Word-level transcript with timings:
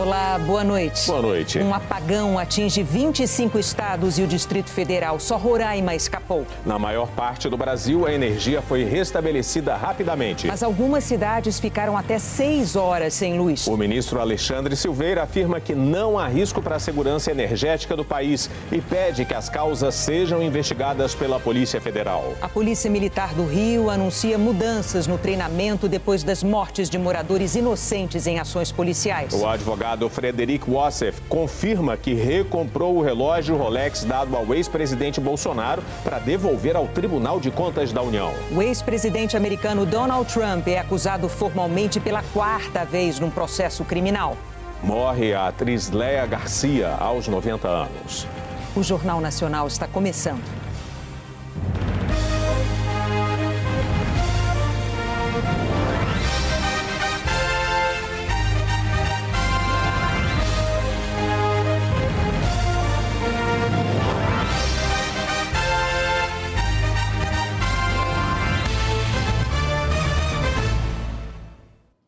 Olá, 0.00 0.38
boa 0.38 0.64
noite. 0.64 1.06
Boa 1.06 1.20
noite. 1.20 1.58
Um 1.58 1.74
apagão 1.74 2.38
atinge 2.38 2.82
25 2.82 3.58
estados 3.58 4.18
e 4.18 4.22
o 4.22 4.26
Distrito 4.26 4.70
Federal. 4.70 5.20
Só 5.20 5.36
Roraima 5.36 5.94
escapou. 5.94 6.46
Na 6.64 6.78
maior 6.78 7.08
parte 7.08 7.50
do 7.50 7.56
Brasil, 7.58 8.06
a 8.06 8.12
energia 8.12 8.62
foi 8.62 8.82
restabelecida 8.82 9.76
rapidamente. 9.76 10.46
Mas 10.46 10.62
algumas 10.62 11.04
cidades 11.04 11.60
ficaram 11.60 11.98
até 11.98 12.18
seis 12.18 12.76
horas 12.76 13.12
sem 13.12 13.36
luz. 13.36 13.66
O 13.66 13.76
ministro 13.76 14.18
Alexandre 14.18 14.74
Silveira 14.74 15.22
afirma 15.22 15.60
que 15.60 15.74
não 15.74 16.18
há 16.18 16.26
risco 16.26 16.62
para 16.62 16.76
a 16.76 16.80
segurança 16.80 17.30
energética 17.30 17.94
do 17.94 18.02
país 18.04 18.48
e 18.72 18.80
pede 18.80 19.26
que 19.26 19.34
as 19.34 19.50
causas 19.50 19.94
sejam 19.94 20.42
investigadas 20.42 21.14
pela 21.14 21.38
Polícia 21.38 21.78
Federal. 21.78 22.32
A 22.40 22.48
Polícia 22.48 22.90
Militar 22.90 23.34
do 23.34 23.44
Rio 23.44 23.90
anuncia 23.90 24.38
mudanças 24.38 25.06
no 25.06 25.18
treinamento 25.18 25.86
depois 25.86 26.22
das 26.22 26.42
mortes 26.42 26.88
de 26.88 26.96
moradores 26.96 27.54
inocentes 27.54 28.26
em 28.26 28.38
ações 28.38 28.72
policiais. 28.72 29.34
O 29.34 29.46
advogado 29.46 29.89
advogado 29.90 30.08
Frederic 30.08 30.70
Wassef 30.70 31.20
confirma 31.28 31.96
que 31.96 32.14
recomprou 32.14 32.96
o 32.96 33.02
relógio 33.02 33.56
Rolex 33.56 34.04
dado 34.04 34.36
ao 34.36 34.54
ex-presidente 34.54 35.20
Bolsonaro 35.20 35.82
para 36.04 36.18
devolver 36.18 36.76
ao 36.76 36.86
Tribunal 36.86 37.40
de 37.40 37.50
Contas 37.50 37.92
da 37.92 38.00
União. 38.02 38.32
O 38.54 38.62
ex-presidente 38.62 39.36
americano 39.36 39.84
Donald 39.84 40.32
Trump 40.32 40.68
é 40.68 40.78
acusado 40.78 41.28
formalmente 41.28 41.98
pela 41.98 42.22
quarta 42.32 42.84
vez 42.84 43.18
num 43.18 43.30
processo 43.30 43.84
criminal. 43.84 44.36
Morre 44.82 45.34
a 45.34 45.48
atriz 45.48 45.90
Léa 45.90 46.24
Garcia 46.24 46.94
aos 46.98 47.26
90 47.26 47.68
anos. 47.68 48.26
O 48.76 48.82
Jornal 48.82 49.20
Nacional 49.20 49.66
está 49.66 49.86
começando. 49.88 50.59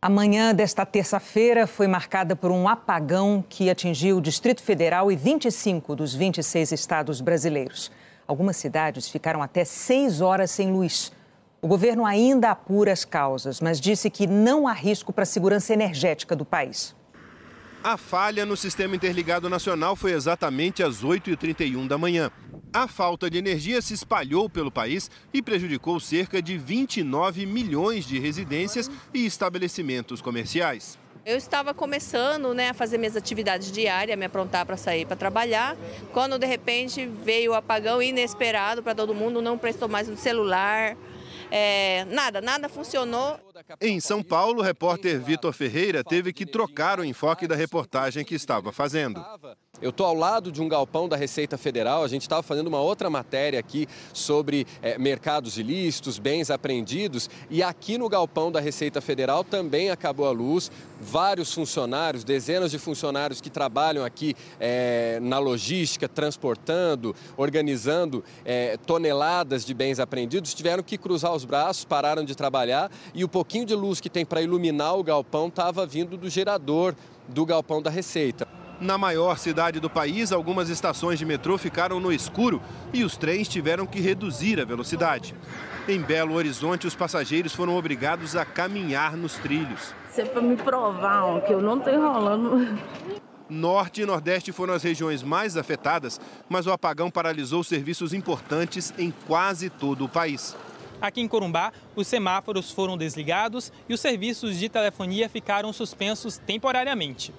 A 0.05 0.11
manhã 0.11 0.53
desta 0.53 0.85
terça-feira 0.85 1.65
foi 1.65 1.87
marcada 1.87 2.35
por 2.35 2.51
um 2.51 2.69
apagão 2.69 3.45
que 3.49 3.71
atingiu 3.71 4.17
o 4.17 4.21
Distrito 4.21 4.61
Federal 4.61 5.13
e 5.13 5.15
25 5.15 5.95
dos 5.95 6.13
26 6.13 6.73
estados 6.73 7.21
brasileiros. 7.21 7.89
Algumas 8.27 8.57
cidades 8.57 9.09
ficaram 9.09 9.41
até 9.41 9.65
seis 9.65 10.21
horas 10.21 10.51
sem 10.51 10.73
luz. 10.73 11.13
O 11.61 11.69
governo 11.69 12.05
ainda 12.05 12.51
apura 12.51 12.93
as 12.93 13.05
causas, 13.05 13.61
mas 13.61 13.81
disse 13.81 14.11
que 14.11 14.27
não 14.27 14.67
há 14.67 14.73
risco 14.73 15.13
para 15.13 15.23
a 15.23 15.25
segurança 15.25 15.73
energética 15.73 16.35
do 16.35 16.45
país. 16.45 16.97
A 17.85 17.97
falha 17.97 18.45
no 18.45 18.57
sistema 18.57 18.97
interligado 18.97 19.49
nacional 19.49 19.95
foi 19.95 20.15
exatamente 20.15 20.83
às 20.83 21.05
8h31 21.05 21.87
da 21.87 21.97
manhã. 21.97 22.29
A 22.75 22.89
falta 22.89 23.29
de 23.29 23.37
energia 23.37 23.83
se 23.83 23.93
espalhou 23.93 24.49
pelo 24.49 24.73
país 24.73 25.11
e 25.31 25.43
prejudicou 25.43 26.01
cerca 26.01 26.41
de 26.41 26.57
29 26.57 27.45
milhões 27.45 28.07
de 28.07 28.19
residências 28.19 28.91
e 29.13 29.27
estabelecimentos 29.27 30.23
comerciais. 30.23 30.99
Eu 31.25 31.37
estava 31.37 31.75
começando 31.75 32.55
né, 32.55 32.71
a 32.71 32.75
fazer 32.75 32.97
minhas 32.97 33.15
atividades 33.15 33.71
diárias, 33.71 34.19
me 34.19 34.25
aprontar 34.25 34.65
para 34.65 34.79
sair 34.79 35.05
para 35.05 35.17
trabalhar, 35.17 35.77
quando 36.15 36.39
de 36.39 36.47
repente 36.47 37.05
veio 37.07 37.53
o 37.53 37.55
apagão 37.55 38.03
inesperado 38.03 38.83
para 38.83 38.95
todo 38.95 39.15
mundo, 39.15 39.43
não 39.43 39.59
prestou 39.59 39.87
mais 39.87 40.09
no 40.09 40.17
celular, 40.17 40.97
é, 41.51 42.07
nada, 42.07 42.41
nada 42.41 42.71
funcionou. 42.71 43.39
Em 43.81 44.01
São 44.01 44.23
Paulo, 44.23 44.61
o 44.61 44.63
repórter 44.63 45.21
Vitor 45.21 45.53
Ferreira 45.53 46.03
teve 46.05 46.33
que 46.33 46.47
trocar 46.47 47.01
o 47.01 47.05
enfoque 47.05 47.47
da 47.47 47.55
reportagem 47.55 48.25
que 48.25 48.35
estava 48.35 48.73
fazendo. 48.73 49.25
Eu 49.81 49.91
estou 49.91 50.07
ao 50.07 50.15
lado 50.15 50.53
de 50.53 50.63
um 50.63 50.69
galpão 50.69 51.09
da 51.09 51.17
Receita 51.17 51.59
Federal. 51.59 52.05
A 52.05 52.09
gente 52.09 52.23
estava 52.23 52.43
fazendo 52.43 52.69
uma 52.69 52.81
outra 52.81 53.11
matéria 53.11 53.59
aqui 53.59 53.89
sobre 54.13 54.67
é, 54.81 54.97
mercados 54.97 55.59
ilícitos, 55.59 56.19
bens 56.19 56.51
apreendidos. 56.51 57.29
E 57.51 57.63
aqui 57.63 57.99
no 57.99 58.09
galpão 58.09 58.53
da 58.53 58.61
Receita 58.61 59.01
Federal 59.01 59.43
também 59.43 59.91
acabou 59.91 60.27
a 60.27 60.31
luz. 60.31 60.71
Vários 61.05 61.53
funcionários, 61.53 62.23
dezenas 62.23 62.71
de 62.71 62.79
funcionários 62.79 63.41
que 63.41 63.51
trabalham 63.51 64.05
aqui 64.05 64.37
é, 64.61 65.19
na 65.21 65.41
logística, 65.41 66.09
transportando, 66.09 67.13
organizando 67.37 68.23
é, 68.45 68.77
toneladas 68.77 69.65
de 69.65 69.75
bens 69.75 69.99
apreendidos, 69.99 70.55
tiveram 70.55 70.81
que 70.81 70.97
cruzar 70.97 71.35
os 71.35 71.45
braços, 71.45 71.85
pararam 71.85 72.25
de 72.25 72.37
trabalhar 72.37 72.89
e 73.13 73.25
o 73.25 73.29
pouquinho 73.29 73.67
de 73.67 73.75
luz 73.75 74.01
que 74.01 74.09
tem 74.09 74.25
para 74.25 74.43
iluminar 74.43 74.97
o 74.97 75.03
galpão 75.03 75.49
estava 75.49 75.85
vindo 75.85 76.17
do 76.17 76.31
gerador 76.31 76.95
do 77.27 77.45
galpão 77.45 77.83
da 77.83 77.91
Receita. 77.91 78.47
Na 78.81 78.97
maior 78.97 79.39
cidade 79.39 79.81
do 79.81 79.91
país, 79.91 80.31
algumas 80.31 80.69
estações 80.69 81.19
de 81.19 81.25
metrô 81.25 81.59
ficaram 81.59 81.99
no 81.99 82.13
escuro 82.13 82.63
e 82.93 83.03
os 83.03 83.17
trens 83.17 83.49
tiveram 83.49 83.87
que 83.87 84.01
reduzir 84.01 84.61
a 84.61 84.65
velocidade. 84.65 85.35
Em 85.89 86.01
Belo 86.01 86.35
Horizonte, 86.35 86.87
os 86.87 86.95
passageiros 86.95 87.53
foram 87.53 87.77
obrigados 87.77 88.37
a 88.37 88.45
caminhar 88.45 89.17
nos 89.17 89.35
trilhos. 89.35 90.01
Isso 90.13 90.21
é 90.21 90.27
para 90.27 90.43
me 90.43 90.59
provar 90.59 91.41
que 91.41 91.55
eu 91.55 91.63
não 91.63 91.79
estou 91.79 91.91
enrolando. 91.91 92.79
Norte 93.49 94.03
e 94.03 94.05
Nordeste 94.05 94.53
foram 94.53 94.75
as 94.75 94.83
regiões 94.83 95.23
mais 95.23 95.57
afetadas, 95.57 96.21
mas 96.51 96.67
o 96.67 96.71
apagão 96.71 97.11
paralisou 97.11 97.65
serviços 97.65 98.13
importantes 98.13 98.93
em 98.99 99.11
quase 99.27 99.71
todo 99.71 100.05
o 100.05 100.09
país. 100.11 100.55
Aqui 101.01 101.23
em 101.23 101.27
Corumbá, 101.27 101.73
os 101.97 102.07
semáforos 102.07 102.71
foram 102.71 102.99
desligados 102.99 103.73
e 103.89 103.95
os 103.95 104.01
serviços 104.01 104.59
de 104.59 104.69
telefonia 104.69 105.31
ficaram 105.31 105.73
suspensos 105.73 106.37
temporariamente. 106.37 107.33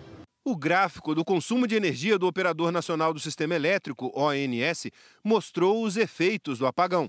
O 0.44 0.56
gráfico 0.56 1.14
do 1.14 1.24
consumo 1.24 1.68
de 1.68 1.76
energia 1.76 2.18
do 2.18 2.26
Operador 2.26 2.72
Nacional 2.72 3.14
do 3.14 3.20
Sistema 3.20 3.54
Elétrico, 3.54 4.12
ONS, 4.16 4.90
mostrou 5.24 5.84
os 5.84 5.96
efeitos 5.96 6.58
do 6.58 6.66
apagão. 6.66 7.08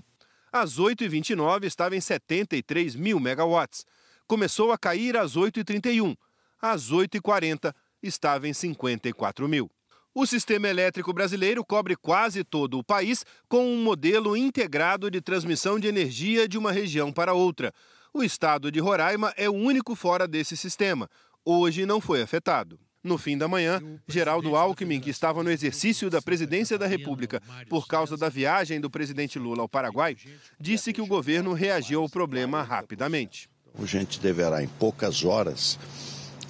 Às 0.53 0.77
8h29 0.79 1.63
estava 1.63 1.95
em 1.95 2.01
73 2.01 2.95
mil 2.95 3.19
megawatts. 3.19 3.83
Começou 4.27 4.71
a 4.71 4.77
cair 4.77 5.15
às 5.15 5.35
8h31. 5.37 6.15
Às 6.61 6.91
8h40 6.91 7.73
estava 8.01 8.47
em 8.47 8.53
54 8.53 9.47
mil. 9.47 9.69
O 10.13 10.25
sistema 10.25 10.67
elétrico 10.67 11.13
brasileiro 11.13 11.63
cobre 11.63 11.95
quase 11.95 12.43
todo 12.43 12.79
o 12.79 12.83
país 12.83 13.25
com 13.49 13.67
um 13.67 13.83
modelo 13.83 14.35
integrado 14.35 15.11
de 15.11 15.21
transmissão 15.21 15.77
de 15.77 15.87
energia 15.87 16.47
de 16.47 16.57
uma 16.57 16.71
região 16.71 17.11
para 17.11 17.33
outra. 17.33 17.73
O 18.13 18.23
estado 18.23 18.71
de 18.71 18.79
Roraima 18.79 19.33
é 19.35 19.49
o 19.49 19.53
único 19.53 19.93
fora 19.93 20.25
desse 20.27 20.55
sistema. 20.55 21.09
Hoje 21.43 21.85
não 21.85 21.99
foi 21.99 22.21
afetado. 22.21 22.79
No 23.03 23.19
fim 23.19 23.37
da 23.37 23.47
manhã, 23.47 23.79
Geraldo 24.07 24.55
Alckmin, 24.55 24.99
que 24.99 25.11
estava 25.11 25.43
no 25.43 25.51
exercício 25.51 26.09
da 26.09 26.19
presidência 26.19 26.75
da 26.75 26.87
República 26.87 27.39
por 27.69 27.85
causa 27.87 28.17
da 28.17 28.29
viagem 28.29 28.81
do 28.81 28.89
presidente 28.89 29.37
Lula 29.37 29.61
ao 29.61 29.69
Paraguai, 29.69 30.17
disse 30.59 30.91
que 30.91 31.01
o 31.01 31.05
governo 31.05 31.53
reagiu 31.53 32.01
ao 32.01 32.09
problema 32.09 32.63
rapidamente. 32.63 33.47
A 33.81 33.85
gente 33.85 34.19
deverá, 34.19 34.63
em 34.63 34.67
poucas 34.67 35.23
horas, 35.23 35.77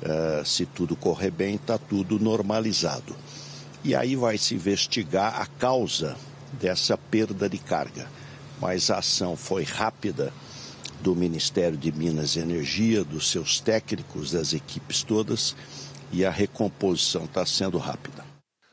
uh, 0.01 0.45
se 0.45 0.65
tudo 0.65 0.95
correr 0.95 1.31
bem, 1.31 1.55
está 1.55 1.77
tudo 1.77 2.19
normalizado. 2.19 3.15
E 3.83 3.95
aí 3.95 4.15
vai 4.15 4.37
se 4.37 4.55
investigar 4.55 5.41
a 5.41 5.45
causa 5.45 6.15
dessa 6.53 6.97
perda 6.97 7.49
de 7.49 7.57
carga. 7.57 8.07
Mas 8.61 8.89
a 8.89 8.99
ação 8.99 9.35
foi 9.35 9.63
rápida 9.63 10.31
do 11.01 11.15
Ministério 11.15 11.77
de 11.77 11.91
Minas 11.91 12.35
e 12.35 12.39
Energia, 12.39 13.03
dos 13.03 13.29
seus 13.29 13.59
técnicos, 13.59 14.31
das 14.31 14.53
equipes 14.53 15.03
todas 15.03 15.55
e 16.11 16.25
a 16.25 16.31
recomposição 16.31 17.25
está 17.25 17.45
sendo 17.45 17.77
rápida. 17.77 18.23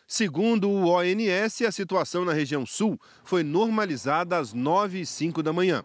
Segundo 0.06 0.68
o 0.68 0.88
ONS, 0.88 1.62
a 1.62 1.72
situação 1.72 2.24
na 2.24 2.32
região 2.32 2.66
sul 2.66 3.00
foi 3.24 3.42
normalizada 3.42 4.36
às 4.36 4.52
9 4.52 5.00
e 5.00 5.06
05 5.06 5.42
da 5.42 5.52
manhã. 5.52 5.82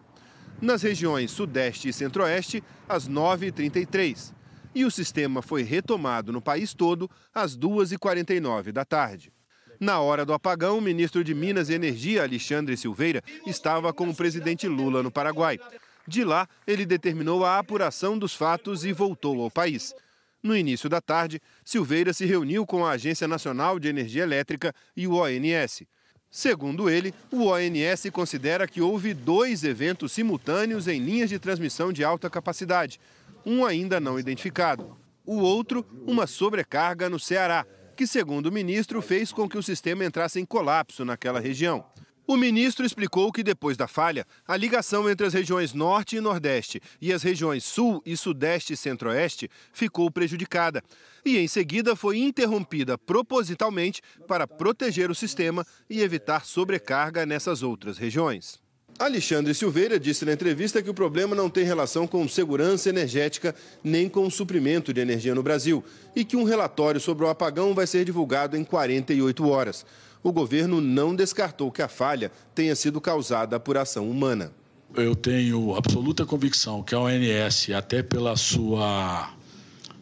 Nas 0.60 0.82
regiões 0.82 1.30
sudeste 1.30 1.88
e 1.88 1.92
centro-oeste, 1.92 2.62
às 2.88 3.08
9h33. 3.08 4.32
E 4.74 4.84
o 4.84 4.90
sistema 4.90 5.40
foi 5.40 5.62
retomado 5.62 6.32
no 6.32 6.42
país 6.42 6.74
todo 6.74 7.08
às 7.32 7.56
2h49 7.56 8.72
da 8.72 8.84
tarde. 8.84 9.32
Na 9.78 10.00
hora 10.00 10.26
do 10.26 10.32
apagão, 10.32 10.78
o 10.78 10.82
ministro 10.82 11.22
de 11.22 11.32
Minas 11.32 11.68
e 11.68 11.74
Energia, 11.74 12.24
Alexandre 12.24 12.76
Silveira, 12.76 13.22
estava 13.46 13.92
com 13.92 14.08
o 14.08 14.14
presidente 14.14 14.66
Lula 14.66 15.00
no 15.00 15.10
Paraguai. 15.12 15.60
De 16.06 16.24
lá, 16.24 16.48
ele 16.66 16.84
determinou 16.84 17.44
a 17.44 17.58
apuração 17.58 18.18
dos 18.18 18.34
fatos 18.34 18.84
e 18.84 18.92
voltou 18.92 19.40
ao 19.40 19.50
país. 19.50 19.94
No 20.42 20.56
início 20.56 20.88
da 20.88 21.00
tarde, 21.00 21.40
Silveira 21.64 22.12
se 22.12 22.24
reuniu 22.24 22.66
com 22.66 22.84
a 22.84 22.92
Agência 22.92 23.28
Nacional 23.28 23.78
de 23.78 23.88
Energia 23.88 24.24
Elétrica 24.24 24.74
e 24.96 25.06
o 25.06 25.14
ONS. 25.14 25.84
Segundo 26.30 26.90
ele, 26.90 27.14
o 27.32 27.46
ONS 27.46 28.10
considera 28.12 28.68
que 28.68 28.82
houve 28.82 29.14
dois 29.14 29.64
eventos 29.64 30.12
simultâneos 30.12 30.86
em 30.86 31.00
linhas 31.00 31.30
de 31.30 31.38
transmissão 31.38 31.92
de 31.92 32.04
alta 32.04 32.28
capacidade, 32.28 33.00
um 33.46 33.64
ainda 33.64 33.98
não 33.98 34.18
identificado. 34.18 34.96
O 35.24 35.38
outro, 35.38 35.86
uma 36.06 36.26
sobrecarga 36.26 37.08
no 37.08 37.18
Ceará, 37.18 37.66
que, 37.96 38.06
segundo 38.06 38.46
o 38.46 38.52
ministro, 38.52 39.00
fez 39.00 39.32
com 39.32 39.48
que 39.48 39.58
o 39.58 39.62
sistema 39.62 40.04
entrasse 40.04 40.38
em 40.38 40.44
colapso 40.44 41.04
naquela 41.04 41.40
região. 41.40 41.84
O 42.30 42.36
ministro 42.36 42.84
explicou 42.84 43.32
que 43.32 43.42
depois 43.42 43.74
da 43.74 43.88
falha, 43.88 44.26
a 44.46 44.54
ligação 44.54 45.08
entre 45.08 45.26
as 45.26 45.32
regiões 45.32 45.72
Norte 45.72 46.16
e 46.16 46.20
Nordeste 46.20 46.78
e 47.00 47.10
as 47.10 47.22
regiões 47.22 47.64
Sul 47.64 48.02
e 48.04 48.18
Sudeste 48.18 48.74
e 48.74 48.76
Centro-Oeste 48.76 49.50
ficou 49.72 50.10
prejudicada. 50.10 50.82
E 51.24 51.38
em 51.38 51.48
seguida 51.48 51.96
foi 51.96 52.18
interrompida 52.18 52.98
propositalmente 52.98 54.02
para 54.26 54.46
proteger 54.46 55.10
o 55.10 55.14
sistema 55.14 55.66
e 55.88 56.02
evitar 56.02 56.44
sobrecarga 56.44 57.24
nessas 57.24 57.62
outras 57.62 57.96
regiões. 57.96 58.60
Alexandre 58.98 59.54
Silveira 59.54 59.98
disse 59.98 60.26
na 60.26 60.32
entrevista 60.32 60.82
que 60.82 60.90
o 60.90 60.94
problema 60.94 61.34
não 61.34 61.48
tem 61.48 61.64
relação 61.64 62.06
com 62.06 62.28
segurança 62.28 62.90
energética 62.90 63.54
nem 63.82 64.06
com 64.06 64.26
o 64.26 64.30
suprimento 64.30 64.92
de 64.92 65.00
energia 65.00 65.34
no 65.34 65.42
Brasil 65.42 65.82
e 66.14 66.26
que 66.26 66.36
um 66.36 66.44
relatório 66.44 67.00
sobre 67.00 67.24
o 67.24 67.28
apagão 67.28 67.74
vai 67.74 67.86
ser 67.86 68.04
divulgado 68.04 68.54
em 68.54 68.64
48 68.64 69.48
horas 69.48 69.86
o 70.22 70.32
governo 70.32 70.80
não 70.80 71.14
descartou 71.14 71.70
que 71.70 71.82
a 71.82 71.88
falha 71.88 72.30
tenha 72.54 72.74
sido 72.74 73.00
causada 73.00 73.58
por 73.58 73.76
ação 73.76 74.10
humana. 74.10 74.52
Eu 74.94 75.14
tenho 75.14 75.74
absoluta 75.76 76.24
convicção 76.24 76.82
que 76.82 76.94
a 76.94 77.00
ONS, 77.00 77.70
até 77.76 78.02
pela 78.02 78.36
sua, 78.36 79.30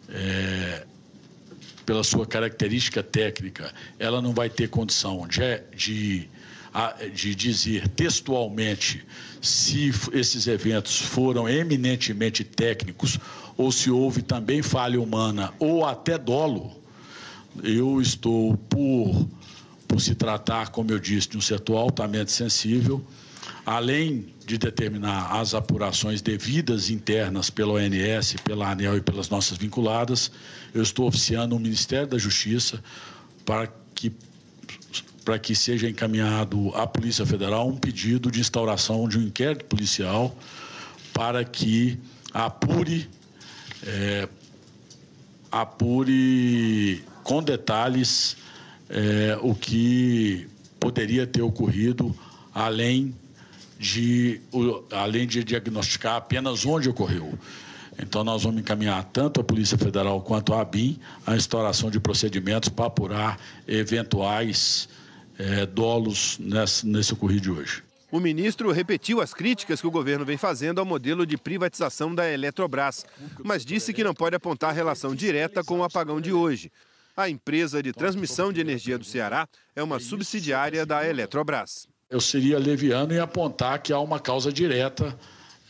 é, 0.08 0.84
pela 1.84 2.04
sua 2.04 2.24
característica 2.24 3.02
técnica, 3.02 3.72
ela 3.98 4.22
não 4.22 4.32
vai 4.32 4.48
ter 4.48 4.68
condição 4.68 5.26
de, 5.26 5.40
de, 5.76 6.28
de 7.12 7.34
dizer 7.34 7.88
textualmente 7.88 9.04
se 9.42 9.92
esses 10.12 10.46
eventos 10.46 11.00
foram 11.00 11.48
eminentemente 11.48 12.44
técnicos 12.44 13.18
ou 13.56 13.72
se 13.72 13.90
houve 13.90 14.22
também 14.22 14.62
falha 14.62 15.00
humana 15.00 15.52
ou 15.58 15.84
até 15.84 16.16
dolo. 16.16 16.72
Eu 17.62 18.00
estou 18.00 18.56
por 18.56 19.26
por 19.86 20.00
se 20.00 20.14
tratar, 20.14 20.70
como 20.70 20.90
eu 20.90 20.98
disse, 20.98 21.28
de 21.28 21.38
um 21.38 21.40
setor 21.40 21.76
altamente 21.76 22.32
sensível, 22.32 23.04
além 23.64 24.34
de 24.46 24.58
determinar 24.58 25.40
as 25.40 25.54
apurações 25.54 26.22
devidas 26.22 26.88
internas 26.88 27.50
pela 27.50 27.74
ONS, 27.74 28.36
pela 28.44 28.70
ANEL 28.70 28.96
e 28.96 29.00
pelas 29.00 29.28
nossas 29.28 29.58
vinculadas, 29.58 30.30
eu 30.72 30.82
estou 30.82 31.08
oficiando 31.08 31.56
o 31.56 31.58
Ministério 31.58 32.06
da 32.06 32.18
Justiça 32.18 32.82
para 33.44 33.68
que 33.94 34.12
para 35.24 35.40
que 35.40 35.56
seja 35.56 35.90
encaminhado 35.90 36.70
à 36.72 36.86
Polícia 36.86 37.26
Federal 37.26 37.68
um 37.68 37.76
pedido 37.76 38.30
de 38.30 38.38
instauração 38.38 39.08
de 39.08 39.18
um 39.18 39.22
inquérito 39.22 39.64
policial 39.64 40.38
para 41.12 41.44
que 41.44 41.98
apure 42.32 43.10
é, 43.84 44.28
apure 45.50 47.02
com 47.24 47.42
detalhes 47.42 48.36
é, 48.88 49.38
o 49.40 49.54
que 49.54 50.48
poderia 50.78 51.26
ter 51.26 51.42
ocorrido 51.42 52.14
além 52.54 53.14
de, 53.78 54.40
além 54.90 55.26
de 55.26 55.44
diagnosticar 55.44 56.16
apenas 56.16 56.64
onde 56.64 56.88
ocorreu. 56.88 57.38
Então, 57.98 58.22
nós 58.22 58.42
vamos 58.42 58.60
encaminhar 58.60 59.02
tanto 59.04 59.40
a 59.40 59.44
Polícia 59.44 59.78
Federal 59.78 60.20
quanto 60.20 60.52
a 60.52 60.60
ABIN 60.60 60.98
a 61.26 61.34
instauração 61.34 61.90
de 61.90 61.98
procedimentos 61.98 62.68
para 62.68 62.86
apurar 62.86 63.40
eventuais 63.66 64.88
é, 65.38 65.64
dolos 65.66 66.38
nesse, 66.38 66.86
nesse 66.86 67.12
ocorrido 67.14 67.40
de 67.42 67.50
hoje. 67.50 67.82
O 68.10 68.20
ministro 68.20 68.70
repetiu 68.70 69.20
as 69.20 69.34
críticas 69.34 69.80
que 69.80 69.86
o 69.86 69.90
governo 69.90 70.24
vem 70.24 70.36
fazendo 70.36 70.78
ao 70.78 70.84
modelo 70.84 71.26
de 71.26 71.36
privatização 71.36 72.14
da 72.14 72.30
Eletrobras, 72.30 73.04
mas 73.42 73.64
disse 73.64 73.92
que 73.92 74.04
não 74.04 74.14
pode 74.14 74.36
apontar 74.36 74.74
relação 74.74 75.14
direta 75.14 75.64
com 75.64 75.80
o 75.80 75.84
apagão 75.84 76.20
de 76.20 76.32
hoje. 76.32 76.70
A 77.16 77.30
empresa 77.30 77.82
de 77.82 77.94
transmissão 77.94 78.52
de 78.52 78.60
energia 78.60 78.98
do 78.98 79.04
Ceará 79.04 79.48
é 79.74 79.82
uma 79.82 79.98
subsidiária 79.98 80.84
da 80.84 81.08
Eletrobras. 81.08 81.88
Eu 82.10 82.20
seria 82.20 82.58
leviano 82.58 83.14
em 83.14 83.18
apontar 83.18 83.80
que 83.80 83.90
há 83.90 83.98
uma 83.98 84.20
causa 84.20 84.52
direta 84.52 85.18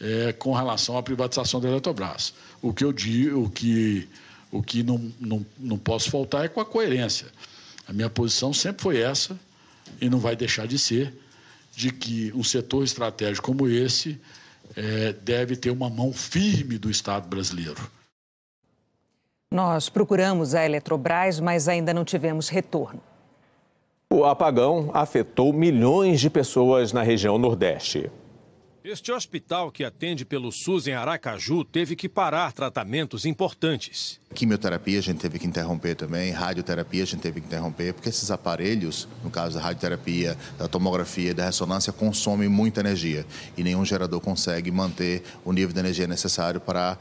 é, 0.00 0.32
com 0.32 0.52
relação 0.52 0.98
à 0.98 1.02
privatização 1.04 1.60
da 1.60 1.68
Eletrobras. 1.68 2.34
O 2.60 2.74
que 2.74 2.82
eu 2.82 2.92
digo, 2.92 3.44
o 3.44 3.48
que, 3.48 4.08
o 4.50 4.60
que 4.60 4.82
não, 4.82 5.12
não, 5.20 5.46
não 5.56 5.78
posso 5.78 6.10
faltar 6.10 6.44
é 6.44 6.48
com 6.48 6.60
a 6.60 6.64
coerência. 6.64 7.28
A 7.86 7.92
minha 7.92 8.10
posição 8.10 8.52
sempre 8.52 8.82
foi 8.82 8.98
essa 8.98 9.38
e 10.00 10.10
não 10.10 10.18
vai 10.18 10.34
deixar 10.34 10.66
de 10.66 10.76
ser, 10.76 11.14
de 11.76 11.92
que 11.92 12.32
um 12.34 12.42
setor 12.42 12.82
estratégico 12.82 13.46
como 13.46 13.68
esse 13.68 14.20
é, 14.74 15.12
deve 15.12 15.54
ter 15.54 15.70
uma 15.70 15.88
mão 15.88 16.12
firme 16.12 16.76
do 16.76 16.90
Estado 16.90 17.28
brasileiro. 17.28 17.88
Nós 19.56 19.88
procuramos 19.88 20.54
a 20.54 20.66
Eletrobras, 20.66 21.40
mas 21.40 21.66
ainda 21.66 21.94
não 21.94 22.04
tivemos 22.04 22.50
retorno. 22.50 23.00
O 24.10 24.22
apagão 24.22 24.90
afetou 24.92 25.50
milhões 25.50 26.20
de 26.20 26.28
pessoas 26.28 26.92
na 26.92 27.02
região 27.02 27.38
Nordeste. 27.38 28.10
Este 28.88 29.10
hospital 29.10 29.72
que 29.72 29.82
atende 29.82 30.24
pelo 30.24 30.52
SUS 30.52 30.86
em 30.86 30.92
Aracaju 30.92 31.64
teve 31.64 31.96
que 31.96 32.08
parar 32.08 32.52
tratamentos 32.52 33.26
importantes. 33.26 34.20
Quimioterapia 34.32 35.00
a 35.00 35.02
gente 35.02 35.18
teve 35.18 35.40
que 35.40 35.46
interromper 35.48 35.96
também, 35.96 36.30
radioterapia 36.30 37.02
a 37.02 37.06
gente 37.06 37.18
teve 37.18 37.40
que 37.40 37.48
interromper, 37.48 37.92
porque 37.92 38.08
esses 38.08 38.30
aparelhos, 38.30 39.08
no 39.24 39.30
caso 39.30 39.56
da 39.56 39.60
radioterapia, 39.60 40.38
da 40.56 40.68
tomografia 40.68 41.32
e 41.32 41.34
da 41.34 41.46
ressonância, 41.46 41.92
consomem 41.92 42.48
muita 42.48 42.78
energia 42.78 43.26
e 43.56 43.64
nenhum 43.64 43.84
gerador 43.84 44.20
consegue 44.20 44.70
manter 44.70 45.24
o 45.44 45.52
nível 45.52 45.74
de 45.74 45.80
energia 45.80 46.06
necessário 46.06 46.60
para 46.60 46.96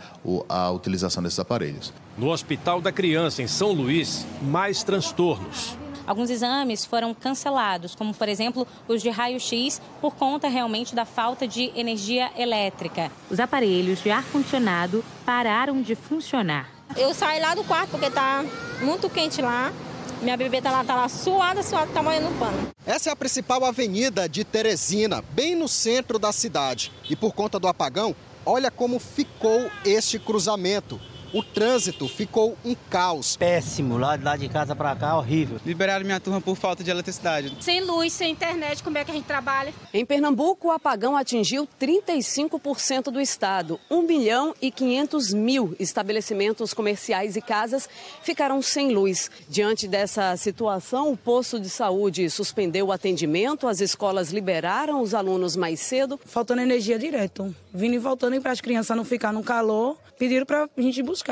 a 0.49 0.71
utilização 0.71 1.21
desses 1.21 1.37
aparelhos. 1.37 1.93
No 2.17 2.29
Hospital 2.29 2.81
da 2.81 2.91
Criança, 2.91 3.43
em 3.43 3.47
São 3.47 3.71
Luís, 3.71 4.25
mais 4.41 4.81
transtornos. 4.81 5.77
Alguns 6.05 6.29
exames 6.29 6.85
foram 6.85 7.13
cancelados, 7.13 7.95
como 7.95 8.13
por 8.13 8.29
exemplo 8.29 8.67
os 8.87 9.01
de 9.01 9.09
raio-x, 9.09 9.81
por 9.99 10.15
conta 10.15 10.47
realmente 10.47 10.93
da 10.93 11.05
falta 11.05 11.47
de 11.47 11.71
energia 11.75 12.31
elétrica. 12.37 13.11
Os 13.29 13.39
aparelhos 13.39 14.01
de 14.03 14.11
ar-condicionado 14.11 15.03
pararam 15.25 15.81
de 15.81 15.95
funcionar. 15.95 16.69
Eu 16.95 17.13
saí 17.13 17.39
lá 17.39 17.55
do 17.55 17.63
quarto 17.63 17.91
porque 17.91 18.05
está 18.05 18.45
muito 18.81 19.09
quente 19.09 19.41
lá. 19.41 19.73
Minha 20.21 20.37
bebê 20.37 20.61
tá 20.61 20.71
lá, 20.71 20.83
tá 20.83 20.95
lá 20.95 21.09
suada, 21.09 21.61
suada, 21.61 21.91
tá 21.91 22.01
no 22.01 22.31
pano. 22.39 22.69
Essa 22.85 23.09
é 23.09 23.13
a 23.13 23.15
principal 23.15 23.65
avenida 23.65 24.29
de 24.29 24.43
Teresina, 24.43 25.21
bem 25.33 25.55
no 25.55 25.67
centro 25.67 26.17
da 26.17 26.31
cidade. 26.31 26.91
E 27.09 27.15
por 27.15 27.33
conta 27.33 27.59
do 27.59 27.67
apagão, 27.67 28.15
olha 28.45 28.71
como 28.71 28.99
ficou 28.99 29.69
este 29.83 30.17
cruzamento 30.17 30.99
o 31.35 31.43
trânsito 31.43 32.07
ficou 32.07 32.57
um 32.63 32.73
caos. 32.89 33.35
Péssimo, 33.35 33.97
lá, 33.97 34.17
lá 34.21 34.37
de 34.37 34.47
casa 34.47 34.73
para 34.73 34.95
cá, 34.95 35.17
horrível. 35.17 35.59
Liberaram 35.65 36.05
minha 36.05 36.17
turma 36.17 36.39
por 36.39 36.55
falta 36.55 36.81
de 36.81 36.89
eletricidade. 36.89 37.51
Sem 37.59 37.81
luz, 37.81 38.13
sem 38.13 38.31
internet, 38.31 38.81
como 38.81 38.97
é 38.97 39.03
que 39.03 39.11
a 39.11 39.13
gente 39.13 39.25
trabalha? 39.25 39.73
Em 39.93 40.05
Pernambuco, 40.05 40.69
o 40.69 40.71
apagão 40.71 41.13
atingiu 41.13 41.67
35% 41.77 43.11
do 43.11 43.19
estado. 43.19 43.77
1 43.91 44.01
milhão 44.03 44.55
e 44.61 44.71
500 44.71 45.33
mil 45.33 45.75
estabelecimentos 45.77 46.73
comerciais 46.73 47.35
e 47.35 47.41
casas 47.41 47.89
ficaram 48.23 48.61
sem 48.61 48.93
luz. 48.93 49.29
Diante 49.49 49.89
dessa 49.89 50.37
situação, 50.37 51.11
o 51.11 51.17
posto 51.17 51.59
de 51.59 51.69
saúde 51.69 52.29
suspendeu 52.29 52.87
o 52.87 52.91
atendimento, 52.93 53.67
as 53.67 53.81
escolas 53.81 54.31
liberaram 54.31 55.01
os 55.01 55.13
alunos 55.13 55.57
mais 55.57 55.81
cedo. 55.81 56.17
Faltando 56.23 56.61
energia 56.61 56.97
direto, 56.97 57.53
vindo 57.73 57.95
e 57.95 57.99
voltando 57.99 58.39
para 58.41 58.53
as 58.53 58.61
crianças 58.61 58.95
não 58.95 59.03
ficar 59.03 59.33
no 59.33 59.43
calor 59.43 59.97
pediram 60.17 60.45
para 60.45 60.69
a 60.75 60.81
gente 60.81 61.01
buscar. 61.03 61.24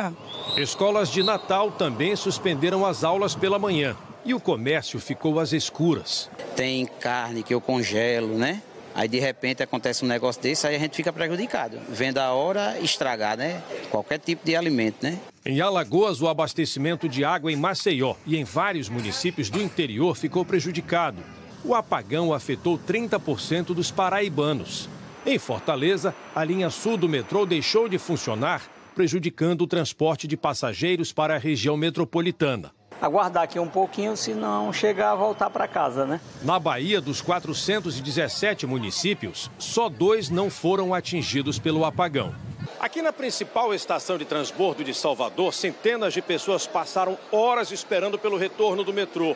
Escolas 0.58 1.10
de 1.10 1.22
Natal 1.22 1.70
também 1.72 2.16
suspenderam 2.16 2.86
as 2.86 3.04
aulas 3.04 3.36
pela 3.36 3.60
manhã 3.60 3.96
e 4.26 4.34
o 4.34 4.40
comércio 4.40 5.00
ficou 5.00 5.40
às 5.40 5.52
escuras. 5.54 6.30
Tem 6.56 6.86
carne 6.86 7.44
que 7.44 7.54
eu 7.54 7.62
congelo, 7.62 8.38
né? 8.38 8.62
Aí 8.96 9.08
de 9.08 9.20
repente 9.20 9.64
acontece 9.64 10.06
um 10.06 10.08
negócio 10.08 10.42
desse, 10.42 10.68
aí 10.68 10.76
a 10.76 10.80
gente 10.80 10.96
fica 10.96 11.12
prejudicado. 11.12 11.80
Vendo 11.90 12.20
a 12.20 12.32
hora 12.32 12.80
estragar, 12.80 13.38
né? 13.38 13.62
Qualquer 13.90 14.20
tipo 14.20 14.46
de 14.46 14.56
alimento, 14.56 14.98
né? 15.02 15.20
Em 15.46 15.62
Alagoas, 15.62 16.22
o 16.22 16.28
abastecimento 16.28 17.10
de 17.10 17.26
água 17.26 17.52
em 17.52 17.56
Maceió 17.56 18.16
e 18.26 18.38
em 18.38 18.44
vários 18.44 18.90
municípios 18.90 19.50
do 19.50 19.62
interior 19.62 20.16
ficou 20.16 20.46
prejudicado. 20.46 21.24
O 21.66 21.74
apagão 21.74 22.34
afetou 22.34 22.78
30% 22.78 23.74
dos 23.74 23.90
paraibanos. 23.90 24.90
Em 25.26 25.40
Fortaleza, 25.40 26.14
a 26.36 26.44
linha 26.44 26.70
sul 26.70 26.98
do 26.98 27.10
metrô 27.10 27.46
deixou 27.46 27.88
de 27.88 27.98
funcionar 27.98 28.73
prejudicando 28.94 29.62
o 29.62 29.68
transporte 29.68 30.28
de 30.28 30.38
passageiros 30.38 31.12
para 31.12 31.36
a 31.36 31.38
região 31.38 31.76
metropolitana. 31.76 32.72
Aguardar 33.02 33.44
aqui 33.44 33.60
um 33.60 33.68
pouquinho, 33.68 34.16
se 34.16 34.34
não 34.34 34.72
chegar 34.72 35.12
a 35.12 35.16
voltar 35.16 35.50
para 35.50 35.68
casa, 35.68 36.06
né? 36.06 36.22
Na 36.42 36.58
Bahia, 36.58 37.02
dos 37.02 37.20
417 37.20 38.66
municípios, 38.66 39.52
só 39.58 39.90
dois 39.90 40.30
não 40.30 40.50
foram 40.50 40.94
atingidos 40.94 41.60
pelo 41.60 41.84
apagão. 41.84 42.34
Aqui 42.80 43.02
na 43.02 43.12
principal 43.12 43.74
estação 43.74 44.18
de 44.18 44.24
transbordo 44.24 44.86
de 44.86 44.94
Salvador, 44.94 45.54
centenas 45.54 46.14
de 46.14 46.22
pessoas 46.22 46.66
passaram 46.66 47.18
horas 47.30 47.72
esperando 47.72 48.18
pelo 48.18 48.38
retorno 48.38 48.86
do 48.86 48.94
metrô. 48.94 49.36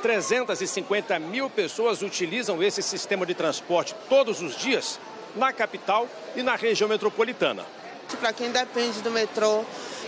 350 0.00 1.18
mil 1.18 1.50
pessoas 1.50 2.02
utilizam 2.02 2.62
esse 2.62 2.82
sistema 2.82 3.26
de 3.26 3.34
transporte 3.34 3.96
todos 4.08 4.40
os 4.40 4.56
dias 4.56 5.00
na 5.34 5.52
capital 5.52 6.06
e 6.36 6.42
na 6.42 6.54
região 6.54 6.88
metropolitana 6.88 7.64
para 8.16 8.32
quem 8.32 8.50
depende 8.50 9.00
do 9.00 9.10
metrô, 9.10 9.64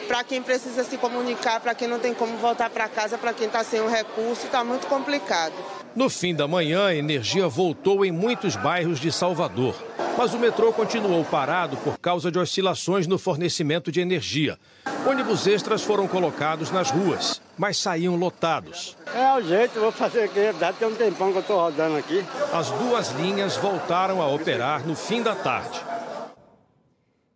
para 0.08 0.24
quem 0.24 0.42
precisa 0.42 0.82
se 0.82 0.96
comunicar, 0.96 1.60
para 1.60 1.74
quem 1.74 1.86
não 1.86 1.98
tem 1.98 2.12
como 2.12 2.36
voltar 2.38 2.70
para 2.70 2.88
casa, 2.88 3.16
para 3.16 3.32
quem 3.32 3.46
está 3.46 3.62
sem 3.62 3.80
o 3.80 3.88
recurso, 3.88 4.46
está 4.46 4.64
muito 4.64 4.86
complicado. 4.86 5.54
No 5.94 6.08
fim 6.08 6.34
da 6.34 6.46
manhã, 6.46 6.86
a 6.86 6.94
energia 6.94 7.48
voltou 7.48 8.04
em 8.04 8.12
muitos 8.12 8.56
bairros 8.56 9.00
de 9.00 9.10
Salvador. 9.10 9.74
Mas 10.16 10.34
o 10.34 10.38
metrô 10.38 10.72
continuou 10.72 11.24
parado 11.24 11.76
por 11.78 11.98
causa 11.98 12.30
de 12.30 12.38
oscilações 12.38 13.06
no 13.06 13.18
fornecimento 13.18 13.90
de 13.90 14.00
energia. 14.00 14.58
Ônibus 15.06 15.46
extras 15.46 15.82
foram 15.82 16.06
colocados 16.06 16.70
nas 16.70 16.90
ruas, 16.90 17.40
mas 17.56 17.78
saíam 17.78 18.16
lotados. 18.16 18.96
É 19.14 19.32
o 19.32 19.40
jeito, 19.40 19.80
vou 19.80 19.90
fazer 19.90 20.24
aqui. 20.24 20.52
Dá 20.58 20.68
até 20.68 20.86
um 20.86 20.94
tempão 20.94 21.30
que 21.30 21.38
eu 21.38 21.42
estou 21.42 21.58
rodando 21.58 21.96
aqui. 21.96 22.24
As 22.52 22.70
duas 22.70 23.10
linhas 23.12 23.56
voltaram 23.56 24.20
a 24.20 24.26
operar 24.26 24.86
no 24.86 24.94
fim 24.94 25.22
da 25.22 25.34
tarde. 25.34 25.80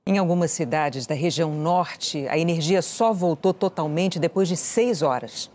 Em 0.06 0.18
algumas 0.18 0.50
cidades 0.50 1.06
da 1.06 1.14
região 1.14 1.54
norte, 1.54 2.28
a 2.28 2.36
energia 2.36 2.82
só 2.82 3.10
voltou 3.10 3.54
totalmente 3.54 4.18
depois 4.18 4.46
de 4.46 4.54
seis 4.54 5.00
horas. 5.00 5.50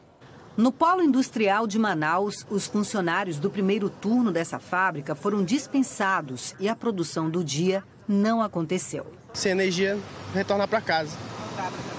No 0.57 0.71
polo 0.71 1.03
industrial 1.03 1.67
de 1.67 1.77
Manaus, 1.77 2.47
os 2.49 2.65
funcionários 2.65 3.37
do 3.37 3.51
primeiro 3.51 3.91
turno 3.91 4.31
dessa 4.31 4.57
fábrica 4.57 5.13
foram 5.13 5.43
dispensados 5.43 6.55
e 6.59 6.67
a 6.67 6.75
produção 6.75 7.29
do 7.29 7.43
dia 7.43 7.83
não 8.07 8.41
aconteceu. 8.41 9.05
Sem 9.35 9.51
energia, 9.51 9.99
retornar 10.33 10.67
para 10.67 10.81
casa. 10.81 11.15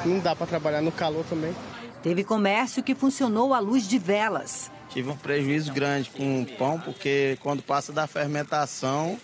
Não 0.04 0.18
dá 0.18 0.34
para 0.34 0.48
trabalhar 0.48 0.82
no 0.82 0.90
calor 0.90 1.24
também. 1.26 1.54
Teve 2.02 2.24
comércio 2.24 2.82
que 2.82 2.96
funcionou 2.96 3.54
à 3.54 3.60
luz 3.60 3.86
de 3.86 3.96
velas. 3.96 4.72
Tive 4.88 5.08
um 5.08 5.16
prejuízo 5.16 5.72
grande 5.72 6.10
com 6.10 6.42
o 6.42 6.46
pão, 6.46 6.80
porque 6.80 7.38
quando 7.40 7.62
passa 7.62 7.92
da 7.92 8.08
fermentação, 8.08 9.16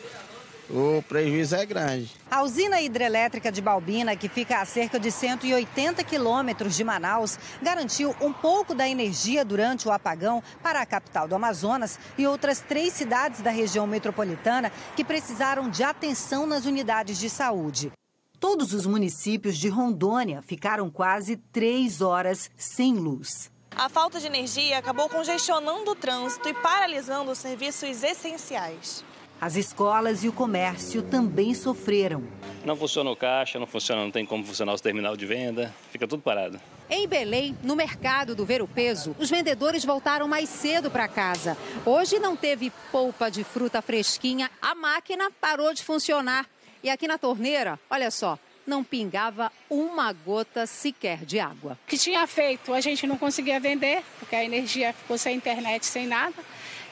o 0.70 1.02
prejuízo 1.02 1.54
é 1.54 1.64
grande. 1.64 2.10
A 2.30 2.42
usina 2.42 2.80
hidrelétrica 2.80 3.52
de 3.52 3.60
Balbina, 3.60 4.16
que 4.16 4.28
fica 4.28 4.60
a 4.60 4.64
cerca 4.64 4.98
de 4.98 5.10
180 5.10 6.02
quilômetros 6.04 6.76
de 6.76 6.84
Manaus, 6.84 7.38
garantiu 7.62 8.14
um 8.20 8.32
pouco 8.32 8.74
da 8.74 8.88
energia 8.88 9.44
durante 9.44 9.86
o 9.88 9.92
apagão 9.92 10.42
para 10.62 10.80
a 10.80 10.86
capital 10.86 11.28
do 11.28 11.34
Amazonas 11.34 11.98
e 12.18 12.26
outras 12.26 12.60
três 12.60 12.92
cidades 12.92 13.40
da 13.40 13.50
região 13.50 13.86
metropolitana 13.86 14.72
que 14.94 15.04
precisaram 15.04 15.68
de 15.70 15.82
atenção 15.82 16.46
nas 16.46 16.64
unidades 16.64 17.18
de 17.18 17.30
saúde. 17.30 17.92
Todos 18.38 18.74
os 18.74 18.84
municípios 18.86 19.56
de 19.56 19.68
Rondônia 19.68 20.42
ficaram 20.42 20.90
quase 20.90 21.36
três 21.36 22.00
horas 22.02 22.50
sem 22.56 22.94
luz. 22.94 23.50
A 23.74 23.88
falta 23.88 24.18
de 24.18 24.26
energia 24.26 24.78
acabou 24.78 25.08
congestionando 25.08 25.90
o 25.90 25.94
trânsito 25.94 26.48
e 26.48 26.54
paralisando 26.54 27.30
os 27.30 27.38
serviços 27.38 28.02
essenciais. 28.02 29.04
As 29.40 29.54
escolas 29.54 30.24
e 30.24 30.28
o 30.28 30.32
comércio 30.32 31.02
também 31.02 31.54
sofreram. 31.54 32.24
Não 32.64 32.74
funciona 32.74 33.10
o 33.10 33.16
caixa, 33.16 33.58
não 33.58 33.66
funciona, 33.66 34.02
não 34.02 34.10
tem 34.10 34.24
como 34.24 34.44
funcionar 34.44 34.72
o 34.72 34.80
terminal 34.80 35.16
de 35.16 35.26
venda, 35.26 35.74
fica 35.90 36.08
tudo 36.08 36.22
parado. 36.22 36.60
Em 36.88 37.06
Belém, 37.06 37.56
no 37.62 37.76
mercado 37.76 38.34
do 38.34 38.46
Ver 38.46 38.62
o 38.62 38.68
Peso, 38.68 39.14
os 39.18 39.28
vendedores 39.28 39.84
voltaram 39.84 40.26
mais 40.26 40.48
cedo 40.48 40.90
para 40.90 41.06
casa. 41.06 41.56
Hoje 41.84 42.18
não 42.18 42.34
teve 42.34 42.72
polpa 42.90 43.30
de 43.30 43.44
fruta 43.44 43.82
fresquinha, 43.82 44.50
a 44.60 44.74
máquina 44.74 45.30
parou 45.40 45.74
de 45.74 45.84
funcionar. 45.84 46.46
E 46.82 46.88
aqui 46.88 47.06
na 47.06 47.18
torneira, 47.18 47.78
olha 47.90 48.10
só, 48.10 48.38
não 48.66 48.82
pingava 48.82 49.52
uma 49.68 50.12
gota 50.12 50.66
sequer 50.66 51.24
de 51.24 51.38
água. 51.38 51.78
O 51.84 51.88
que 51.88 51.98
tinha 51.98 52.26
feito? 52.26 52.72
A 52.72 52.80
gente 52.80 53.06
não 53.06 53.16
conseguia 53.18 53.60
vender, 53.60 54.02
porque 54.18 54.34
a 54.34 54.44
energia 54.44 54.92
ficou 54.92 55.18
sem 55.18 55.36
internet, 55.36 55.84
sem 55.84 56.06
nada. 56.06 56.34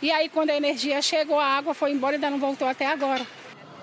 E 0.04 0.12
aí, 0.12 0.28
quando 0.28 0.50
a 0.50 0.54
energia 0.54 1.00
chegou, 1.00 1.40
a 1.40 1.46
água 1.46 1.72
foi 1.72 1.90
embora 1.90 2.12
e 2.12 2.16
ainda 2.16 2.28
não 2.28 2.38
voltou 2.38 2.68
até 2.68 2.84
agora. 2.84 3.26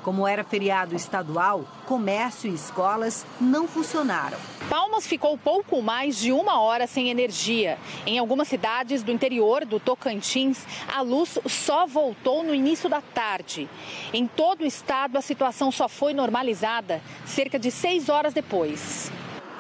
Como 0.04 0.28
era 0.28 0.44
feriado 0.44 0.96
estadual, 0.96 1.66
comércio 1.88 2.48
e 2.48 2.54
escolas 2.54 3.26
não 3.40 3.68
funcionaram. 3.68 4.38
Palmas 4.70 5.08
ficou 5.08 5.36
pouco 5.36 5.82
mais 5.82 6.16
de 6.20 6.32
uma 6.32 6.62
hora 6.62 6.86
sem 6.86 7.10
energia. 7.10 7.80
Em 8.06 8.20
algumas 8.20 8.48
cidades 8.48 9.02
do 9.02 9.12
interior 9.12 9.66
do 9.66 9.80
Tocantins, 9.80 10.64
a 10.96 11.02
luz 11.02 11.40
só 11.48 11.88
voltou 11.88 12.44
no 12.44 12.54
início 12.54 12.88
da 12.88 13.02
tarde. 13.02 13.68
Em 14.14 14.28
todo 14.28 14.62
o 14.62 14.68
estado, 14.68 15.18
a 15.18 15.22
situação 15.22 15.72
só 15.72 15.90
foi 15.90 16.14
normalizada 16.14 17.02
cerca 17.26 17.58
de 17.58 17.72
seis 17.72 18.10
horas 18.10 18.32
depois. 18.32 19.12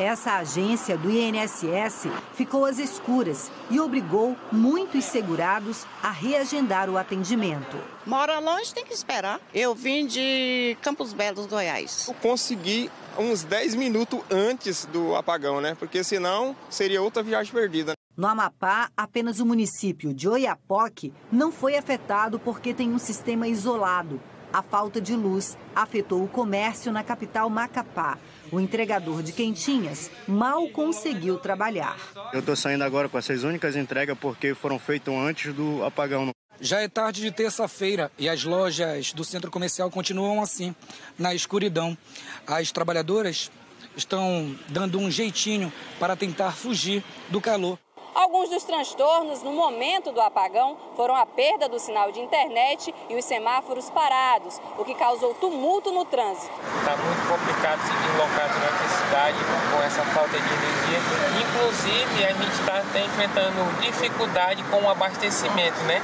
Essa 0.01 0.38
agência 0.38 0.98
do 0.98 1.12
INSS 1.12 2.08
ficou 2.34 2.65
às 2.65 2.79
escuras 2.79 3.51
e 3.70 3.79
obrigou 3.79 4.36
muitos 4.51 5.05
segurados 5.05 5.86
a 6.01 6.10
reagendar 6.10 6.89
o 6.89 6.98
atendimento. 6.98 7.77
Mora 8.03 8.39
longe, 8.39 8.74
tem 8.74 8.84
que 8.84 8.96
esperar. 8.96 9.39
Eu 9.53 9.75
vim 9.75 10.08
de 10.08 10.75
Campos 10.81 11.13
Belos, 11.13 11.46
Goiás. 11.46 12.08
Eu 12.08 12.15
consegui 12.15 12.89
uns 13.15 13.43
10 13.43 13.75
minutos 13.75 14.20
antes 14.31 14.86
do 14.86 15.15
apagão, 15.15 15.62
né? 15.62 15.75
Porque 15.77 16.03
senão 16.03 16.55
seria 16.67 17.00
outra 17.00 17.22
viagem 17.22 17.53
perdida. 17.53 17.93
No 18.17 18.25
Amapá, 18.25 18.89
apenas 18.98 19.39
o 19.39 19.46
município 19.46 20.15
de 20.15 20.27
Oiapoque 20.27 21.13
não 21.31 21.51
foi 21.51 21.77
afetado 21.77 22.39
porque 22.39 22.74
tem 22.74 22.91
um 22.91 22.98
sistema 22.98 23.48
isolado. 23.48 24.20
A 24.51 24.63
falta 24.63 25.00
de 25.00 25.15
luz 25.15 25.58
afetou 25.75 26.24
o 26.24 26.27
comércio 26.27 26.91
na 26.91 27.03
capital 27.03 27.50
Macapá. 27.50 28.17
O 28.51 28.60
entregador 28.60 29.24
de 29.24 29.31
quentinhas 29.31 30.12
mal 30.27 30.67
conseguiu 30.70 31.38
trabalhar. 31.38 31.98
Eu 32.34 32.41
estou 32.41 32.55
saindo 32.55 32.84
agora 32.84 33.08
com 33.08 33.17
essas 33.17 33.43
únicas 33.43 33.75
entregas 33.75 34.17
porque 34.20 34.53
foram 34.53 34.77
feitas 34.77 35.13
antes 35.13 35.53
do 35.53 35.84
apagão. 35.84 36.31
Já 36.60 36.81
é 36.81 36.88
tarde 36.88 37.22
de 37.22 37.31
terça-feira 37.31 38.12
e 38.20 38.27
as 38.27 38.43
lojas 38.43 39.13
do 39.13 39.24
centro 39.24 39.50
comercial 39.50 39.89
continuam 39.89 40.41
assim, 40.43 40.75
na 41.17 41.34
escuridão. 41.34 41.98
As 42.46 42.72
trabalhadoras 42.72 43.50
estão 43.96 44.55
dando 44.67 45.00
um 45.00 45.10
jeitinho 45.10 45.72
para 46.00 46.15
tentar 46.15 46.51
fugir 46.51 47.03
do 47.29 47.39
calor. 47.41 47.79
Alguns 48.13 48.49
dos 48.49 48.63
transtornos 48.63 49.41
no 49.41 49.53
momento 49.53 50.11
do 50.11 50.19
apagão 50.19 50.75
foram 50.97 51.15
a 51.15 51.25
perda 51.25 51.69
do 51.69 51.79
sinal 51.79 52.11
de 52.11 52.19
internet 52.19 52.93
e 53.09 53.15
os 53.15 53.23
semáforos 53.23 53.89
parados, 53.89 54.59
o 54.77 54.83
que 54.83 54.93
causou 54.93 55.33
tumulto 55.35 55.91
no 55.91 56.03
trânsito. 56.03 56.51
Está 56.79 56.97
muito 56.97 57.27
complicado 57.27 57.79
se 57.79 57.93
deslocar 57.93 58.49
durante 58.53 58.83
a 58.83 58.89
cidade 58.89 59.37
com 59.71 59.81
essa 59.81 60.03
falta 60.11 60.31
de 60.31 60.37
energia. 60.37 60.99
Inclusive, 61.41 62.25
a 62.25 62.33
gente 62.33 62.59
está 62.59 62.81
tá 62.81 62.99
enfrentando 62.99 63.81
dificuldade 63.81 64.61
com 64.65 64.83
o 64.83 64.89
abastecimento, 64.89 65.79
né? 65.83 66.01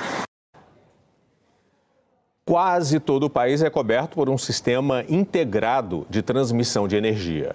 Quase 2.45 3.01
todo 3.01 3.23
o 3.23 3.29
país 3.29 3.61
é 3.61 3.69
coberto 3.69 4.15
por 4.15 4.29
um 4.29 4.37
sistema 4.37 5.03
integrado 5.09 6.07
de 6.09 6.21
transmissão 6.21 6.87
de 6.87 6.95
energia. 6.95 7.53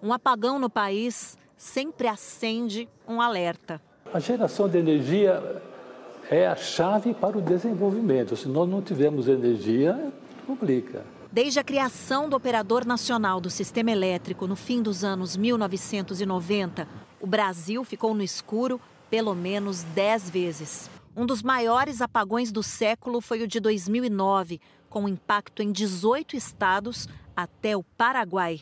Um 0.00 0.12
apagão 0.12 0.60
no 0.60 0.70
país 0.70 1.36
sempre 1.60 2.08
acende 2.08 2.88
um 3.06 3.20
alerta. 3.20 3.82
A 4.14 4.18
geração 4.18 4.66
de 4.66 4.78
energia 4.78 5.62
é 6.30 6.46
a 6.46 6.56
chave 6.56 7.12
para 7.12 7.36
o 7.36 7.42
desenvolvimento. 7.42 8.34
Se 8.34 8.48
nós 8.48 8.66
não 8.66 8.80
tivermos 8.80 9.28
energia, 9.28 10.10
complica. 10.46 11.04
Desde 11.30 11.60
a 11.60 11.64
criação 11.64 12.30
do 12.30 12.34
Operador 12.34 12.86
Nacional 12.86 13.42
do 13.42 13.50
Sistema 13.50 13.90
Elétrico 13.90 14.46
no 14.46 14.56
fim 14.56 14.80
dos 14.80 15.04
anos 15.04 15.36
1990, 15.36 16.88
o 17.20 17.26
Brasil 17.26 17.84
ficou 17.84 18.14
no 18.14 18.22
escuro 18.22 18.80
pelo 19.10 19.34
menos 19.34 19.82
10 19.82 20.30
vezes. 20.30 20.90
Um 21.14 21.26
dos 21.26 21.42
maiores 21.42 22.00
apagões 22.00 22.50
do 22.50 22.62
século 22.62 23.20
foi 23.20 23.42
o 23.42 23.46
de 23.46 23.60
2009, 23.60 24.58
com 24.88 25.06
impacto 25.06 25.62
em 25.62 25.70
18 25.70 26.36
estados 26.36 27.06
até 27.36 27.76
o 27.76 27.82
Paraguai. 27.82 28.60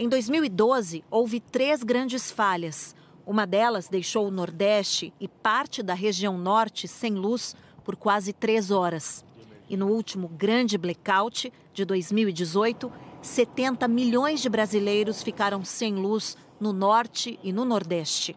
Em 0.00 0.08
2012, 0.08 1.04
houve 1.10 1.40
três 1.40 1.82
grandes 1.82 2.30
falhas. 2.30 2.94
Uma 3.26 3.44
delas 3.44 3.88
deixou 3.88 4.28
o 4.28 4.30
Nordeste 4.30 5.12
e 5.18 5.26
parte 5.26 5.82
da 5.82 5.92
região 5.92 6.38
Norte 6.38 6.86
sem 6.86 7.14
luz 7.14 7.56
por 7.82 7.96
quase 7.96 8.32
três 8.32 8.70
horas. 8.70 9.24
E 9.68 9.76
no 9.76 9.88
último 9.88 10.28
grande 10.28 10.78
blackout 10.78 11.52
de 11.74 11.84
2018, 11.84 12.92
70 13.20 13.88
milhões 13.88 14.40
de 14.40 14.48
brasileiros 14.48 15.20
ficaram 15.20 15.64
sem 15.64 15.96
luz 15.96 16.36
no 16.60 16.72
Norte 16.72 17.36
e 17.42 17.52
no 17.52 17.64
Nordeste. 17.64 18.36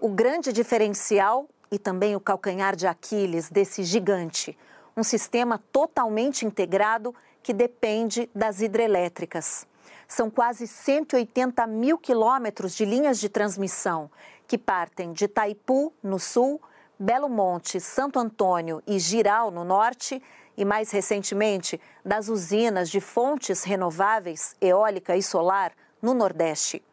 O 0.00 0.08
grande 0.08 0.54
diferencial 0.54 1.46
e 1.70 1.78
também 1.78 2.16
o 2.16 2.20
calcanhar 2.20 2.74
de 2.74 2.86
Aquiles 2.86 3.50
desse 3.50 3.84
gigante, 3.84 4.56
um 4.96 5.02
sistema 5.02 5.58
totalmente 5.70 6.46
integrado 6.46 7.14
que 7.42 7.52
depende 7.52 8.30
das 8.34 8.62
hidrelétricas. 8.62 9.66
São 10.14 10.28
quase 10.28 10.66
180 10.66 11.66
mil 11.66 11.96
quilômetros 11.96 12.74
de 12.74 12.84
linhas 12.84 13.18
de 13.18 13.30
transmissão 13.30 14.10
que 14.46 14.58
partem 14.58 15.10
de 15.10 15.24
Itaipu, 15.24 15.90
no 16.02 16.18
sul, 16.18 16.60
Belo 16.98 17.30
Monte, 17.30 17.80
Santo 17.80 18.18
Antônio 18.18 18.82
e 18.86 18.98
Giral, 18.98 19.50
no 19.50 19.64
norte, 19.64 20.22
e 20.54 20.66
mais 20.66 20.90
recentemente 20.90 21.80
das 22.04 22.28
usinas 22.28 22.90
de 22.90 23.00
fontes 23.00 23.62
renováveis, 23.62 24.54
eólica 24.60 25.16
e 25.16 25.22
solar, 25.22 25.72
no 26.02 26.12
Nordeste. 26.12 26.84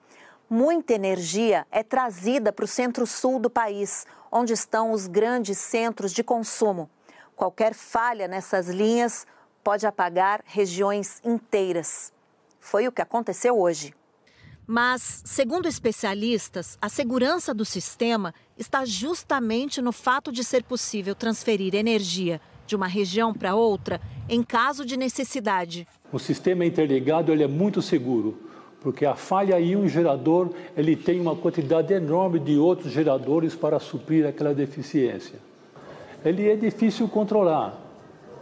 Muita 0.50 0.94
energia 0.94 1.68
é 1.70 1.84
trazida 1.84 2.54
para 2.54 2.64
o 2.64 2.70
centro-sul 2.70 3.38
do 3.38 3.50
país, 3.50 4.08
onde 4.32 4.54
estão 4.54 4.94
os 4.94 5.08
grandes 5.08 5.58
centros 5.58 6.14
de 6.14 6.24
consumo. 6.24 6.90
Qualquer 7.36 7.74
falha 7.74 8.30
nessas 8.30 8.70
linhas 8.70 9.28
pode 9.62 9.86
apagar 9.86 10.42
regiões 10.46 11.20
inteiras. 11.22 12.14
Foi 12.60 12.88
o 12.88 12.92
que 12.92 13.02
aconteceu 13.02 13.60
hoje. 13.60 13.94
Mas, 14.72 15.24
segundo 15.26 15.68
especialistas, 15.68 16.78
a 16.80 16.90
segurança 16.90 17.56
do 17.56 17.66
sistema 17.66 18.36
está 18.56 18.86
justamente 18.86 19.82
no 19.82 19.92
fato 19.92 20.32
de 20.32 20.44
ser 20.44 20.64
possível 20.64 21.16
transferir 21.16 21.74
energia 21.74 22.40
de 22.68 22.76
uma 22.76 22.86
região 22.86 23.34
para 23.34 23.56
outra 23.56 24.00
em 24.30 24.44
caso 24.44 24.86
de 24.86 24.96
necessidade. 24.96 25.88
O 26.14 26.20
sistema 26.20 26.64
interligado 26.64 27.32
ele 27.32 27.44
é 27.44 27.48
muito 27.48 27.82
seguro, 27.82 28.38
porque 28.80 29.08
a 29.08 29.16
falha 29.16 29.60
em 29.60 29.76
um 29.76 29.88
gerador 29.88 30.52
ele 30.78 30.96
tem 30.96 31.20
uma 31.20 31.36
quantidade 31.36 31.92
enorme 31.92 32.38
de 32.38 32.56
outros 32.56 32.92
geradores 32.92 33.56
para 33.56 33.80
suprir 33.80 34.28
aquela 34.28 34.54
deficiência. 34.54 35.40
Ele 36.24 36.48
é 36.48 36.56
difícil 36.56 37.08
controlar, 37.08 37.76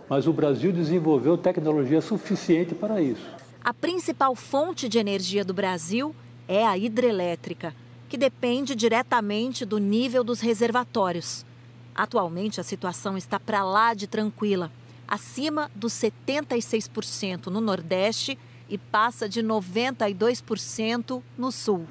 mas 0.09 0.27
o 0.27 0.33
Brasil 0.33 0.73
desenvolveu 0.73 1.37
tecnologia 1.37 2.01
suficiente 2.01 2.75
para 2.75 3.01
isso. 3.01 3.36
A 3.67 3.73
principal 3.73 4.33
fonte 4.33 4.87
de 4.87 4.97
energia 4.97 5.43
do 5.43 5.53
Brasil 5.53 6.15
é 6.47 6.65
a 6.65 6.77
hidrelétrica, 6.77 7.75
que 8.07 8.17
depende 8.17 8.73
diretamente 8.73 9.65
do 9.65 9.77
nível 9.77 10.23
dos 10.23 10.39
reservatórios. 10.39 11.45
Atualmente, 11.93 12.61
a 12.61 12.63
situação 12.63 13.17
está 13.17 13.37
para 13.37 13.65
lá 13.65 13.93
de 13.93 14.07
tranquila, 14.07 14.71
acima 15.05 15.69
dos 15.75 15.91
76% 15.91 17.47
no 17.47 17.59
Nordeste 17.59 18.39
e 18.69 18.77
passa 18.77 19.27
de 19.27 19.43
92% 19.43 21.21
no 21.37 21.51
Sul. 21.51 21.85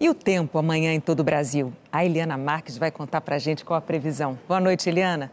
E 0.00 0.08
o 0.08 0.14
tempo 0.14 0.56
amanhã 0.56 0.94
em 0.94 1.00
todo 1.00 1.20
o 1.20 1.24
Brasil? 1.24 1.74
A 1.92 2.02
Eliana 2.02 2.38
Marques 2.38 2.78
vai 2.78 2.90
contar 2.90 3.20
para 3.20 3.36
a 3.36 3.38
gente 3.38 3.66
qual 3.66 3.76
a 3.76 3.82
previsão. 3.82 4.38
Boa 4.48 4.60
noite, 4.60 4.88
Eliana. 4.88 5.30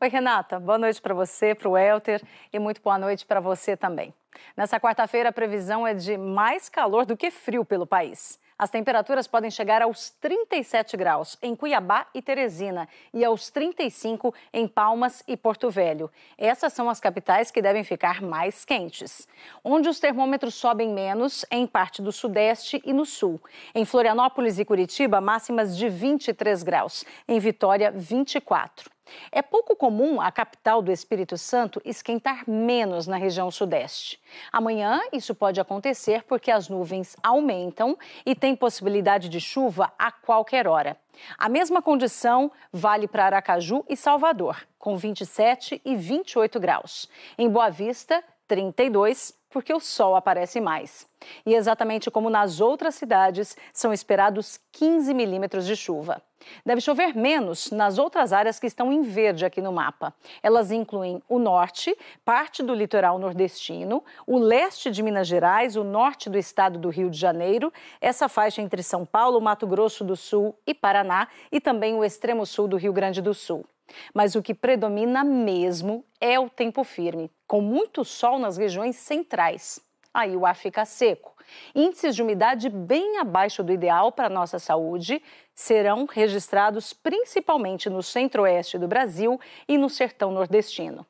Oi, 0.00 0.08
Renata. 0.08 0.60
Boa 0.60 0.78
noite 0.78 1.02
para 1.02 1.12
você, 1.12 1.56
para 1.56 1.68
o 1.68 1.76
Elter 1.76 2.22
e 2.52 2.58
muito 2.60 2.80
boa 2.80 2.96
noite 2.96 3.26
para 3.26 3.40
você 3.40 3.76
também. 3.76 4.14
Nessa 4.56 4.78
quarta-feira, 4.78 5.30
a 5.30 5.32
previsão 5.32 5.84
é 5.84 5.92
de 5.92 6.16
mais 6.16 6.68
calor 6.68 7.04
do 7.04 7.16
que 7.16 7.32
frio 7.32 7.64
pelo 7.64 7.84
país. 7.84 8.38
As 8.56 8.70
temperaturas 8.70 9.26
podem 9.26 9.50
chegar 9.50 9.82
aos 9.82 10.10
37 10.10 10.96
graus 10.96 11.36
em 11.42 11.56
Cuiabá 11.56 12.06
e 12.14 12.22
Teresina 12.22 12.88
e 13.12 13.24
aos 13.24 13.50
35 13.50 14.32
em 14.52 14.68
Palmas 14.68 15.24
e 15.26 15.36
Porto 15.36 15.68
Velho. 15.68 16.08
Essas 16.36 16.72
são 16.72 16.88
as 16.88 17.00
capitais 17.00 17.50
que 17.50 17.60
devem 17.60 17.82
ficar 17.82 18.22
mais 18.22 18.64
quentes. 18.64 19.26
Onde 19.64 19.88
os 19.88 19.98
termômetros 19.98 20.54
sobem 20.54 20.90
menos 20.90 21.44
é 21.50 21.56
em 21.56 21.66
parte 21.66 22.00
do 22.00 22.12
Sudeste 22.12 22.80
e 22.84 22.92
no 22.92 23.04
Sul. 23.04 23.40
Em 23.74 23.84
Florianópolis 23.84 24.60
e 24.60 24.64
Curitiba, 24.64 25.20
máximas 25.20 25.76
de 25.76 25.88
23 25.88 26.62
graus. 26.62 27.04
Em 27.26 27.40
Vitória, 27.40 27.90
24. 27.90 28.97
É 29.30 29.42
pouco 29.42 29.76
comum 29.76 30.20
a 30.20 30.30
capital 30.30 30.82
do 30.82 30.92
Espírito 30.92 31.36
Santo 31.36 31.80
esquentar 31.84 32.48
menos 32.48 33.06
na 33.06 33.16
região 33.16 33.50
sudeste. 33.50 34.20
Amanhã, 34.52 35.00
isso 35.12 35.34
pode 35.34 35.60
acontecer 35.60 36.24
porque 36.24 36.50
as 36.50 36.68
nuvens 36.68 37.16
aumentam 37.22 37.96
e 38.24 38.34
tem 38.34 38.54
possibilidade 38.54 39.28
de 39.28 39.40
chuva 39.40 39.92
a 39.98 40.10
qualquer 40.10 40.66
hora. 40.66 40.96
A 41.36 41.48
mesma 41.48 41.82
condição 41.82 42.50
vale 42.72 43.08
para 43.08 43.26
Aracaju 43.26 43.84
e 43.88 43.96
Salvador, 43.96 44.66
com 44.78 44.96
27 44.96 45.80
e 45.84 45.96
28 45.96 46.60
graus. 46.60 47.08
Em 47.36 47.48
Boa 47.48 47.70
Vista, 47.70 48.22
32 48.46 49.36
porque 49.50 49.72
o 49.72 49.80
sol 49.80 50.14
aparece 50.14 50.60
mais. 50.60 51.06
E 51.44 51.54
exatamente 51.54 52.10
como 52.10 52.30
nas 52.30 52.60
outras 52.60 52.94
cidades, 52.94 53.56
são 53.72 53.92
esperados 53.92 54.60
15 54.72 55.14
milímetros 55.14 55.66
de 55.66 55.74
chuva. 55.74 56.22
Deve 56.64 56.80
chover 56.80 57.16
menos 57.16 57.70
nas 57.70 57.98
outras 57.98 58.32
áreas 58.32 58.58
que 58.58 58.66
estão 58.66 58.92
em 58.92 59.02
verde 59.02 59.44
aqui 59.44 59.60
no 59.60 59.72
mapa. 59.72 60.14
Elas 60.42 60.70
incluem 60.70 61.22
o 61.28 61.38
norte, 61.38 61.96
parte 62.24 62.62
do 62.62 62.74
litoral 62.74 63.18
nordestino, 63.18 64.04
o 64.26 64.38
leste 64.38 64.90
de 64.90 65.02
Minas 65.02 65.26
Gerais, 65.26 65.76
o 65.76 65.84
norte 65.84 66.30
do 66.30 66.38
estado 66.38 66.78
do 66.78 66.88
Rio 66.88 67.10
de 67.10 67.18
Janeiro, 67.18 67.72
essa 68.00 68.28
faixa 68.28 68.62
entre 68.62 68.82
São 68.82 69.04
Paulo, 69.04 69.40
Mato 69.40 69.66
Grosso 69.66 70.04
do 70.04 70.16
Sul 70.16 70.54
e 70.66 70.74
Paraná 70.74 71.28
e 71.50 71.60
também 71.60 71.94
o 71.94 72.04
extremo 72.04 72.46
sul 72.46 72.68
do 72.68 72.76
Rio 72.76 72.92
Grande 72.92 73.20
do 73.20 73.34
Sul. 73.34 73.64
Mas 74.12 74.34
o 74.34 74.42
que 74.42 74.54
predomina 74.54 75.24
mesmo 75.24 76.04
é 76.20 76.38
o 76.38 76.48
tempo 76.50 76.84
firme, 76.84 77.30
com 77.46 77.60
muito 77.60 78.04
sol 78.04 78.38
nas 78.38 78.56
regiões 78.56 78.96
centrais. 78.96 79.80
Aí 80.12 80.36
o 80.36 80.44
ar 80.44 80.56
fica 80.56 80.84
seco. 80.84 81.37
Índices 81.74 82.14
de 82.14 82.22
umidade 82.22 82.68
bem 82.68 83.18
abaixo 83.18 83.62
do 83.62 83.72
ideal 83.72 84.12
para 84.12 84.26
a 84.26 84.30
nossa 84.30 84.58
saúde 84.58 85.22
serão 85.54 86.06
registrados 86.06 86.92
principalmente 86.92 87.90
no 87.90 88.02
centro-oeste 88.02 88.78
do 88.78 88.88
Brasil 88.88 89.40
e 89.66 89.76
no 89.76 89.88
sertão 89.88 90.30
nordestino. 90.30 91.06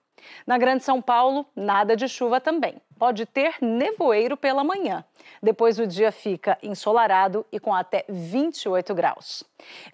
Na 0.46 0.58
Grande 0.58 0.84
São 0.84 1.00
Paulo, 1.00 1.46
nada 1.54 1.96
de 1.96 2.08
chuva 2.08 2.40
também. 2.40 2.80
Pode 2.98 3.26
ter 3.26 3.56
nevoeiro 3.60 4.36
pela 4.36 4.64
manhã. 4.64 5.04
Depois 5.42 5.78
o 5.78 5.86
dia 5.86 6.10
fica 6.10 6.58
ensolarado 6.62 7.46
e 7.52 7.60
com 7.60 7.72
até 7.72 8.04
28 8.08 8.94
graus. 8.94 9.44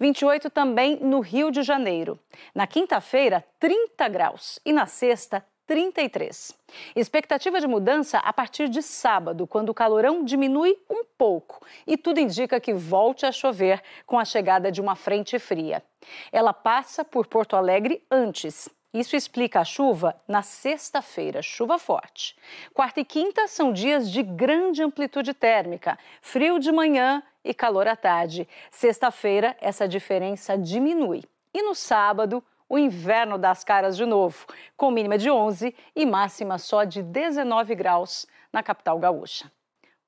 28 0.00 0.48
também 0.50 0.96
no 0.96 1.20
Rio 1.20 1.50
de 1.50 1.62
Janeiro. 1.62 2.18
Na 2.54 2.66
quinta-feira, 2.66 3.44
30 3.59 4.09
graus. 4.09 4.59
E 4.64 4.72
na 4.72 4.87
sexta, 4.87 5.44
33. 5.66 6.57
Expectativa 6.94 7.61
de 7.61 7.66
mudança 7.66 8.18
a 8.18 8.33
partir 8.33 8.68
de 8.68 8.83
sábado, 8.83 9.46
quando 9.46 9.70
o 9.70 9.74
calorão 9.74 10.24
diminui 10.24 10.77
um 10.88 11.05
pouco 11.16 11.64
e 11.87 11.96
tudo 11.96 12.20
indica 12.20 12.61
que 12.61 12.74
volte 12.74 13.24
a 13.24 13.33
chover 13.33 13.83
com 14.07 14.18
a 14.18 14.24
chegada 14.24 14.70
de 14.70 14.81
uma 14.81 14.94
frente 14.94 15.38
fria. 15.38 15.83
Ela 16.31 16.53
passa 16.53 17.05
por 17.05 17.27
Porto 17.27 17.57
Alegre 17.57 18.03
antes 18.11 18.68
isso 18.94 19.16
explica 19.16 19.59
a 19.59 19.64
chuva 19.64 20.14
na 20.29 20.40
sexta-feira, 20.40 21.42
chuva 21.42 21.79
forte. 21.79 22.37
Quarta 22.72 23.00
e 23.00 23.05
quinta 23.05 23.48
são 23.48 23.72
dias 23.72 24.09
de 24.09 24.22
grande 24.22 24.85
amplitude 24.85 25.35
térmica, 25.35 25.98
frio 26.22 26.61
de 26.61 26.70
manhã 26.70 27.20
e 27.44 27.53
calor 27.53 27.88
à 27.88 27.96
tarde. 27.96 28.48
Sexta-feira, 28.70 29.57
essa 29.61 29.88
diferença 29.88 30.57
diminui. 30.57 31.24
E 31.53 31.61
no 31.61 31.74
sábado, 31.74 32.40
o 32.68 32.79
inverno 32.79 33.38
dá 33.38 33.50
as 33.50 33.62
caras 33.64 33.96
de 33.96 34.05
novo, 34.05 34.46
com 34.77 34.90
mínima 34.90 35.18
de 35.18 35.31
11 35.31 35.74
e 35.94 36.07
máxima 36.07 36.59
só 36.59 36.85
de 36.85 37.03
19 37.03 37.74
graus 37.74 38.27
na 38.53 38.62
capital 38.62 38.98
gaúcha. 38.98 39.50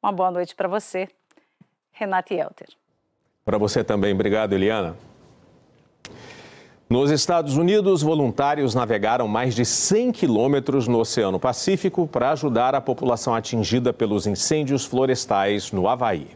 Uma 0.02 0.12
boa 0.12 0.30
noite 0.30 0.54
para 0.54 0.68
você, 0.68 1.08
Renata 1.92 2.34
Elter. 2.34 2.68
Para 3.44 3.58
você 3.58 3.84
também. 3.84 4.12
Obrigado, 4.12 4.52
Eliana. 4.52 4.96
Nos 6.88 7.10
Estados 7.10 7.56
Unidos, 7.56 8.00
voluntários 8.00 8.72
navegaram 8.72 9.26
mais 9.26 9.56
de 9.56 9.64
100 9.64 10.12
quilômetros 10.12 10.86
no 10.86 11.00
Oceano 11.00 11.40
Pacífico 11.40 12.06
para 12.06 12.30
ajudar 12.30 12.76
a 12.76 12.80
população 12.80 13.34
atingida 13.34 13.92
pelos 13.92 14.26
incêndios 14.26 14.84
florestais 14.84 15.72
no 15.72 15.88
Havaí. 15.88 16.28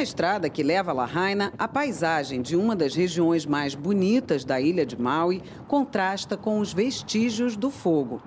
Na 0.00 0.04
estrada 0.04 0.48
que 0.48 0.62
leva 0.62 0.92
a 0.92 0.94
Lahaina, 0.94 1.52
a 1.58 1.68
paisagem 1.68 2.40
de 2.40 2.56
uma 2.56 2.74
das 2.74 2.94
regiões 2.94 3.44
mais 3.44 3.74
bonitas 3.74 4.46
da 4.46 4.58
ilha 4.58 4.86
de 4.86 4.98
Maui 4.98 5.42
contrasta 5.68 6.38
com 6.38 6.58
os 6.58 6.72
vestígios 6.72 7.54
do 7.54 7.70
fogo. 7.70 8.22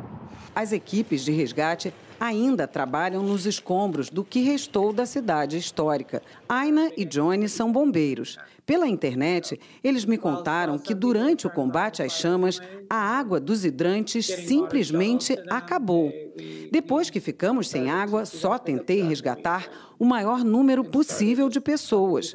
As 0.54 0.72
equipes 0.72 1.26
de 1.26 1.32
resgate 1.32 1.92
ainda 2.24 2.66
trabalham 2.66 3.22
nos 3.22 3.46
escombros 3.46 4.10
do 4.10 4.24
que 4.24 4.40
restou 4.40 4.94
da 4.94 5.06
cidade 5.06 5.58
histórica. 5.58 6.22
Aina 6.48 6.90
e 6.96 7.04
Johnny 7.04 7.50
são 7.50 7.70
bombeiros. 7.70 8.38
Pela 8.66 8.88
internet, 8.88 9.60
eles 9.84 10.06
me 10.06 10.18
contaram 10.18 10.80
que 10.80 10.94
durante 10.94 11.46
o 11.46 11.50
combate 11.50 12.02
às 12.02 12.14
chamas, 12.14 12.62
a 12.90 12.96
água 12.96 13.42
dos 13.42 13.66
hidrantes 13.66 14.26
simplesmente 14.26 15.36
acabou. 15.50 16.14
Depois 16.72 17.10
que 17.10 17.20
ficamos 17.20 17.68
sem 17.68 17.92
água, 17.92 18.26
só 18.26 18.58
tentei 18.58 19.02
resgatar 19.02 19.68
o 20.00 20.06
maior 20.06 20.46
número 20.46 20.82
possível 20.82 21.50
de 21.50 21.60
pessoas. 21.60 22.32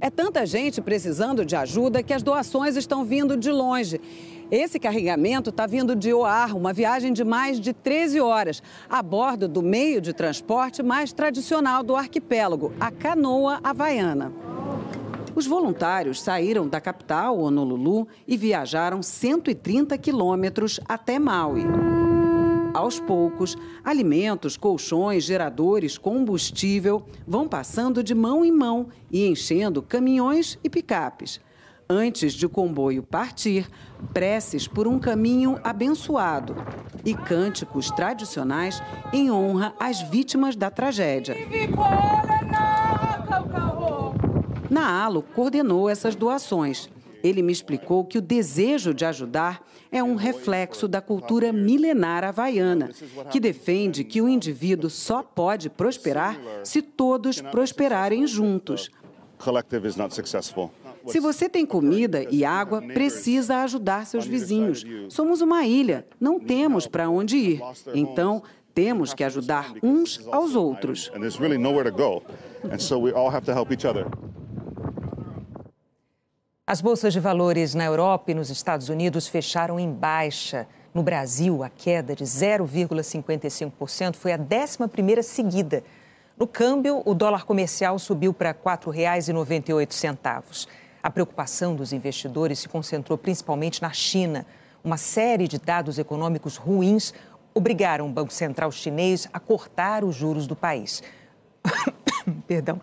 É 0.00 0.10
tanta 0.10 0.46
gente 0.46 0.80
precisando 0.80 1.44
de 1.44 1.56
ajuda 1.56 2.02
que 2.02 2.12
as 2.12 2.22
doações 2.22 2.76
estão 2.76 3.04
vindo 3.04 3.36
de 3.36 3.50
longe. 3.50 4.00
Esse 4.50 4.78
carregamento 4.78 5.50
está 5.50 5.66
vindo 5.66 5.96
de 5.96 6.12
Oar, 6.12 6.56
uma 6.56 6.72
viagem 6.72 7.12
de 7.12 7.24
mais 7.24 7.58
de 7.58 7.72
13 7.72 8.20
horas, 8.20 8.62
a 8.88 9.02
bordo 9.02 9.48
do 9.48 9.62
meio 9.62 10.00
de 10.00 10.12
transporte 10.12 10.82
mais 10.82 11.12
tradicional 11.12 11.82
do 11.82 11.96
arquipélago, 11.96 12.72
a 12.78 12.90
canoa 12.90 13.60
havaiana. 13.64 14.32
Os 15.34 15.46
voluntários 15.46 16.20
saíram 16.20 16.68
da 16.68 16.80
capital, 16.80 17.38
Honolulu, 17.38 18.06
e 18.28 18.36
viajaram 18.36 19.02
130 19.02 19.96
quilômetros 19.96 20.78
até 20.86 21.18
Maui. 21.18 21.62
Aos 22.74 23.00
poucos, 23.00 23.56
alimentos, 23.84 24.56
colchões, 24.56 25.24
geradores, 25.24 25.96
combustível 25.96 27.04
vão 27.26 27.46
passando 27.46 28.02
de 28.02 28.14
mão 28.14 28.44
em 28.44 28.52
mão 28.52 28.88
e 29.10 29.26
enchendo 29.26 29.82
caminhões 29.82 30.58
e 30.64 30.70
picapes. 30.70 31.40
Antes 31.88 32.32
de 32.32 32.46
o 32.46 32.48
comboio 32.48 33.02
partir, 33.02 33.68
preces 34.12 34.66
por 34.66 34.86
um 34.86 34.98
caminho 34.98 35.58
abençoado 35.62 36.54
e 37.04 37.14
cânticos 37.14 37.90
tradicionais 37.90 38.82
em 39.12 39.30
honra 39.30 39.74
às 39.78 40.00
vítimas 40.02 40.56
da 40.56 40.70
tragédia. 40.70 41.36
Na 44.70 45.04
ALO 45.04 45.22
coordenou 45.22 45.88
essas 45.88 46.14
doações. 46.14 46.88
Ele 47.22 47.42
me 47.42 47.52
explicou 47.52 48.04
que 48.04 48.18
o 48.18 48.22
desejo 48.22 48.92
de 48.92 49.04
ajudar 49.04 49.62
é 49.92 50.02
um 50.02 50.16
reflexo 50.16 50.88
da 50.88 51.00
cultura 51.00 51.52
milenar 51.52 52.24
havaiana, 52.24 52.90
que 53.30 53.38
defende 53.38 54.02
que 54.02 54.20
o 54.20 54.28
indivíduo 54.28 54.90
só 54.90 55.22
pode 55.22 55.68
prosperar 55.68 56.40
se 56.64 56.82
todos 56.82 57.40
prosperarem 57.40 58.26
juntos. 58.26 58.90
Se 61.06 61.20
você 61.20 61.48
tem 61.48 61.64
comida 61.66 62.24
e 62.30 62.44
água, 62.44 62.82
precisa 62.82 63.62
ajudar 63.62 64.06
seus 64.06 64.26
vizinhos. 64.26 64.84
Somos 65.08 65.40
uma 65.40 65.66
ilha, 65.66 66.06
não 66.20 66.38
temos 66.38 66.86
para 66.86 67.10
onde 67.10 67.36
ir. 67.36 67.60
Então, 67.94 68.42
temos 68.74 69.12
que 69.12 69.24
ajudar 69.24 69.72
uns 69.82 70.24
aos 70.30 70.54
outros. 70.54 71.10
As 76.66 76.80
bolsas 76.80 77.12
de 77.12 77.20
valores 77.20 77.74
na 77.74 77.84
Europa 77.84 78.30
e 78.30 78.34
nos 78.34 78.48
Estados 78.48 78.88
Unidos 78.88 79.28
fecharam 79.28 79.78
em 79.78 79.92
baixa. 79.92 80.66
No 80.94 81.02
Brasil, 81.02 81.62
a 81.62 81.68
queda 81.68 82.14
de 82.14 82.24
0,55% 82.24 84.14
foi 84.14 84.32
a 84.32 84.38
11ª 84.38 85.22
seguida. 85.22 85.84
No 86.38 86.46
câmbio, 86.46 87.02
o 87.04 87.12
dólar 87.14 87.44
comercial 87.44 87.98
subiu 87.98 88.32
para 88.32 88.52
R$ 88.52 88.58
4,98. 88.64 90.66
A 91.02 91.10
preocupação 91.10 91.74
dos 91.74 91.92
investidores 91.92 92.60
se 92.60 92.68
concentrou 92.68 93.18
principalmente 93.18 93.82
na 93.82 93.92
China. 93.92 94.46
Uma 94.84 94.96
série 94.96 95.48
de 95.48 95.58
dados 95.58 95.98
econômicos 95.98 96.56
ruins 96.56 97.12
obrigaram 97.52 98.06
o 98.06 98.12
Banco 98.12 98.32
Central 98.32 98.70
chinês 98.70 99.28
a 99.32 99.40
cortar 99.40 100.04
os 100.04 100.14
juros 100.14 100.46
do 100.46 100.54
país. 100.54 101.02
Perdão. 102.46 102.80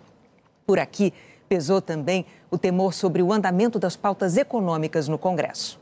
Por 0.67 0.79
aqui, 0.79 1.13
pesou 1.47 1.81
também 1.81 2.25
o 2.51 2.57
temor 2.57 2.93
sobre 2.93 3.23
o 3.23 3.31
andamento 3.31 3.79
das 3.79 3.95
pautas 3.95 4.35
econômicas 4.35 5.07
no 5.07 5.17
Congresso. 5.17 5.78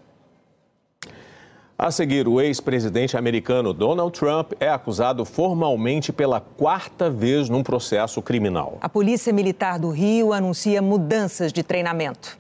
A 1.80 1.92
seguir, 1.92 2.28
o 2.28 2.42
ex-presidente 2.42 3.16
americano 3.16 3.72
Donald 3.72 4.12
Trump 4.18 4.54
é 4.60 4.68
acusado 4.68 5.24
formalmente 5.24 6.12
pela 6.12 6.42
quarta 6.42 7.08
vez 7.08 7.50
num 7.50 7.62
processo 7.62 8.20
criminal. 8.20 8.80
A 8.82 8.90
Polícia 8.90 9.32
Militar 9.32 9.78
do 9.78 9.92
Rio 9.92 10.34
anuncia 10.34 10.82
mudanças 10.82 11.54
de 11.54 11.62
treinamento. 11.62 12.36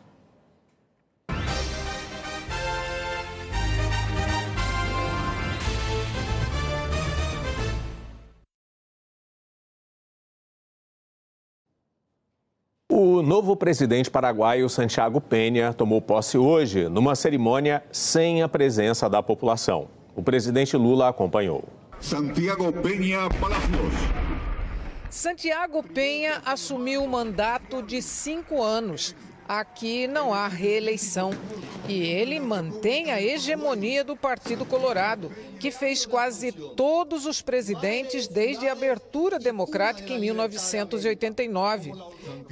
Novo 13.27 13.57
presidente 13.57 14.09
paraguaio 14.09 14.69
Santiago 14.69 15.19
Penha 15.19 15.73
tomou 15.73 16.01
posse 16.01 16.37
hoje, 16.37 16.87
numa 16.87 17.13
cerimônia 17.13 17.83
sem 17.91 18.41
a 18.41 18.47
presença 18.47 19.09
da 19.09 19.21
população. 19.21 19.89
O 20.15 20.23
presidente 20.23 20.77
Lula 20.77 21.09
acompanhou. 21.09 21.65
Santiago 21.99 22.71
Penha 22.71 23.27
Palacios. 23.37 23.93
Santiago 25.09 25.83
Penha 25.83 26.41
assumiu 26.45 27.03
o 27.03 27.09
mandato 27.09 27.81
de 27.81 28.01
cinco 28.01 28.63
anos. 28.63 29.13
Aqui 29.47 30.07
não 30.07 30.33
há 30.33 30.47
reeleição. 30.47 31.31
E 31.87 32.03
ele 32.03 32.37
mantém 32.39 33.11
a 33.11 33.21
hegemonia 33.21 34.03
do 34.03 34.15
Partido 34.15 34.65
Colorado, 34.65 35.31
que 35.57 35.71
fez 35.71 36.05
quase 36.05 36.51
todos 36.51 37.25
os 37.25 37.41
presidentes 37.41 38.27
desde 38.27 38.67
a 38.67 38.73
abertura 38.73 39.39
democrática 39.39 40.11
em 40.11 40.19
1989. 40.19 41.93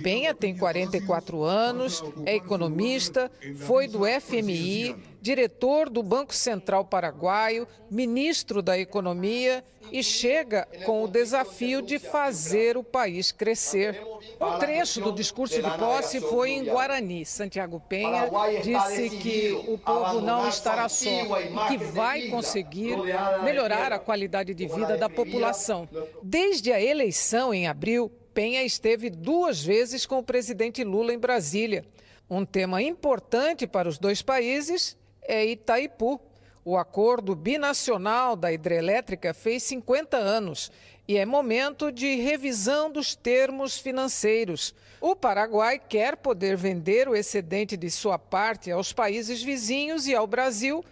Penha 0.01 0.33
tem 0.33 0.57
44 0.57 1.43
anos, 1.43 2.01
é 2.25 2.35
economista, 2.35 3.29
foi 3.57 3.89
do 3.89 4.01
FMI, 4.05 4.95
diretor 5.25 5.89
do 5.89 6.03
Banco 6.03 6.35
Central 6.35 6.85
Paraguaio, 6.85 7.67
ministro 7.89 8.61
da 8.61 8.77
Economia 8.77 9.63
e 9.91 10.03
chega 10.03 10.67
com 10.85 11.03
o 11.03 11.07
desafio 11.07 11.81
de 11.81 11.97
fazer 11.97 12.77
o 12.77 12.83
país 12.83 13.31
crescer. 13.31 13.99
Um 14.39 14.59
trecho 14.59 15.01
do 15.01 15.11
discurso 15.11 15.59
de 15.59 15.77
posse 15.79 16.21
foi 16.21 16.51
em 16.51 16.63
Guarani. 16.65 17.25
Santiago 17.25 17.81
Penha 17.89 18.29
disse 18.61 19.17
que 19.17 19.51
o 19.67 19.79
povo 19.79 20.21
não 20.21 20.47
estará 20.47 20.87
só 20.87 21.09
e 21.09 21.69
que 21.69 21.83
vai 21.85 22.27
conseguir 22.27 22.95
melhorar 23.43 23.91
a 23.91 23.97
qualidade 23.97 24.53
de 24.53 24.67
vida 24.67 24.95
da 24.95 25.09
população. 25.09 25.89
Desde 26.21 26.71
a 26.71 26.79
eleição 26.79 27.51
em 27.51 27.67
abril, 27.67 28.11
Penha 28.31 28.63
esteve 28.63 29.09
duas 29.09 29.63
vezes 29.63 30.05
com 30.05 30.19
o 30.19 30.23
presidente 30.23 30.83
Lula 30.83 31.11
em 31.11 31.17
Brasília. 31.17 31.83
Um 32.29 32.45
tema 32.45 32.79
importante 32.79 33.65
para 33.65 33.89
os 33.89 33.97
dois 33.97 34.21
países 34.21 34.95
é 35.27 35.45
Itaipu. 35.45 36.19
O 36.63 36.77
acordo 36.77 37.35
binacional 37.35 38.35
da 38.35 38.51
hidrelétrica 38.51 39.33
fez 39.33 39.61
50 39.63 40.17
anos 40.17 40.71
e 41.07 41.17
é 41.17 41.25
momento 41.25 41.91
de 41.91 42.15
revisão 42.15 42.91
dos 42.91 43.15
termos 43.15 43.77
financeiros. 43.77 44.73
O 44.99 45.15
Paraguai 45.15 45.79
quer 45.79 46.17
poder 46.17 46.57
vender 46.57 47.07
o 47.07 47.15
excedente 47.15 47.77
de 47.77 47.91
sua 47.91 48.17
parte 48.17 48.71
aos 48.71 48.91
países 48.91 49.43
vizinhos 49.43 50.07
e 50.07 50.15
ao 50.15 50.25
Brasil 50.25 50.83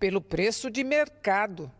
pelo 0.00 0.20
preço 0.20 0.68
de 0.68 0.82
mercado. 0.82 1.70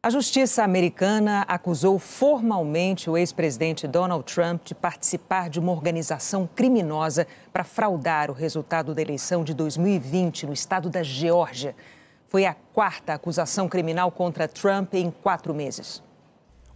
A 0.00 0.10
justiça 0.10 0.62
americana 0.62 1.44
acusou 1.48 1.98
formalmente 1.98 3.10
o 3.10 3.18
ex-presidente 3.18 3.84
Donald 3.88 4.32
Trump 4.32 4.62
de 4.64 4.72
participar 4.72 5.50
de 5.50 5.58
uma 5.58 5.72
organização 5.72 6.48
criminosa 6.54 7.26
para 7.52 7.64
fraudar 7.64 8.30
o 8.30 8.32
resultado 8.32 8.94
da 8.94 9.02
eleição 9.02 9.42
de 9.42 9.52
2020 9.52 10.46
no 10.46 10.52
estado 10.52 10.88
da 10.88 11.02
Geórgia. 11.02 11.74
Foi 12.28 12.46
a 12.46 12.54
quarta 12.72 13.14
acusação 13.14 13.68
criminal 13.68 14.12
contra 14.12 14.46
Trump 14.46 14.94
em 14.94 15.10
quatro 15.10 15.52
meses. 15.52 16.00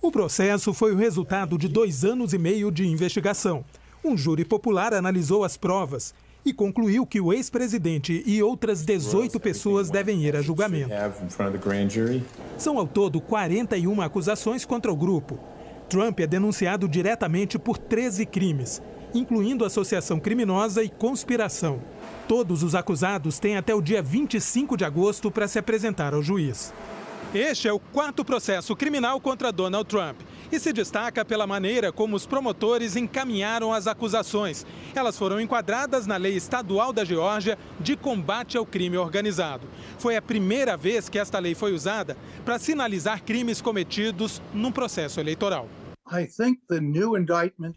O 0.01 0.11
processo 0.11 0.75
foi 0.75 0.93
o 0.93 0.99
resultado 0.99 1.57
de 1.57 1.69
dois 1.69 2.05
anos 2.05 2.33
e 2.33 2.39
meio 2.39 2.73
de 2.73 2.89
investigação. 2.89 3.65
Um 4.05 4.17
júri 4.17 4.45
popular 4.45 4.93
analisou 4.93 5.45
as 5.45 5.57
provas 5.57 6.13
e 6.45 6.53
concluiu 6.53 7.07
que 7.07 7.21
o 7.21 7.33
ex-presidente 7.33 8.23
e 8.27 8.43
outras 8.43 8.85
18 8.85 9.39
pessoas 9.39 9.91
devem 9.91 10.23
ir 10.25 10.35
a 10.35 10.43
julgamento. 10.43 10.93
São 12.59 12.79
ao 12.79 12.87
todo 12.87 13.21
41 13.21 14.01
acusações 14.01 14.65
contra 14.65 14.93
o 14.93 14.97
grupo. 14.97 15.39
Trump 15.89 16.21
é 16.21 16.27
denunciado 16.27 16.89
diretamente 16.89 17.59
por 17.59 17.77
13 17.79 18.25
crimes, 18.27 18.83
incluindo 19.15 19.65
associação 19.65 20.19
criminosa 20.19 20.83
e 20.83 20.89
conspiração. 20.89 21.81
Todos 22.27 22.63
os 22.63 22.75
acusados 22.75 23.39
têm 23.39 23.57
até 23.57 23.75
o 23.75 23.83
dia 23.83 24.03
25 24.03 24.77
de 24.77 24.85
agosto 24.85 25.31
para 25.31 25.47
se 25.47 25.59
apresentar 25.59 26.15
ao 26.15 26.23
juiz. 26.23 26.73
Este 27.35 27.67
é 27.67 27.73
o 27.73 27.79
quarto 27.79 28.23
processo 28.23 28.77
criminal 28.77 29.19
contra 29.19 29.51
Donald 29.51 29.89
Trump 29.89 30.21
e 30.53 30.61
se 30.61 30.71
destaca 30.71 31.25
pela 31.25 31.47
maneira 31.47 31.91
como 31.91 32.15
os 32.15 32.27
promotores 32.27 32.95
encaminharam 32.95 33.73
as 33.73 33.87
acusações. 33.87 34.67
Elas 34.95 35.17
foram 35.17 35.41
enquadradas 35.41 36.07
na 36.07 36.19
lei 36.19 36.37
estadual 36.37 36.93
da 36.93 37.07
Geórgia 37.07 37.59
de 37.81 37.97
combate 37.97 38.59
ao 38.59 38.67
crime 38.67 38.99
organizado. 38.99 39.67
Foi 39.99 40.15
a 40.15 40.21
primeira 40.21 40.77
vez 40.77 41.09
que 41.09 41.19
esta 41.19 41.39
lei 41.39 41.55
foi 41.55 41.73
usada 41.73 42.19
para 42.45 42.59
sinalizar 42.59 43.23
crimes 43.23 43.63
cometidos 43.63 44.43
num 44.53 44.71
processo 44.71 45.19
eleitoral. 45.19 45.67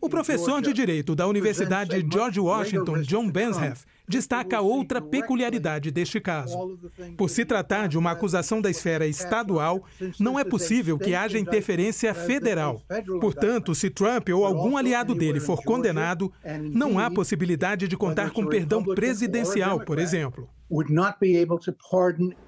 O 0.01 0.09
professor 0.09 0.61
de 0.61 0.73
Direito 0.73 1.15
da 1.15 1.27
Universidade 1.27 2.05
George 2.11 2.39
Washington, 2.39 3.01
John 3.01 3.29
Benshef, 3.29 3.85
destaca 4.07 4.61
outra 4.61 5.01
peculiaridade 5.01 5.91
deste 5.91 6.19
caso. 6.19 6.77
Por 7.17 7.29
se 7.29 7.45
tratar 7.45 7.87
de 7.87 7.97
uma 7.97 8.11
acusação 8.11 8.61
da 8.61 8.69
esfera 8.69 9.07
estadual, 9.07 9.83
não 10.19 10.39
é 10.39 10.43
possível 10.43 10.97
que 10.97 11.15
haja 11.15 11.39
interferência 11.39 12.13
federal. 12.13 12.81
Portanto, 13.19 13.73
se 13.73 13.89
Trump 13.89 14.29
ou 14.29 14.45
algum 14.45 14.77
aliado 14.77 15.15
dele 15.15 15.39
for 15.39 15.63
condenado, 15.63 16.31
não 16.71 16.99
há 16.99 17.09
possibilidade 17.09 17.87
de 17.87 17.97
contar 17.97 18.31
com 18.31 18.45
perdão 18.45 18.83
presidencial, 18.83 19.79
por 19.79 19.99
exemplo. 19.99 20.47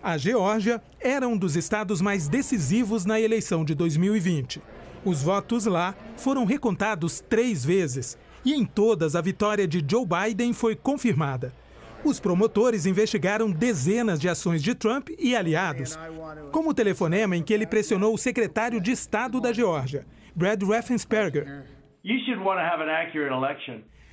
A 0.02 0.18
Geórgia 0.18 0.82
era 1.00 1.28
um 1.28 1.38
dos 1.38 1.56
estados 1.56 2.02
mais 2.02 2.28
decisivos 2.28 3.06
na 3.06 3.20
eleição 3.20 3.64
de 3.64 3.76
2020. 3.76 4.62
Os 5.08 5.24
votos 5.24 5.66
lá 5.66 5.96
foram 6.18 6.44
recontados 6.44 7.22
três 7.22 7.64
vezes 7.64 8.18
e 8.44 8.54
em 8.54 8.66
todas 8.66 9.16
a 9.16 9.22
vitória 9.22 9.66
de 9.66 9.82
Joe 9.90 10.06
Biden 10.06 10.52
foi 10.52 10.76
confirmada. 10.76 11.54
Os 12.04 12.20
promotores 12.20 12.86
investigaram 12.86 13.50
dezenas 13.50 14.20
de 14.20 14.28
ações 14.28 14.62
de 14.62 14.76
Trump 14.76 15.08
e 15.18 15.34
aliados, 15.34 15.98
como 16.52 16.72
o 16.72 16.74
telefonema 16.74 17.38
em 17.38 17.42
que 17.42 17.54
ele 17.54 17.66
pressionou 17.66 18.14
o 18.14 18.18
secretário 18.18 18.82
de 18.82 18.92
Estado 18.92 19.40
da 19.40 19.54
Geórgia, 19.54 20.06
Brad 20.36 20.62
Raffensperger. 20.62 21.64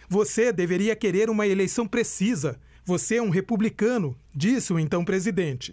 Você 0.08 0.52
deveria 0.52 0.94
querer 0.94 1.28
uma 1.28 1.44
eleição 1.44 1.88
precisa. 1.88 2.60
Você 2.84 3.16
é 3.16 3.22
um 3.22 3.30
republicano, 3.30 4.16
disse 4.32 4.72
o 4.72 4.78
então 4.78 5.04
presidente. 5.04 5.72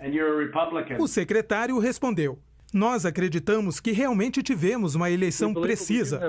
O 0.98 1.08
secretário 1.08 1.78
respondeu: 1.78 2.40
Nós 2.74 3.06
acreditamos 3.06 3.80
que 3.80 3.92
realmente 3.92 4.42
tivemos 4.42 4.96
uma 4.96 5.12
eleição 5.12 5.54
precisa. 5.54 6.22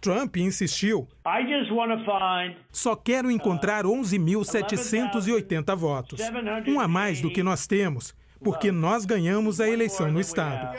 Trump 0.00 0.36
insistiu. 0.36 1.08
Só 2.70 2.94
quero 2.94 3.30
encontrar 3.30 3.84
11.780 3.84 5.76
votos. 5.76 6.20
Um 6.68 6.78
a 6.78 6.86
mais 6.86 7.20
do 7.20 7.30
que 7.30 7.42
nós 7.42 7.66
temos 7.66 8.14
porque 8.44 8.70
nós 8.70 9.06
ganhamos 9.06 9.58
a 9.58 9.68
eleição 9.68 10.12
no 10.12 10.20
Estado. 10.20 10.76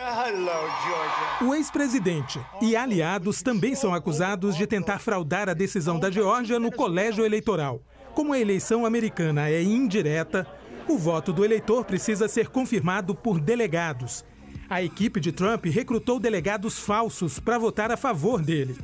O 1.41 1.55
ex-presidente 1.55 2.39
e 2.61 2.75
aliados 2.75 3.41
também 3.41 3.73
são 3.73 3.91
acusados 3.91 4.55
de 4.55 4.67
tentar 4.67 4.99
fraudar 4.99 5.49
a 5.49 5.53
decisão 5.53 5.99
da 5.99 6.11
Geórgia 6.11 6.59
no 6.59 6.71
colégio 6.71 7.25
eleitoral. 7.25 7.81
Como 8.13 8.33
a 8.33 8.39
eleição 8.39 8.85
americana 8.85 9.49
é 9.49 9.63
indireta, 9.63 10.45
o 10.87 10.97
voto 10.97 11.33
do 11.33 11.43
eleitor 11.43 11.83
precisa 11.83 12.27
ser 12.27 12.49
confirmado 12.49 13.15
por 13.15 13.39
delegados. 13.39 14.23
A 14.69 14.81
equipe 14.81 15.19
de 15.19 15.31
Trump 15.31 15.65
recrutou 15.65 16.19
delegados 16.19 16.79
falsos 16.79 17.39
para 17.39 17.57
votar 17.57 17.91
a 17.91 17.97
favor 17.97 18.41
dele. 18.41 18.75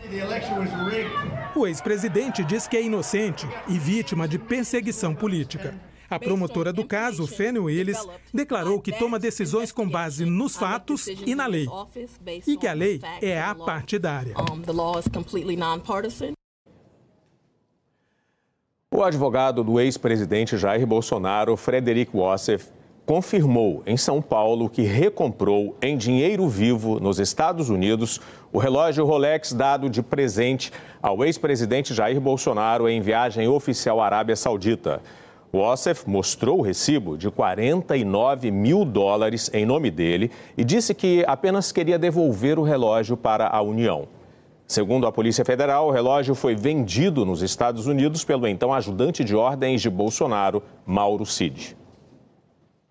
O 1.55 1.65
ex-presidente 1.65 2.43
diz 2.43 2.67
que 2.67 2.77
é 2.77 2.83
inocente 2.83 3.47
e 3.67 3.79
vítima 3.79 4.27
de 4.27 4.37
perseguição 4.37 5.15
política. 5.15 5.73
A 6.07 6.19
promotora 6.19 6.73
do 6.73 6.85
caso, 6.85 7.25
Fanny 7.25 7.57
Willis, 7.57 7.97
declarou 8.33 8.81
que 8.81 8.91
toma 8.91 9.17
decisões 9.17 9.71
com 9.71 9.89
base 9.89 10.25
nos 10.25 10.55
fatos 10.55 11.07
e 11.07 11.33
na 11.33 11.47
lei. 11.47 11.67
E 12.45 12.57
que 12.57 12.67
a 12.67 12.73
lei 12.73 12.99
é 13.21 13.41
apartidária. 13.41 14.35
O 18.93 19.03
advogado 19.03 19.63
do 19.63 19.79
ex-presidente 19.79 20.57
Jair 20.57 20.85
Bolsonaro, 20.85 21.55
Frederic 21.55 22.11
Wassef, 22.13 22.69
confirmou 23.11 23.83
em 23.85 23.97
São 23.97 24.21
Paulo 24.21 24.69
que 24.69 24.83
recomprou 24.83 25.75
em 25.81 25.97
dinheiro 25.97 26.47
vivo 26.47 26.97
nos 26.97 27.19
Estados 27.19 27.69
Unidos 27.69 28.21
o 28.53 28.57
relógio 28.57 29.05
Rolex 29.05 29.51
dado 29.51 29.89
de 29.89 30.01
presente 30.01 30.71
ao 31.01 31.21
ex-presidente 31.25 31.93
Jair 31.93 32.21
Bolsonaro 32.21 32.87
em 32.87 33.01
viagem 33.01 33.49
oficial 33.49 33.99
à 33.99 34.05
Arábia 34.05 34.37
Saudita. 34.37 35.01
O 35.51 35.57
Ossef 35.57 36.09
mostrou 36.09 36.59
o 36.59 36.61
recibo 36.61 37.17
de 37.17 37.29
49 37.29 38.49
mil 38.49 38.85
dólares 38.85 39.51
em 39.53 39.65
nome 39.65 39.91
dele 39.91 40.31
e 40.57 40.63
disse 40.63 40.93
que 40.93 41.25
apenas 41.27 41.69
queria 41.69 41.99
devolver 41.99 42.57
o 42.57 42.63
relógio 42.63 43.17
para 43.17 43.45
a 43.49 43.61
União. 43.61 44.07
Segundo 44.65 45.05
a 45.05 45.11
Polícia 45.11 45.43
Federal, 45.43 45.89
o 45.89 45.91
relógio 45.91 46.33
foi 46.33 46.55
vendido 46.55 47.25
nos 47.25 47.41
Estados 47.41 47.87
Unidos 47.87 48.23
pelo 48.23 48.47
então 48.47 48.73
ajudante 48.73 49.21
de 49.21 49.35
ordens 49.35 49.81
de 49.81 49.89
Bolsonaro, 49.89 50.63
Mauro 50.85 51.25
Cid. 51.25 51.80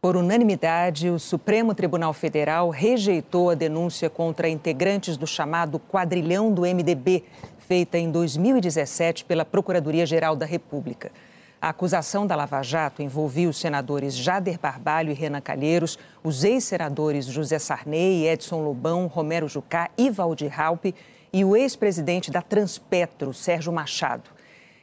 Por 0.00 0.16
unanimidade, 0.16 1.10
o 1.10 1.18
Supremo 1.18 1.74
Tribunal 1.74 2.14
Federal 2.14 2.70
rejeitou 2.70 3.50
a 3.50 3.54
denúncia 3.54 4.08
contra 4.08 4.48
integrantes 4.48 5.18
do 5.18 5.26
chamado 5.26 5.78
Quadrilhão 5.78 6.50
do 6.50 6.62
MDB, 6.62 7.22
feita 7.58 7.98
em 7.98 8.10
2017 8.10 9.26
pela 9.26 9.44
Procuradoria-Geral 9.44 10.34
da 10.34 10.46
República. 10.46 11.12
A 11.60 11.68
acusação 11.68 12.26
da 12.26 12.34
Lava 12.34 12.62
Jato 12.62 13.02
envolvia 13.02 13.50
os 13.50 13.58
senadores 13.58 14.16
Jader 14.16 14.58
Barbalho 14.58 15.10
e 15.10 15.14
Renan 15.14 15.42
Calheiros, 15.42 15.98
os 16.24 16.44
ex-senadores 16.44 17.26
José 17.26 17.58
Sarney, 17.58 18.26
Edson 18.26 18.62
Lobão, 18.64 19.06
Romero 19.06 19.48
Jucá 19.48 19.90
e 19.98 20.08
Valdir 20.08 20.50
Raupe 20.50 20.94
e 21.30 21.44
o 21.44 21.54
ex-presidente 21.54 22.30
da 22.30 22.40
Transpetro, 22.40 23.34
Sérgio 23.34 23.70
Machado. 23.70 24.39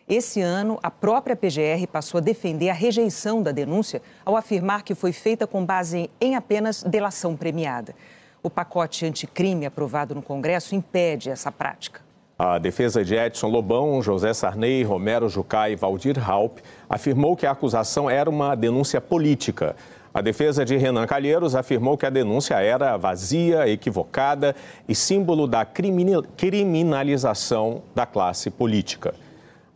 Esse 0.09 0.41
ano, 0.41 0.79
a 0.81 0.89
própria 0.89 1.35
PGR 1.35 1.85
passou 1.91 2.19
a 2.19 2.21
defender 2.21 2.69
a 2.69 2.73
rejeição 2.73 3.43
da 3.43 3.51
denúncia 3.51 4.01
ao 4.23 4.37
afirmar 4.37 4.83
que 4.83 4.95
foi 4.95 5.11
feita 5.11 5.45
com 5.45 5.65
base 5.65 6.09
em 6.21 6.33
apenas 6.33 6.81
delação 6.81 7.35
premiada. 7.35 7.93
O 8.41 8.49
pacote 8.49 9.05
anticrime 9.05 9.65
aprovado 9.65 10.15
no 10.15 10.21
Congresso 10.21 10.75
impede 10.75 11.29
essa 11.29 11.51
prática. 11.51 11.99
A 12.39 12.57
defesa 12.57 13.03
de 13.03 13.15
Edson 13.15 13.47
Lobão, 13.47 14.01
José 14.01 14.33
Sarney, 14.33 14.81
Romero 14.81 15.27
Jucá 15.27 15.69
e 15.69 15.75
Valdir 15.75 16.17
Halp 16.17 16.59
afirmou 16.89 17.35
que 17.35 17.45
a 17.45 17.51
acusação 17.51 18.09
era 18.09 18.29
uma 18.29 18.55
denúncia 18.55 19.01
política. 19.01 19.75
A 20.13 20.21
defesa 20.21 20.63
de 20.63 20.77
Renan 20.77 21.05
Calheiros 21.05 21.53
afirmou 21.53 21.97
que 21.97 22.05
a 22.05 22.09
denúncia 22.09 22.55
era 22.61 22.95
vazia, 22.95 23.67
equivocada 23.67 24.55
e 24.87 24.95
símbolo 24.95 25.47
da 25.47 25.65
criminalização 25.65 27.81
da 27.93 28.05
classe 28.05 28.49
política. 28.49 29.13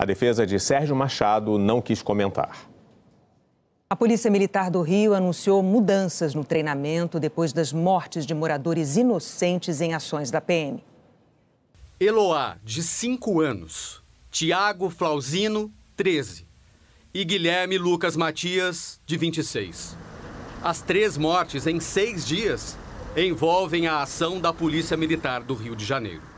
A 0.02 0.06
defesa 0.06 0.48
de 0.48 0.60
Sérgio 0.60 0.96
Machado 0.96 1.60
não 1.60 1.80
quis 1.80 2.02
comentar. 2.02 2.68
A 3.88 3.96
Polícia 3.96 4.32
Militar 4.32 4.72
do 4.72 4.82
Rio 4.82 5.14
anunciou 5.14 5.62
mudanças 5.62 6.34
no 6.34 6.44
treinamento 6.44 7.20
depois 7.20 7.54
das 7.54 7.72
mortes 7.72 8.26
de 8.26 8.34
moradores 8.34 8.98
inocentes 8.98 9.80
em 9.80 9.94
ações 9.94 10.32
da 10.32 10.42
PM. 10.42 10.84
Eloá, 12.00 12.58
de 12.64 12.82
5 12.82 13.42
anos. 13.42 14.02
Tiago 14.32 14.90
Flauzino, 14.90 15.72
13. 15.96 16.48
E 17.14 17.24
Guilherme 17.24 17.78
Lucas 17.78 18.18
Matias, 18.18 19.00
de 19.06 19.18
26. 19.18 19.96
As 20.64 20.82
três 20.82 21.16
mortes 21.16 21.68
em 21.68 21.80
seis 21.80 22.26
dias 22.26 22.76
envolvem 23.16 23.86
a 23.86 24.02
ação 24.02 24.40
da 24.40 24.52
Polícia 24.52 24.98
Militar 24.98 25.44
do 25.44 25.54
Rio 25.54 25.76
de 25.76 25.86
Janeiro. 25.86 26.31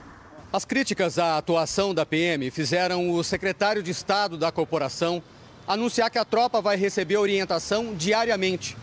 As 0.54 0.66
críticas 0.66 1.18
à 1.18 1.40
atuação 1.40 1.96
da 1.96 2.06
PM 2.06 2.52
fizeram 2.52 3.10
o 3.10 3.24
secretário 3.24 3.82
de 3.82 3.90
Estado 3.90 4.38
da 4.38 4.52
corporação 4.52 5.20
anunciar 5.68 6.12
que 6.12 6.20
a 6.20 6.24
tropa 6.24 6.62
vai 6.62 6.78
receber 6.78 7.18
orientação 7.18 7.96
diariamente 7.96 8.78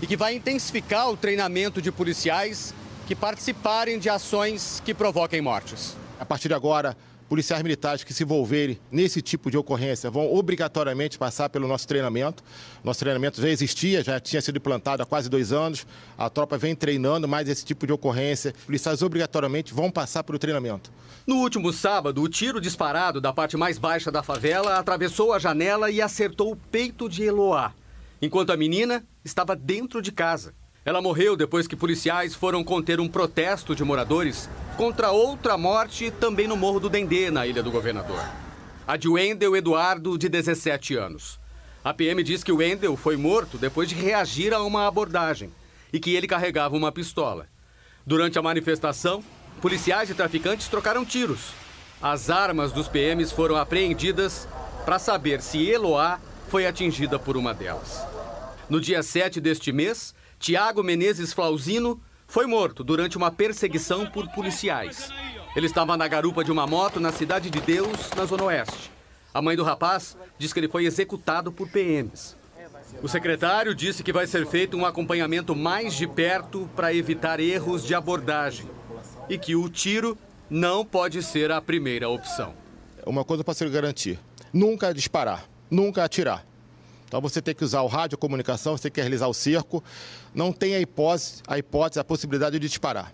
e 0.00 0.06
que 0.06 0.16
vai 0.16 0.36
intensificar 0.36 1.10
o 1.10 1.16
treinamento 1.16 1.82
de 1.82 1.90
policiais 1.90 2.72
que 3.08 3.16
participarem 3.16 3.98
de 3.98 4.08
ações 4.08 4.80
que 4.84 4.94
provoquem 4.94 5.40
mortes. 5.40 5.96
A 6.20 6.24
partir 6.24 6.46
de 6.46 6.54
agora, 6.54 6.96
policiais 7.28 7.62
militares 7.62 8.04
que 8.04 8.12
se 8.12 8.22
envolverem 8.22 8.78
nesse 8.90 9.20
tipo 9.20 9.50
de 9.50 9.56
ocorrência 9.56 10.10
vão 10.10 10.32
obrigatoriamente 10.32 11.18
passar 11.18 11.48
pelo 11.48 11.68
nosso 11.68 11.86
treinamento. 11.86 12.42
Nosso 12.82 13.00
treinamento 13.00 13.40
já 13.40 13.48
existia, 13.48 14.02
já 14.02 14.18
tinha 14.20 14.40
sido 14.40 14.56
implantado 14.56 15.02
há 15.02 15.06
quase 15.06 15.28
dois 15.28 15.52
anos. 15.52 15.86
A 16.16 16.30
tropa 16.30 16.56
vem 16.56 16.74
treinando 16.74 17.28
mais 17.28 17.48
esse 17.48 17.64
tipo 17.64 17.86
de 17.86 17.92
ocorrência. 17.92 18.54
Policiais 18.64 19.02
obrigatoriamente 19.02 19.74
vão 19.74 19.90
passar 19.90 20.22
pelo 20.22 20.38
treinamento. 20.38 20.90
No 21.26 21.36
último 21.36 21.72
sábado, 21.72 22.22
o 22.22 22.28
tiro 22.28 22.60
disparado 22.60 23.20
da 23.20 23.32
parte 23.32 23.56
mais 23.56 23.78
baixa 23.78 24.12
da 24.12 24.22
favela 24.22 24.78
atravessou 24.78 25.32
a 25.32 25.38
janela 25.38 25.90
e 25.90 26.00
acertou 26.00 26.52
o 26.52 26.56
peito 26.56 27.08
de 27.08 27.24
Eloá, 27.24 27.72
enquanto 28.22 28.50
a 28.50 28.56
menina 28.56 29.04
estava 29.24 29.56
dentro 29.56 30.00
de 30.00 30.12
casa. 30.12 30.54
Ela 30.86 31.02
morreu 31.02 31.36
depois 31.36 31.66
que 31.66 31.74
policiais 31.74 32.32
foram 32.32 32.62
conter 32.62 33.00
um 33.00 33.08
protesto 33.08 33.74
de 33.74 33.82
moradores 33.82 34.48
contra 34.76 35.10
outra 35.10 35.58
morte 35.58 36.12
também 36.12 36.46
no 36.46 36.56
Morro 36.56 36.78
do 36.78 36.88
Dendê, 36.88 37.28
na 37.28 37.44
Ilha 37.44 37.60
do 37.60 37.72
Governador. 37.72 38.24
A 38.86 38.96
de 38.96 39.08
Wendel 39.08 39.56
Eduardo, 39.56 40.16
de 40.16 40.28
17 40.28 40.94
anos. 40.94 41.40
A 41.82 41.92
PM 41.92 42.22
diz 42.22 42.44
que 42.44 42.52
o 42.52 42.58
Wendel 42.58 42.96
foi 42.96 43.16
morto 43.16 43.58
depois 43.58 43.88
de 43.88 43.96
reagir 43.96 44.54
a 44.54 44.62
uma 44.62 44.86
abordagem 44.86 45.50
e 45.92 45.98
que 45.98 46.14
ele 46.14 46.28
carregava 46.28 46.76
uma 46.76 46.92
pistola. 46.92 47.48
Durante 48.06 48.38
a 48.38 48.42
manifestação, 48.42 49.24
policiais 49.60 50.08
e 50.08 50.14
traficantes 50.14 50.68
trocaram 50.68 51.04
tiros. 51.04 51.50
As 52.00 52.30
armas 52.30 52.70
dos 52.70 52.86
PMs 52.86 53.32
foram 53.32 53.56
apreendidas 53.56 54.46
para 54.84 55.00
saber 55.00 55.42
se 55.42 55.68
Eloá 55.68 56.20
foi 56.48 56.64
atingida 56.64 57.18
por 57.18 57.36
uma 57.36 57.52
delas. 57.52 58.06
No 58.70 58.80
dia 58.80 59.02
7 59.02 59.40
deste 59.40 59.72
mês, 59.72 60.14
Tiago 60.38 60.82
Menezes 60.82 61.32
Flauzino 61.32 62.00
foi 62.26 62.46
morto 62.46 62.84
durante 62.84 63.16
uma 63.16 63.30
perseguição 63.30 64.06
por 64.06 64.28
policiais. 64.28 65.10
Ele 65.54 65.66
estava 65.66 65.96
na 65.96 66.06
garupa 66.06 66.44
de 66.44 66.52
uma 66.52 66.66
moto 66.66 67.00
na 67.00 67.10
Cidade 67.10 67.48
de 67.48 67.60
Deus, 67.60 68.10
na 68.16 68.24
Zona 68.26 68.44
Oeste. 68.44 68.90
A 69.32 69.40
mãe 69.40 69.56
do 69.56 69.64
rapaz 69.64 70.16
diz 70.38 70.52
que 70.52 70.60
ele 70.60 70.68
foi 70.68 70.84
executado 70.84 71.50
por 71.50 71.68
PMs. 71.68 72.36
O 73.02 73.08
secretário 73.08 73.74
disse 73.74 74.02
que 74.02 74.12
vai 74.12 74.26
ser 74.26 74.46
feito 74.46 74.76
um 74.76 74.86
acompanhamento 74.86 75.54
mais 75.56 75.94
de 75.94 76.06
perto 76.06 76.68
para 76.76 76.94
evitar 76.94 77.40
erros 77.40 77.84
de 77.84 77.94
abordagem 77.94 78.66
e 79.28 79.36
que 79.36 79.56
o 79.56 79.68
tiro 79.68 80.16
não 80.48 80.84
pode 80.84 81.22
ser 81.22 81.50
a 81.50 81.60
primeira 81.60 82.08
opção. 82.08 82.54
Uma 83.04 83.24
coisa 83.24 83.42
para 83.42 83.54
se 83.54 83.68
garantir: 83.68 84.18
nunca 84.52 84.92
disparar, 84.94 85.44
nunca 85.70 86.04
atirar. 86.04 86.45
Então 87.06 87.20
você 87.20 87.40
tem 87.40 87.54
que 87.54 87.64
usar 87.64 87.82
o 87.82 87.86
rádio 87.86 88.18
comunicação, 88.18 88.76
você 88.76 88.84
tem 88.84 88.92
que 88.92 89.00
realizar 89.00 89.28
o 89.28 89.34
cerco. 89.34 89.82
Não 90.34 90.52
tem 90.52 90.74
a 90.74 90.80
hipótese, 90.80 91.42
a 91.46 91.58
hipótese, 91.58 92.00
a 92.00 92.04
possibilidade 92.04 92.58
de 92.58 92.66
disparar. 92.66 93.12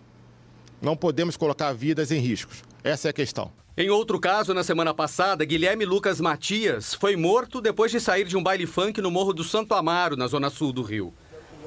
Não 0.81 0.97
podemos 0.97 1.37
colocar 1.37 1.73
vidas 1.73 2.11
em 2.11 2.19
riscos. 2.19 2.63
Essa 2.83 3.09
é 3.09 3.11
a 3.11 3.13
questão. 3.13 3.53
Em 3.77 3.89
outro 3.89 4.19
caso, 4.19 4.53
na 4.53 4.65
semana 4.65 4.93
passada, 4.93 5.45
Guilherme 5.45 5.85
Lucas 5.85 6.21
Matias 6.21 6.93
foi 6.93 7.17
morto 7.17 7.61
depois 7.61 7.91
de 7.91 8.01
sair 8.01 8.25
de 8.25 8.37
um 8.37 8.43
baile 8.43 8.67
funk 8.67 9.01
no 9.01 9.11
Morro 9.11 9.33
do 9.33 9.45
Santo 9.45 9.75
Amaro, 9.75 10.17
na 10.17 10.27
zona 10.27 10.51
sul 10.51 10.73
do 10.73 10.83
Rio. 10.83 11.15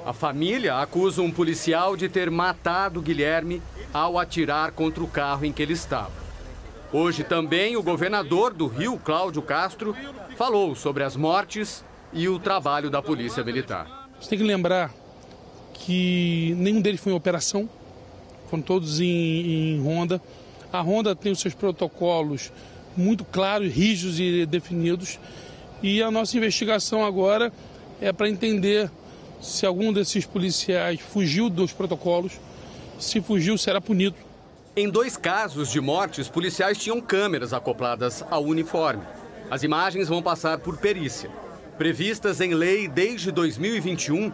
A 0.06 0.14
família 0.14 0.80
acusa 0.80 1.24
um 1.24 1.32
policial 1.32 1.98
de 1.98 2.08
ter 2.08 2.30
matado 2.30 3.02
Guilherme 3.02 3.60
ao 3.92 4.20
atirar 4.20 4.72
contra 4.72 5.04
o 5.04 5.08
carro 5.08 5.46
em 5.46 5.52
que 5.52 5.64
ele 5.64 5.74
estava. 5.74 6.12
Hoje 6.94 7.24
também 7.24 7.76
o 7.76 7.82
governador 7.82 8.54
do 8.54 8.68
Rio, 8.68 9.00
Cláudio 9.00 9.42
Castro, 9.42 9.96
falou 10.38 10.76
sobre 10.76 11.04
as 11.04 11.16
mortes 11.16 11.84
e 12.16 12.30
o 12.30 12.40
trabalho 12.40 12.90
da 12.90 13.02
Polícia 13.02 13.44
Militar. 13.44 14.08
Você 14.20 14.30
tem 14.30 14.40
que 14.40 14.46
lembrar 14.46 14.92
que 15.74 16.56
nenhum 16.58 16.80
deles 16.80 17.02
foi 17.02 17.12
em 17.12 17.16
operação, 17.16 17.70
foram 18.50 18.64
todos 18.64 19.02
em, 19.02 19.76
em 19.76 19.84
ronda. 19.84 20.22
A 20.72 20.82
Honda 20.82 21.14
tem 21.14 21.34
os 21.34 21.42
seus 21.42 21.54
protocolos 21.54 22.54
muito 22.96 23.26
claros, 23.26 23.72
rígidos 23.72 24.18
e 24.18 24.46
definidos. 24.46 25.20
E 25.84 26.02
a 26.02 26.10
nossa 26.10 26.38
investigação 26.38 27.06
agora 27.06 27.52
é 28.00 28.14
para 28.14 28.30
entender 28.30 28.90
se 29.42 29.66
algum 29.66 29.92
desses 29.92 30.26
policiais 30.26 31.02
fugiu 31.02 31.50
dos 31.50 31.74
protocolos. 31.74 32.40
Se 32.98 33.20
fugiu, 33.20 33.58
será 33.58 33.82
punido. 33.82 34.16
Em 34.74 34.90
dois 34.90 35.18
casos 35.18 35.70
de 35.70 35.82
mortes, 35.82 36.30
policiais 36.30 36.78
tinham 36.78 37.02
câmeras 37.02 37.52
acopladas 37.52 38.24
ao 38.32 38.44
uniforme. 38.46 39.04
As 39.52 39.64
imagens 39.64 40.08
vão 40.08 40.22
passar 40.22 40.60
por 40.60 40.78
perícia. 40.78 41.30
Previstas 41.78 42.40
em 42.40 42.54
lei 42.54 42.88
desde 42.88 43.32
2021, 43.32 44.32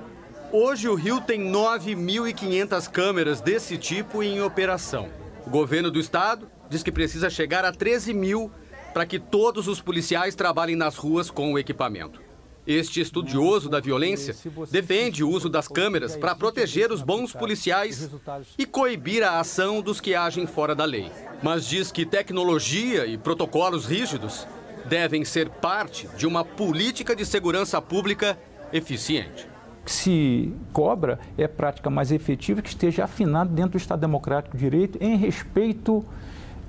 hoje 0.52 0.88
o 0.88 0.94
Rio 0.94 1.20
tem 1.20 1.42
9.500 1.42 2.88
câmeras 2.88 3.42
desse 3.42 3.80
tipo 3.80 4.22
em 4.22 4.44
operação. 4.44 5.10
O 5.48 5.50
governo 5.50 5.90
do 5.90 6.00
estado 6.00 6.48
diz 6.70 6.84
que 6.84 6.92
precisa 6.92 7.32
chegar 7.32 7.66
a 7.66 7.72
13 7.72 8.14
mil 8.14 8.52
para 8.94 9.08
que 9.08 9.18
todos 9.18 9.68
os 9.68 9.82
policiais 9.82 10.36
trabalhem 10.36 10.76
nas 10.76 10.96
ruas 10.98 11.32
com 11.32 11.52
o 11.52 11.58
equipamento. 11.58 12.22
Este 12.68 13.02
estudioso 13.02 13.68
da 13.68 13.80
violência 13.80 14.36
defende 14.70 15.24
o 15.24 15.30
uso 15.30 15.50
das 15.50 15.68
câmeras 15.68 16.16
para 16.16 16.36
proteger 16.36 16.92
os 16.92 17.02
bons 17.02 17.34
policiais 17.34 18.08
e 18.56 18.68
coibir 18.68 19.24
a 19.24 19.40
ação 19.40 19.82
dos 19.82 20.00
que 20.00 20.14
agem 20.14 20.46
fora 20.46 20.76
da 20.76 20.86
lei. 20.86 21.12
Mas 21.42 21.66
diz 21.66 21.92
que 21.92 22.06
tecnologia 22.06 23.08
e 23.08 23.18
protocolos 23.18 23.88
rígidos 23.88 24.46
devem 24.86 25.24
ser 25.24 25.50
parte 25.50 26.08
de 26.18 26.26
uma 26.28 26.44
política 26.44 27.16
de 27.16 27.26
segurança 27.26 27.82
pública 27.82 28.38
eficiente 28.72 29.52
se 29.86 30.54
cobra 30.72 31.20
é 31.38 31.48
prática 31.48 31.90
mais 31.90 32.12
efetiva 32.12 32.62
que 32.62 32.70
esteja 32.70 33.06
afinada 33.06 33.50
dentro 33.50 33.72
do 33.72 33.78
Estado 33.78 34.00
Democrático 34.00 34.56
de 34.56 34.64
Direito 34.64 34.98
em 35.02 35.16
respeito 35.16 36.06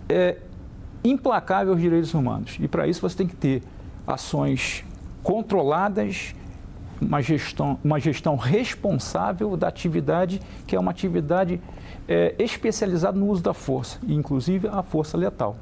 é, 0.08 0.38
implacável 1.04 1.72
aos 1.72 1.80
direitos 1.80 2.14
humanos. 2.14 2.56
E 2.60 2.68
para 2.68 2.86
isso 2.86 3.00
você 3.00 3.16
tem 3.16 3.26
que 3.26 3.36
ter 3.36 3.62
ações 4.06 4.84
controladas, 5.22 6.34
uma 7.00 7.20
gestão, 7.20 7.78
uma 7.82 8.00
gestão 8.00 8.36
responsável 8.36 9.56
da 9.56 9.68
atividade, 9.68 10.40
que 10.66 10.74
é 10.74 10.80
uma 10.80 10.90
atividade 10.90 11.60
é, 12.08 12.34
especializada 12.38 13.18
no 13.18 13.26
uso 13.26 13.42
da 13.42 13.54
força, 13.54 13.98
inclusive 14.06 14.68
a 14.68 14.82
força 14.82 15.16
letal. 15.16 15.56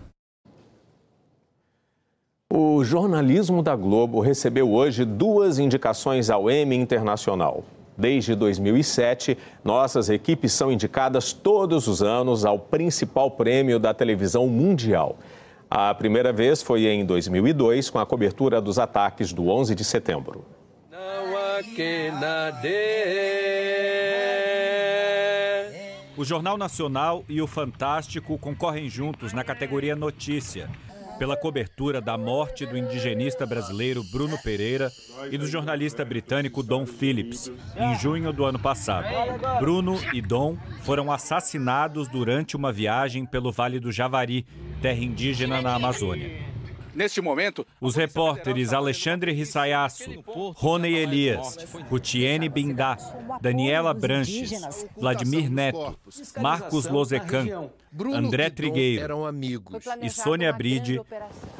O 2.62 2.84
jornalismo 2.84 3.62
da 3.62 3.74
Globo 3.74 4.20
recebeu 4.20 4.70
hoje 4.70 5.02
duas 5.02 5.58
indicações 5.58 6.28
ao 6.28 6.50
Emmy 6.50 6.76
Internacional. 6.76 7.64
Desde 7.96 8.34
2007, 8.34 9.38
nossas 9.64 10.10
equipes 10.10 10.52
são 10.52 10.70
indicadas 10.70 11.32
todos 11.32 11.88
os 11.88 12.02
anos 12.02 12.44
ao 12.44 12.58
principal 12.58 13.30
prêmio 13.30 13.78
da 13.78 13.94
televisão 13.94 14.46
mundial. 14.46 15.16
A 15.70 15.94
primeira 15.94 16.34
vez 16.34 16.62
foi 16.62 16.86
em 16.86 17.02
2002, 17.02 17.88
com 17.88 17.98
a 17.98 18.04
cobertura 18.04 18.60
dos 18.60 18.78
ataques 18.78 19.32
do 19.32 19.48
11 19.48 19.74
de 19.74 19.82
setembro. 19.82 20.44
O 26.14 26.24
Jornal 26.26 26.58
Nacional 26.58 27.24
e 27.26 27.40
o 27.40 27.46
Fantástico 27.46 28.36
concorrem 28.36 28.86
juntos 28.86 29.32
na 29.32 29.42
categoria 29.42 29.96
Notícia 29.96 30.68
pela 31.20 31.36
cobertura 31.36 32.00
da 32.00 32.16
morte 32.16 32.64
do 32.64 32.78
indigenista 32.78 33.44
brasileiro 33.44 34.02
Bruno 34.02 34.38
Pereira 34.42 34.90
e 35.30 35.36
do 35.36 35.46
jornalista 35.46 36.02
britânico 36.02 36.62
Don 36.62 36.86
Phillips, 36.86 37.52
em 37.76 37.94
junho 37.98 38.32
do 38.32 38.42
ano 38.42 38.58
passado. 38.58 39.06
Bruno 39.58 40.00
e 40.14 40.22
Don 40.22 40.56
foram 40.80 41.12
assassinados 41.12 42.08
durante 42.08 42.56
uma 42.56 42.72
viagem 42.72 43.26
pelo 43.26 43.52
Vale 43.52 43.78
do 43.78 43.92
Javari, 43.92 44.46
terra 44.80 45.04
indígena 45.04 45.60
na 45.60 45.74
Amazônia. 45.74 46.42
Neste 46.94 47.20
momento, 47.20 47.66
os 47.80 47.94
repórteres 47.94 48.72
Alexandre 48.72 49.32
Rissayasso, 49.32 50.10
Rony 50.26 50.94
Elias, 50.94 51.56
Rutiene 51.88 52.48
Bindá, 52.48 52.96
Daniela 53.40 53.94
Branches, 53.94 54.86
Vladimir 54.96 55.50
Neto, 55.50 55.98
Marcos 56.40 56.86
Lozecan, 56.86 57.70
André 58.12 58.50
Trigueiro 58.50 59.18
e 60.02 60.10
Sônia 60.10 60.52
Bride 60.52 61.00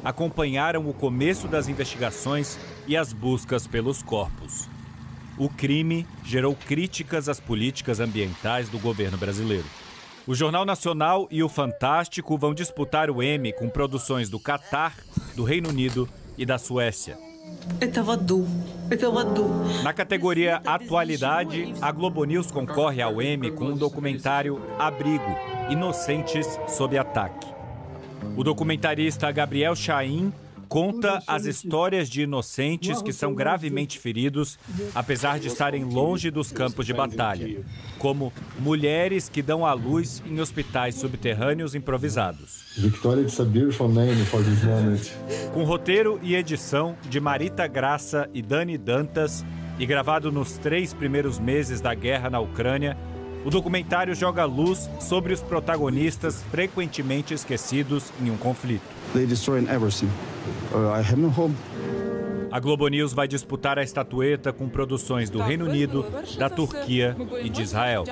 acompanharam 0.03 0.87
o 0.87 0.93
começo 0.93 1.47
das 1.47 1.67
investigações 1.67 2.57
e 2.87 2.97
as 2.97 3.13
buscas 3.13 3.67
pelos 3.67 4.01
corpos. 4.01 4.69
O 5.37 5.49
crime 5.49 6.05
gerou 6.23 6.55
críticas 6.55 7.27
às 7.27 7.39
políticas 7.39 7.99
ambientais 7.99 8.69
do 8.69 8.77
governo 8.77 9.17
brasileiro. 9.17 9.65
O 10.27 10.35
Jornal 10.35 10.65
Nacional 10.65 11.27
e 11.31 11.41
o 11.41 11.49
Fantástico 11.49 12.37
vão 12.37 12.53
disputar 12.53 13.09
o 13.09 13.23
Emmy 13.23 13.51
com 13.51 13.67
produções 13.67 14.29
do 14.29 14.39
Catar, 14.39 14.95
do 15.35 15.43
Reino 15.43 15.69
Unido 15.69 16.07
e 16.37 16.45
da 16.45 16.59
Suécia. 16.59 17.17
Na 19.83 19.93
categoria 19.93 20.61
Atualidade, 20.63 21.73
a 21.81 21.91
Globo 21.91 22.23
News 22.23 22.51
concorre 22.51 23.01
ao 23.01 23.19
Emmy 23.19 23.51
com 23.51 23.65
o 23.65 23.71
um 23.71 23.77
documentário 23.77 24.61
Abrigo 24.77 25.35
Inocentes 25.69 26.47
sob 26.67 26.97
Ataque. 26.97 27.47
O 28.37 28.43
documentarista 28.43 29.31
Gabriel 29.31 29.75
Chaim 29.75 30.31
conta 30.71 31.21
as 31.27 31.43
histórias 31.45 32.09
de 32.09 32.21
inocentes 32.21 33.01
que 33.01 33.11
são 33.11 33.35
gravemente 33.35 33.99
feridos, 33.99 34.57
apesar 34.95 35.37
de 35.37 35.49
estarem 35.49 35.83
longe 35.83 36.31
dos 36.31 36.49
campos 36.49 36.85
de 36.85 36.93
batalha, 36.93 37.61
como 37.99 38.31
mulheres 38.57 39.27
que 39.27 39.41
dão 39.41 39.65
à 39.65 39.73
luz 39.73 40.23
em 40.25 40.39
hospitais 40.39 40.95
subterrâneos 40.95 41.75
improvisados. 41.75 42.63
Victoria, 42.77 43.23
it's 43.23 43.37
a 43.41 43.43
beautiful 43.43 43.89
name 43.89 44.23
for 44.23 44.41
this 44.41 44.63
moment. 44.63 45.51
Com 45.53 45.65
roteiro 45.65 46.17
e 46.23 46.35
edição 46.35 46.95
de 47.09 47.19
Marita 47.19 47.67
Graça 47.67 48.29
e 48.33 48.41
Dani 48.41 48.77
Dantas, 48.77 49.43
e 49.77 49.85
gravado 49.85 50.31
nos 50.31 50.57
três 50.57 50.93
primeiros 50.93 51.37
meses 51.37 51.81
da 51.81 51.93
guerra 51.93 52.29
na 52.29 52.39
Ucrânia, 52.39 52.95
o 53.45 53.49
documentário 53.49 54.13
joga 54.13 54.45
luz 54.45 54.89
sobre 54.99 55.33
os 55.33 55.41
protagonistas 55.41 56.43
frequentemente 56.51 57.33
esquecidos 57.33 58.11
em 58.21 58.29
um 58.29 58.37
conflito. 58.37 58.83
They 59.13 59.25
destroyed 59.25 59.69
everything. 59.69 60.09
Uh, 60.73 60.95
I 60.95 60.99
have 60.99 61.17
no 61.17 61.29
home. 61.29 61.55
A 62.51 62.59
Globo 62.59 62.85
News 62.89 63.13
vai 63.13 63.29
disputar 63.29 63.79
a 63.79 63.83
estatueta 63.83 64.51
com 64.51 64.67
produções 64.67 65.29
do 65.29 65.41
Reino 65.41 65.65
Unido, 65.65 66.05
da 66.37 66.49
Turquia 66.49 67.15
e 67.41 67.49
de 67.49 67.61
Israel. 67.61 68.03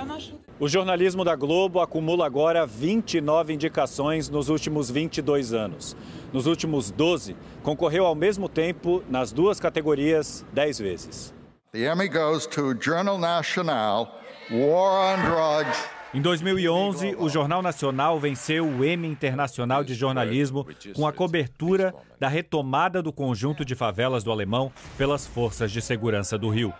O 0.57 0.67
jornalismo 0.67 1.25
da 1.25 1.35
Globo 1.35 1.81
acumula 1.81 2.25
agora 2.25 2.65
29 2.65 3.53
indicações 3.53 4.29
nos 4.29 4.47
últimos 4.47 4.89
22 4.89 5.53
anos. 5.53 5.95
Nos 6.31 6.45
últimos 6.47 6.89
12, 6.89 7.35
concorreu 7.61 8.05
ao 8.05 8.15
mesmo 8.15 8.47
tempo 8.47 9.03
nas 9.09 9.33
duas 9.33 9.59
categorias 9.59 10.45
10 10.53 10.79
vezes. 10.79 11.33
The 11.73 11.91
Emmy 11.91 12.07
goes 12.07 12.47
to 12.47 12.73
Journal 12.81 13.17
National 13.17 14.19
War 14.51 15.13
on 15.13 15.21
Drugs. 15.21 15.89
Em 16.11 16.19
2011, 16.21 17.15
o 17.19 17.29
Jornal 17.29 17.61
Nacional 17.61 18.19
venceu 18.19 18.65
o 18.65 18.83
Emmy 18.83 19.07
Internacional 19.07 19.83
de 19.83 19.93
Jornalismo 19.93 20.65
com 20.95 21.05
a 21.05 21.13
cobertura 21.13 21.93
da 22.19 22.27
retomada 22.27 22.99
do 22.99 23.13
conjunto 23.13 23.63
de 23.63 23.75
favelas 23.75 24.23
do 24.23 24.31
Alemão 24.31 24.71
pelas 24.97 25.27
forças 25.27 25.71
de 25.71 25.83
segurança 25.83 26.35
do 26.35 26.49
Rio. 26.49 26.73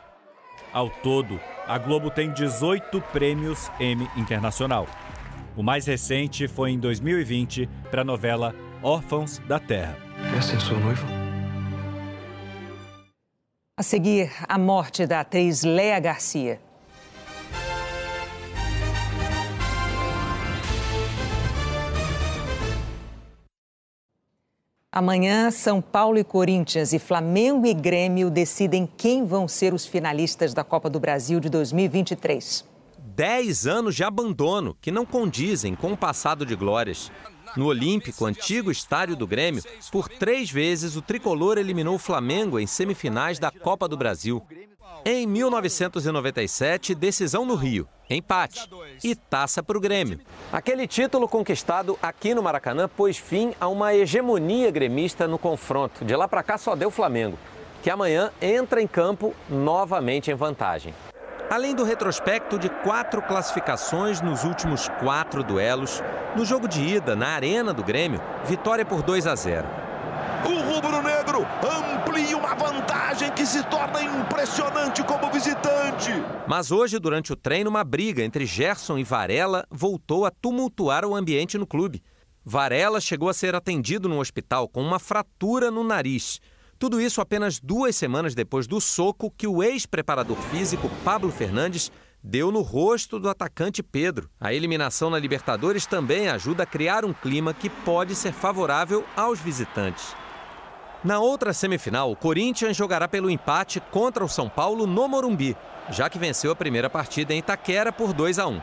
Ao 0.74 0.90
todo, 0.90 1.40
a 1.68 1.78
Globo 1.78 2.10
tem 2.10 2.34
18 2.34 3.00
prêmios 3.14 3.70
Emmy 3.80 4.10
Internacional. 4.18 4.88
O 5.56 5.62
mais 5.62 5.86
recente 5.86 6.48
foi 6.48 6.72
em 6.72 6.80
2020 6.80 7.70
para 7.92 8.02
a 8.02 8.06
novela 8.06 8.56
Órfãos 8.82 9.38
da 9.48 9.60
Terra. 9.60 9.96
Essa 10.36 10.56
é 10.56 10.60
sua 10.60 10.80
noiva? 10.80 11.06
A 13.78 13.84
seguir, 13.84 14.32
a 14.48 14.58
morte 14.58 15.06
da 15.06 15.20
atriz 15.20 15.64
Léa 15.64 16.00
Garcia. 16.00 16.69
Amanhã, 24.92 25.52
São 25.52 25.84
Paulo 25.84 26.18
e 26.18 26.24
Corinthians 26.24 26.94
e 26.94 26.98
Flamengo 26.98 27.68
e 27.68 27.76
Grêmio 27.76 28.28
decidem 28.28 28.90
quem 28.98 29.24
vão 29.24 29.48
ser 29.48 29.72
os 29.72 29.86
finalistas 29.86 30.52
da 30.52 30.64
Copa 30.64 30.90
do 30.90 31.00
Brasil 31.00 31.40
de 31.40 31.48
2023. 31.48 32.66
Dez 32.98 33.68
anos 33.68 33.94
de 33.94 34.04
abandono 34.04 34.76
que 34.82 34.90
não 34.90 35.06
condizem 35.06 35.76
com 35.76 35.94
o 35.94 35.98
passado 35.98 36.44
de 36.44 36.56
glórias. 36.56 37.12
No 37.56 37.68
Olímpico, 37.68 38.26
antigo 38.26 38.72
estádio 38.72 39.16
do 39.16 39.28
Grêmio, 39.28 39.62
por 39.92 40.10
três 40.10 40.50
vezes 40.50 40.96
o 40.96 41.04
tricolor 41.04 41.60
eliminou 41.60 41.94
o 41.94 42.00
Flamengo 42.00 42.60
em 42.60 42.66
semifinais 42.66 43.38
da 43.38 43.52
Copa 43.52 43.88
do 43.88 43.96
Brasil. 43.96 44.42
Em 45.06 45.26
1997, 45.26 46.94
decisão 46.94 47.46
no 47.46 47.56
Rio, 47.56 47.88
empate 48.10 48.70
e 49.04 49.16
taça 49.16 49.64
para 49.64 49.78
o 49.78 49.82
Grêmio. 49.82 50.20
Aquele 50.52 50.86
título 50.86 51.28
conquistado 51.28 51.98
aqui 52.02 52.34
no 52.34 52.44
Maracanã 52.44 52.88
pôs 52.88 53.18
fim 53.18 53.54
a 53.60 53.68
uma 53.68 53.94
hegemonia 53.94 54.70
gremista 54.70 55.28
no 55.28 55.38
confronto. 55.38 56.04
De 56.04 56.16
lá 56.16 56.28
para 56.28 56.44
cá 56.44 56.58
só 56.58 56.76
deu 56.76 56.92
Flamengo, 56.92 57.38
que 57.82 57.90
amanhã 57.90 58.32
entra 58.42 58.82
em 58.82 58.88
campo 58.88 59.34
novamente 59.50 60.32
em 60.32 60.36
vantagem. 60.36 60.94
Além 61.50 61.74
do 61.74 61.84
retrospecto 61.84 62.60
de 62.60 62.70
quatro 62.70 63.22
classificações 63.22 64.22
nos 64.22 64.44
últimos 64.44 64.88
quatro 65.00 65.44
duelos, 65.44 66.04
no 66.36 66.46
jogo 66.46 66.68
de 66.68 66.82
ida, 66.82 67.16
na 67.16 67.30
Arena 67.30 67.74
do 67.74 67.84
Grêmio, 67.84 68.22
vitória 68.46 68.86
por 68.86 69.02
2 69.02 69.26
a 69.26 69.36
0. 69.36 69.68
O 70.46 70.74
rubro-negro 70.74 71.46
amplia 71.64 72.38
uma 72.38 72.56
vantagem 72.56 73.32
que 73.32 73.46
se 73.46 73.62
torna 73.64 74.02
impressionante 74.02 75.04
como 75.04 75.30
visitante. 75.32 76.12
Mas 76.48 76.72
hoje, 76.72 76.98
durante 76.98 77.34
o 77.34 77.36
treino, 77.36 77.70
uma 77.70 77.84
briga 77.84 78.24
entre 78.24 78.46
Gerson 78.46 78.98
e 78.98 79.04
Varela 79.04 79.66
voltou 79.70 80.26
a 80.26 80.32
tumultuar 80.32 81.06
o 81.06 81.16
ambiente 81.16 81.58
no 81.58 81.68
clube. 81.68 82.02
Varela 82.46 83.02
chegou 83.02 83.30
a 83.30 83.34
ser 83.34 83.54
atendido 83.54 84.08
no 84.08 84.20
hospital 84.20 84.68
com 84.68 84.82
uma 84.82 84.98
fratura 84.98 85.70
no 85.70 85.84
nariz. 85.84 86.40
Tudo 86.80 87.02
isso 87.02 87.20
apenas 87.20 87.60
duas 87.60 87.96
semanas 87.96 88.34
depois 88.34 88.66
do 88.66 88.80
soco 88.80 89.30
que 89.30 89.46
o 89.46 89.62
ex-preparador 89.62 90.38
físico 90.38 90.90
Pablo 91.04 91.32
Fernandes 91.32 91.92
deu 92.24 92.52
no 92.52 92.62
rosto 92.62 93.20
do 93.20 93.30
atacante 93.30 93.84
Pedro. 93.84 94.30
A 94.40 94.54
eliminação 94.54 95.10
na 95.10 95.20
Libertadores 95.20 95.86
também 95.86 96.30
ajuda 96.30 96.64
a 96.64 96.66
criar 96.66 97.04
um 97.04 97.14
clima 97.14 97.54
que 97.54 97.70
pode 97.70 98.16
ser 98.16 98.32
favorável 98.32 99.06
aos 99.16 99.40
visitantes. 99.40 100.16
Na 101.02 101.18
outra 101.18 101.54
semifinal, 101.54 102.12
o 102.12 102.16
Corinthians 102.16 102.76
jogará 102.76 103.08
pelo 103.08 103.30
empate 103.30 103.80
contra 103.80 104.24
o 104.24 104.28
São 104.28 104.50
Paulo 104.50 104.86
no 104.86 105.08
Morumbi, 105.08 105.56
já 105.90 106.10
que 106.10 106.20
venceu 106.20 106.52
a 106.52 106.56
primeira 106.56 106.90
partida 106.90 107.34
em 107.34 107.38
Itaquera 107.38 107.90
por 107.90 108.12
2 108.12 108.38
a 108.38 108.48
1. 108.48 108.58
O 108.58 108.62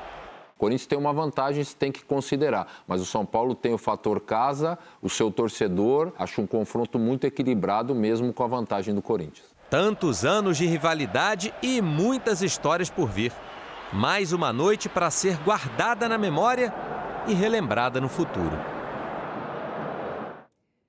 Corinthians 0.58 0.86
tem 0.86 0.98
uma 0.98 1.14
vantagem, 1.14 1.64
se 1.64 1.74
tem 1.74 1.90
que 1.90 2.04
considerar. 2.04 2.66
Mas 2.86 3.00
o 3.00 3.06
São 3.06 3.24
Paulo 3.24 3.54
tem 3.54 3.72
o 3.72 3.78
fator 3.78 4.20
casa, 4.20 4.78
o 5.00 5.08
seu 5.08 5.30
torcedor. 5.30 6.12
Acho 6.18 6.42
um 6.42 6.46
confronto 6.46 6.98
muito 6.98 7.26
equilibrado, 7.26 7.94
mesmo 7.94 8.30
com 8.34 8.44
a 8.44 8.46
vantagem 8.46 8.94
do 8.94 9.00
Corinthians. 9.00 9.46
Tantos 9.70 10.22
anos 10.22 10.58
de 10.58 10.66
rivalidade 10.66 11.54
e 11.62 11.80
muitas 11.80 12.42
histórias 12.42 12.90
por 12.90 13.08
vir. 13.08 13.32
Mais 13.94 14.34
uma 14.34 14.52
noite 14.52 14.90
para 14.90 15.10
ser 15.10 15.38
guardada 15.38 16.06
na 16.06 16.18
memória 16.18 16.72
e 17.26 17.32
relembrada 17.32 17.98
no 17.98 18.10
futuro. 18.10 18.75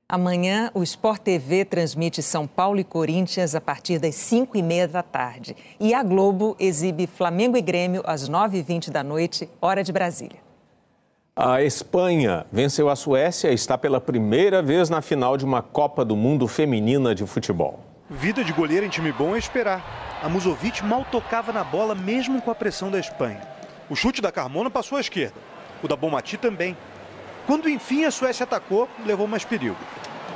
Amanhã, 0.09 0.71
o 0.73 0.83
Sport 0.83 1.19
TV 1.19 1.65
transmite 1.65 2.23
São 2.23 2.47
Paulo 2.47 2.79
e 2.79 2.83
Corinthians 2.85 3.53
a 3.53 3.59
partir 3.59 3.99
das 3.99 4.15
5 4.15 4.55
e 4.57 4.63
meia 4.63 4.87
da 4.87 5.03
tarde. 5.03 5.53
E 5.77 5.93
a 5.93 6.01
Globo 6.01 6.55
exibe 6.57 7.05
Flamengo 7.05 7.57
e 7.57 7.61
Grêmio 7.61 8.01
às 8.05 8.29
9h20 8.29 8.89
da 8.89 9.03
noite, 9.03 9.49
hora 9.61 9.83
de 9.83 9.91
Brasília. 9.91 10.37
A 11.35 11.61
Espanha 11.61 12.45
venceu 12.49 12.87
a 12.89 12.95
Suécia 12.95 13.51
e 13.51 13.53
está 13.53 13.77
pela 13.77 13.99
primeira 13.99 14.61
vez 14.61 14.89
na 14.89 15.01
final 15.01 15.35
de 15.35 15.43
uma 15.43 15.61
Copa 15.61 16.05
do 16.05 16.15
Mundo 16.15 16.47
Feminina 16.47 17.13
de 17.13 17.27
Futebol. 17.27 17.81
Vida 18.09 18.45
de 18.45 18.53
goleiro 18.53 18.85
em 18.85 18.89
time 18.89 19.11
bom 19.11 19.35
é 19.35 19.37
esperar. 19.37 20.21
A 20.23 20.29
Musovic 20.29 20.85
mal 20.85 21.03
tocava 21.11 21.51
na 21.51 21.65
bola 21.65 21.93
mesmo 21.93 22.41
com 22.41 22.49
a 22.49 22.55
pressão 22.55 22.89
da 22.89 22.97
Espanha. 22.97 23.41
O 23.89 23.95
chute 23.95 24.21
da 24.21 24.31
Carmona 24.31 24.69
passou 24.69 24.97
à 24.97 25.01
esquerda. 25.01 25.35
O 25.83 25.87
da 25.89 25.97
Bomati 25.97 26.37
também. 26.37 26.77
Quando 27.47 27.69
enfim 27.69 28.03
a 28.03 28.11
Suécia 28.11 28.43
atacou, 28.43 28.89
levou 29.05 29.25
mais 29.25 29.45
perigo. 29.45 29.77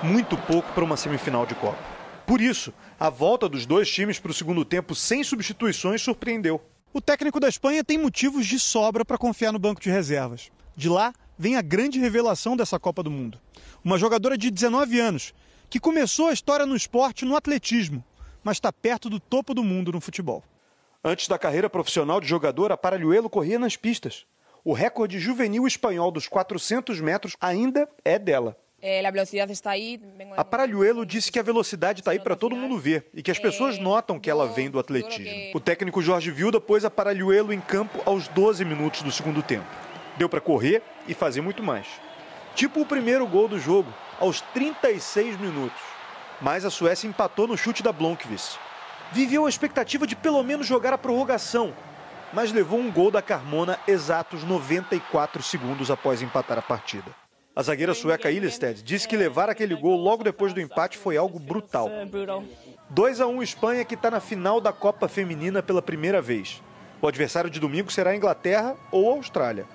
Muito 0.01 0.37
pouco 0.37 0.71
para 0.71 0.81
uma 0.81 0.95
semifinal 0.95 1.45
de 1.45 1.53
Copa. 1.53 1.77
Por 2.25 2.39
isso, 2.39 2.73
a 2.97 3.09
volta 3.09 3.49
dos 3.49 3.65
dois 3.65 3.91
times 3.91 4.17
para 4.17 4.31
o 4.31 4.33
segundo 4.33 4.63
tempo 4.63 4.95
sem 4.95 5.21
substituições 5.21 6.01
surpreendeu. 6.01 6.61
O 6.93 7.01
técnico 7.01 7.37
da 7.37 7.49
Espanha 7.49 7.83
tem 7.83 7.97
motivos 7.97 8.45
de 8.45 8.57
sobra 8.57 9.03
para 9.03 9.17
confiar 9.17 9.51
no 9.51 9.59
banco 9.59 9.81
de 9.81 9.89
reservas. 9.89 10.49
De 10.73 10.87
lá 10.87 11.13
vem 11.37 11.57
a 11.57 11.61
grande 11.61 11.99
revelação 11.99 12.55
dessa 12.55 12.79
Copa 12.79 13.03
do 13.03 13.11
Mundo. 13.11 13.37
Uma 13.83 13.97
jogadora 13.97 14.37
de 14.37 14.49
19 14.49 14.97
anos, 14.97 15.33
que 15.69 15.81
começou 15.81 16.27
a 16.27 16.33
história 16.33 16.65
no 16.65 16.77
esporte 16.77 17.25
no 17.25 17.35
atletismo, 17.35 18.01
mas 18.41 18.55
está 18.55 18.71
perto 18.71 19.09
do 19.09 19.19
topo 19.19 19.53
do 19.53 19.65
mundo 19.65 19.91
no 19.91 19.99
futebol. 19.99 20.45
Antes 21.03 21.27
da 21.27 21.37
carreira 21.37 21.69
profissional 21.69 22.21
de 22.21 22.27
jogadora, 22.27 22.77
Paralhuelo 22.77 23.29
corria 23.29 23.59
nas 23.59 23.75
pistas 23.75 24.25
o 24.63 24.73
recorde 24.73 25.19
juvenil 25.19 25.65
espanhol 25.65 26.11
dos 26.11 26.27
400 26.27 26.99
metros 26.99 27.35
ainda 27.39 27.89
é 28.03 28.19
dela. 28.19 28.57
Eh, 28.83 29.03
a 30.37 30.43
Paralhuelo 30.43 31.05
disse 31.05 31.31
que 31.31 31.37
a 31.37 31.43
velocidade 31.43 32.01
está 32.01 32.11
aí 32.11 32.19
para 32.19 32.35
todo 32.35 32.55
mundo 32.55 32.79
ver 32.79 33.07
e 33.13 33.21
que 33.21 33.29
as 33.29 33.37
pessoas 33.37 33.77
eh, 33.77 33.79
notam 33.79 34.19
que 34.19 34.29
ela 34.29 34.47
vem 34.47 34.71
do 34.71 34.79
atletismo. 34.79 35.51
O 35.53 35.59
técnico 35.59 36.01
Jorge 36.01 36.31
Vilda 36.31 36.59
pôs 36.59 36.83
a 36.83 36.89
Paralhuelo 36.89 37.53
em 37.53 37.61
campo 37.61 38.01
aos 38.05 38.27
12 38.29 38.65
minutos 38.65 39.03
do 39.03 39.11
segundo 39.11 39.43
tempo. 39.43 39.67
Deu 40.17 40.27
para 40.27 40.41
correr 40.41 40.81
e 41.07 41.13
fazer 41.13 41.41
muito 41.41 41.61
mais. 41.61 41.85
Tipo 42.55 42.81
o 42.81 42.85
primeiro 42.85 43.27
gol 43.27 43.47
do 43.47 43.59
jogo, 43.59 43.93
aos 44.19 44.41
36 44.41 45.39
minutos. 45.39 45.79
Mas 46.41 46.65
a 46.65 46.71
Suécia 46.71 47.07
empatou 47.07 47.47
no 47.47 47.55
chute 47.55 47.83
da 47.83 47.91
Blomqvist. 47.91 48.57
Viveu 49.11 49.45
a 49.45 49.49
expectativa 49.49 50.07
de 50.07 50.15
pelo 50.15 50.41
menos 50.41 50.65
jogar 50.65 50.91
a 50.91 50.97
prorrogação, 50.97 51.71
mas 52.33 52.51
levou 52.51 52.79
um 52.79 52.91
gol 52.91 53.11
da 53.11 53.21
Carmona 53.21 53.79
exatos 53.87 54.43
94 54.43 55.43
segundos 55.43 55.91
após 55.91 56.21
empatar 56.21 56.57
a 56.57 56.61
partida. 56.61 57.11
A 57.53 57.61
zagueira 57.61 57.93
sueca 57.93 58.31
Ilested 58.31 58.81
disse 58.81 59.07
que 59.07 59.17
levar 59.17 59.49
aquele 59.49 59.75
gol 59.75 59.97
logo 59.97 60.23
depois 60.23 60.53
do 60.53 60.61
empate 60.61 60.97
foi 60.97 61.17
algo 61.17 61.37
brutal. 61.37 61.89
2 62.89 63.21
a 63.21 63.27
1 63.27 63.43
Espanha 63.43 63.83
que 63.83 63.95
está 63.95 64.09
na 64.09 64.21
final 64.21 64.61
da 64.61 64.71
Copa 64.71 65.09
Feminina 65.09 65.61
pela 65.61 65.81
primeira 65.81 66.21
vez. 66.21 66.61
O 67.01 67.07
adversário 67.07 67.49
de 67.49 67.59
domingo 67.59 67.91
será 67.91 68.11
a 68.11 68.15
Inglaterra 68.15 68.75
ou 68.91 69.09
a 69.11 69.15
Austrália. 69.15 69.65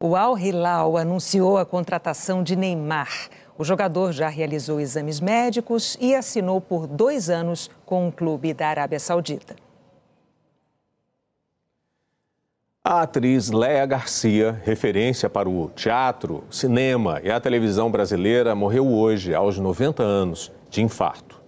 O 0.00 0.16
Al 0.16 0.38
Hilal 0.38 0.96
anunciou 0.96 1.58
a 1.58 1.66
contratação 1.66 2.42
de 2.42 2.56
Neymar. 2.56 3.28
O 3.56 3.64
jogador 3.64 4.12
já 4.12 4.28
realizou 4.28 4.80
exames 4.80 5.20
médicos 5.20 5.96
e 6.00 6.14
assinou 6.14 6.60
por 6.60 6.86
dois 6.86 7.28
anos 7.28 7.70
com 7.84 8.08
um 8.08 8.10
clube 8.10 8.52
da 8.54 8.68
Arábia 8.68 8.98
Saudita. 8.98 9.54
A 12.86 13.00
atriz 13.00 13.50
Léa 13.50 13.86
Garcia, 13.86 14.60
referência 14.62 15.30
para 15.30 15.48
o 15.48 15.70
teatro, 15.70 16.44
cinema 16.50 17.18
e 17.24 17.30
a 17.30 17.40
televisão 17.40 17.90
brasileira, 17.90 18.54
morreu 18.54 18.86
hoje, 18.86 19.34
aos 19.34 19.56
90 19.56 20.02
anos, 20.02 20.52
de 20.68 20.82
infarto. 20.82 21.40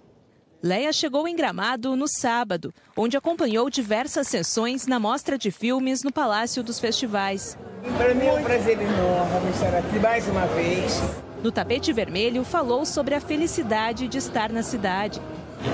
Leia 0.63 0.91
chegou 0.91 1.27
em 1.27 1.35
Gramado 1.35 1.95
no 1.95 2.07
sábado, 2.07 2.73
onde 2.97 3.15
acompanhou 3.15 3.69
diversas 3.69 4.27
sessões 4.27 4.87
na 4.87 4.99
mostra 4.99 5.37
de 5.37 5.51
filmes 5.51 6.01
no 6.01 6.11
Palácio 6.11 6.63
dos 6.63 6.79
Festivais. 6.79 7.55
Para 7.99 8.15
mim 8.15 8.25
é 8.25 8.33
um 8.33 8.41
prazer 8.41 8.81
enorme 8.81 9.51
estar 9.51 9.77
aqui 9.77 9.99
mais 9.99 10.27
uma 10.27 10.47
vez. 10.47 10.99
No 11.43 11.51
tapete 11.51 11.93
vermelho, 11.93 12.43
falou 12.43 12.83
sobre 12.83 13.13
a 13.13 13.21
felicidade 13.21 14.07
de 14.07 14.17
estar 14.17 14.51
na 14.51 14.63
cidade 14.63 15.21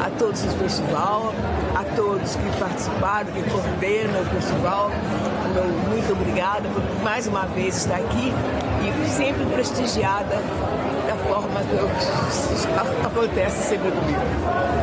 a 0.02 0.10
todos 0.18 0.42
do 0.42 0.52
festival, 0.58 1.34
a 1.76 1.84
todos 1.96 2.36
que 2.36 2.60
participaram, 2.60 3.32
que 3.32 3.44
coordenam 3.50 4.22
o 4.22 4.26
festival. 4.26 4.92
Muito 5.90 6.12
obrigada 6.14 6.68
por 6.70 7.04
mais 7.04 7.28
uma 7.28 7.46
vez 7.46 7.78
estar 7.78 7.98
aqui 7.98 8.32
e 8.84 9.10
sempre 9.10 9.46
prestigiada 9.46 10.36
da 11.08 11.16
forma 11.28 11.60
que 11.62 13.06
acontece 13.06 13.70
sempre 13.70 13.92
comigo. 13.92 14.20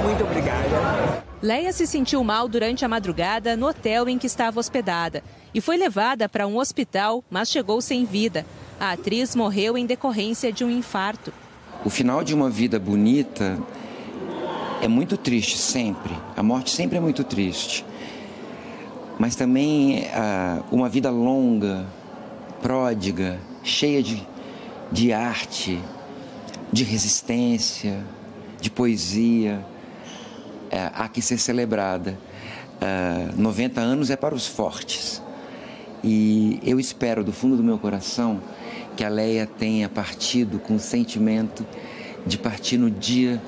Muito 0.03 0.25
obrigada. 0.25 1.21
Leia 1.43 1.73
se 1.73 1.87
sentiu 1.87 2.23
mal 2.23 2.47
durante 2.47 2.85
a 2.85 2.89
madrugada 2.89 3.57
no 3.57 3.69
hotel 3.69 4.09
em 4.09 4.19
que 4.19 4.27
estava 4.27 4.61
hospedada 4.61 5.23
e 5.55 5.61
foi 5.61 5.77
levada 5.77 6.29
para 6.29 6.47
um 6.47 6.59
hospital, 6.59 7.25
mas 7.31 7.51
chegou 7.51 7.81
sem 7.81 8.05
vida. 8.05 8.45
A 8.79 8.93
atriz 8.93 9.35
morreu 9.35 9.77
em 9.77 9.87
decorrência 9.87 10.53
de 10.53 10.65
um 10.65 10.71
infarto. 10.71 11.33
O 11.85 11.89
final 11.89 12.23
de 12.23 12.35
uma 12.35 12.51
vida 12.51 12.79
bonita 12.79 13.59
é 14.81 14.89
muito 14.89 15.17
triste 15.17 15.59
sempre. 15.59 16.13
A 16.37 16.43
morte 16.43 16.71
sempre 16.71 16.99
é 16.99 17.01
muito 17.01 17.23
triste. 17.25 17.85
Mas 19.19 19.37
também 19.37 20.05
uh, 20.05 20.65
uma 20.73 20.89
vida 20.89 21.11
longa, 21.11 21.87
pródiga, 22.63 23.39
cheia 23.63 24.03
de, 24.03 24.27
de 24.91 25.13
arte, 25.13 25.79
de 26.73 26.85
resistência, 26.85 28.03
de 28.61 28.71
poesia, 28.71 29.65
uh, 30.73 30.91
há 30.95 31.09
que 31.09 31.21
ser 31.21 31.39
celebrada. 31.39 32.19
Ah, 32.81 33.31
90 33.37 33.79
anos 33.79 34.09
é 34.09 34.17
para 34.17 34.35
os 34.35 34.47
fortes. 34.47 35.23
E 36.03 36.59
eu 36.63 36.81
espero 36.81 37.23
do 37.23 37.31
fundo 37.31 37.57
do 37.57 37.63
meu 37.63 37.79
coração 37.79 38.41
que 38.97 39.05
a 39.05 39.09
Leia 39.11 39.47
tenha 39.47 39.87
partido 39.87 40.59
com 40.59 40.77
o 40.77 40.81
sentimento 40.81 41.67
de 42.27 42.39
partir 42.39 42.79
no 42.79 42.91
dia 42.91 43.41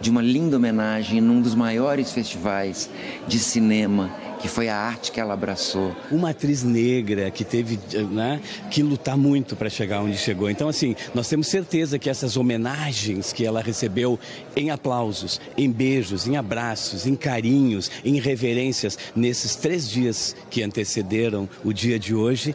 de 0.00 0.10
uma 0.10 0.22
linda 0.22 0.56
homenagem 0.56 1.20
num 1.20 1.40
dos 1.40 1.54
maiores 1.54 2.12
festivais 2.12 2.90
de 3.26 3.38
cinema 3.38 4.10
que 4.40 4.48
foi 4.48 4.68
a 4.68 4.76
arte 4.76 5.10
que 5.10 5.20
ela 5.20 5.34
abraçou. 5.34 5.94
Uma 6.10 6.30
atriz 6.30 6.62
negra 6.62 7.30
que 7.30 7.44
teve 7.44 7.78
né, 8.10 8.40
que 8.70 8.82
lutar 8.82 9.16
muito 9.16 9.56
para 9.56 9.68
chegar 9.68 10.02
onde 10.02 10.16
chegou. 10.16 10.50
Então, 10.50 10.68
assim, 10.68 10.94
nós 11.14 11.28
temos 11.28 11.48
certeza 11.48 11.98
que 11.98 12.08
essas 12.08 12.36
homenagens 12.36 13.32
que 13.32 13.44
ela 13.44 13.60
recebeu 13.60 14.18
em 14.54 14.70
aplausos, 14.70 15.40
em 15.56 15.70
beijos, 15.70 16.26
em 16.26 16.36
abraços, 16.36 17.06
em 17.06 17.16
carinhos, 17.16 17.90
em 18.04 18.20
reverências, 18.20 18.98
nesses 19.14 19.56
três 19.56 19.88
dias 19.88 20.36
que 20.50 20.62
antecederam 20.62 21.48
o 21.64 21.72
dia 21.72 21.98
de 21.98 22.14
hoje, 22.14 22.54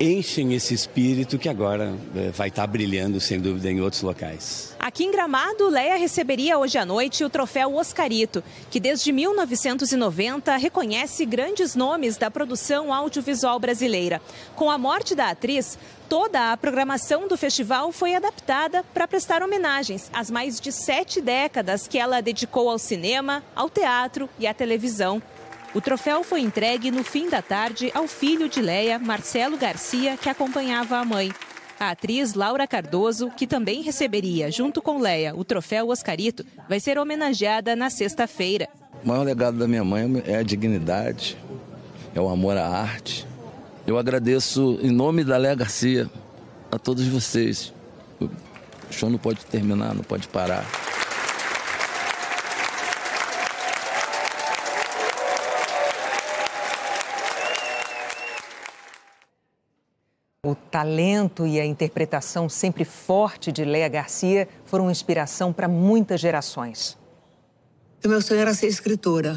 enchem 0.00 0.54
esse 0.54 0.74
espírito 0.74 1.38
que 1.38 1.48
agora 1.48 1.94
eh, 2.14 2.30
vai 2.32 2.48
estar 2.48 2.66
brilhando, 2.66 3.20
sem 3.20 3.40
dúvida, 3.40 3.70
em 3.70 3.80
outros 3.80 4.02
locais. 4.02 4.77
Aqui 4.88 5.04
em 5.04 5.10
Gramado, 5.10 5.68
Leia 5.68 5.96
receberia 5.96 6.56
hoje 6.56 6.78
à 6.78 6.84
noite 6.86 7.22
o 7.22 7.28
troféu 7.28 7.76
Oscarito, 7.76 8.42
que 8.70 8.80
desde 8.80 9.12
1990 9.12 10.56
reconhece 10.56 11.26
grandes 11.26 11.74
nomes 11.74 12.16
da 12.16 12.30
produção 12.30 12.90
audiovisual 12.90 13.60
brasileira. 13.60 14.18
Com 14.56 14.70
a 14.70 14.78
morte 14.78 15.14
da 15.14 15.28
atriz, 15.28 15.78
toda 16.08 16.52
a 16.52 16.56
programação 16.56 17.28
do 17.28 17.36
festival 17.36 17.92
foi 17.92 18.14
adaptada 18.14 18.82
para 18.94 19.06
prestar 19.06 19.42
homenagens 19.42 20.08
às 20.10 20.30
mais 20.30 20.58
de 20.58 20.72
sete 20.72 21.20
décadas 21.20 21.86
que 21.86 21.98
ela 21.98 22.22
dedicou 22.22 22.70
ao 22.70 22.78
cinema, 22.78 23.44
ao 23.54 23.68
teatro 23.68 24.26
e 24.38 24.46
à 24.46 24.54
televisão. 24.54 25.22
O 25.74 25.82
troféu 25.82 26.24
foi 26.24 26.40
entregue 26.40 26.90
no 26.90 27.04
fim 27.04 27.28
da 27.28 27.42
tarde 27.42 27.92
ao 27.94 28.08
filho 28.08 28.48
de 28.48 28.62
Leia, 28.62 28.98
Marcelo 28.98 29.58
Garcia, 29.58 30.16
que 30.16 30.30
acompanhava 30.30 30.96
a 30.96 31.04
mãe. 31.04 31.30
A 31.80 31.90
atriz 31.90 32.34
Laura 32.34 32.66
Cardoso, 32.66 33.30
que 33.30 33.46
também 33.46 33.82
receberia, 33.82 34.50
junto 34.50 34.82
com 34.82 34.98
Leia, 34.98 35.32
o 35.36 35.44
troféu 35.44 35.90
Oscarito, 35.90 36.44
vai 36.68 36.80
ser 36.80 36.98
homenageada 36.98 37.76
na 37.76 37.88
sexta-feira. 37.88 38.68
O 39.04 39.06
maior 39.06 39.22
legado 39.22 39.56
da 39.56 39.68
minha 39.68 39.84
mãe 39.84 40.22
é 40.26 40.36
a 40.36 40.42
dignidade, 40.42 41.38
é 42.14 42.20
o 42.20 42.28
amor 42.28 42.56
à 42.56 42.66
arte. 42.66 43.24
Eu 43.86 43.96
agradeço, 43.96 44.76
em 44.82 44.90
nome 44.90 45.22
da 45.22 45.36
Leia 45.36 45.54
Garcia, 45.54 46.10
a 46.70 46.78
todos 46.80 47.06
vocês. 47.06 47.72
O 48.20 48.28
show 48.90 49.08
não 49.08 49.18
pode 49.18 49.46
terminar, 49.46 49.94
não 49.94 50.02
pode 50.02 50.26
parar. 50.26 50.66
O 60.48 60.54
talento 60.54 61.46
e 61.46 61.60
a 61.60 61.66
interpretação 61.66 62.48
sempre 62.48 62.82
forte 62.82 63.52
de 63.52 63.66
Léa 63.66 63.86
Garcia 63.86 64.48
foram 64.64 64.90
inspiração 64.90 65.52
para 65.52 65.68
muitas 65.68 66.18
gerações. 66.18 66.96
O 68.02 68.08
meu 68.08 68.22
sonho 68.22 68.40
era 68.40 68.54
ser 68.54 68.68
escritora. 68.68 69.36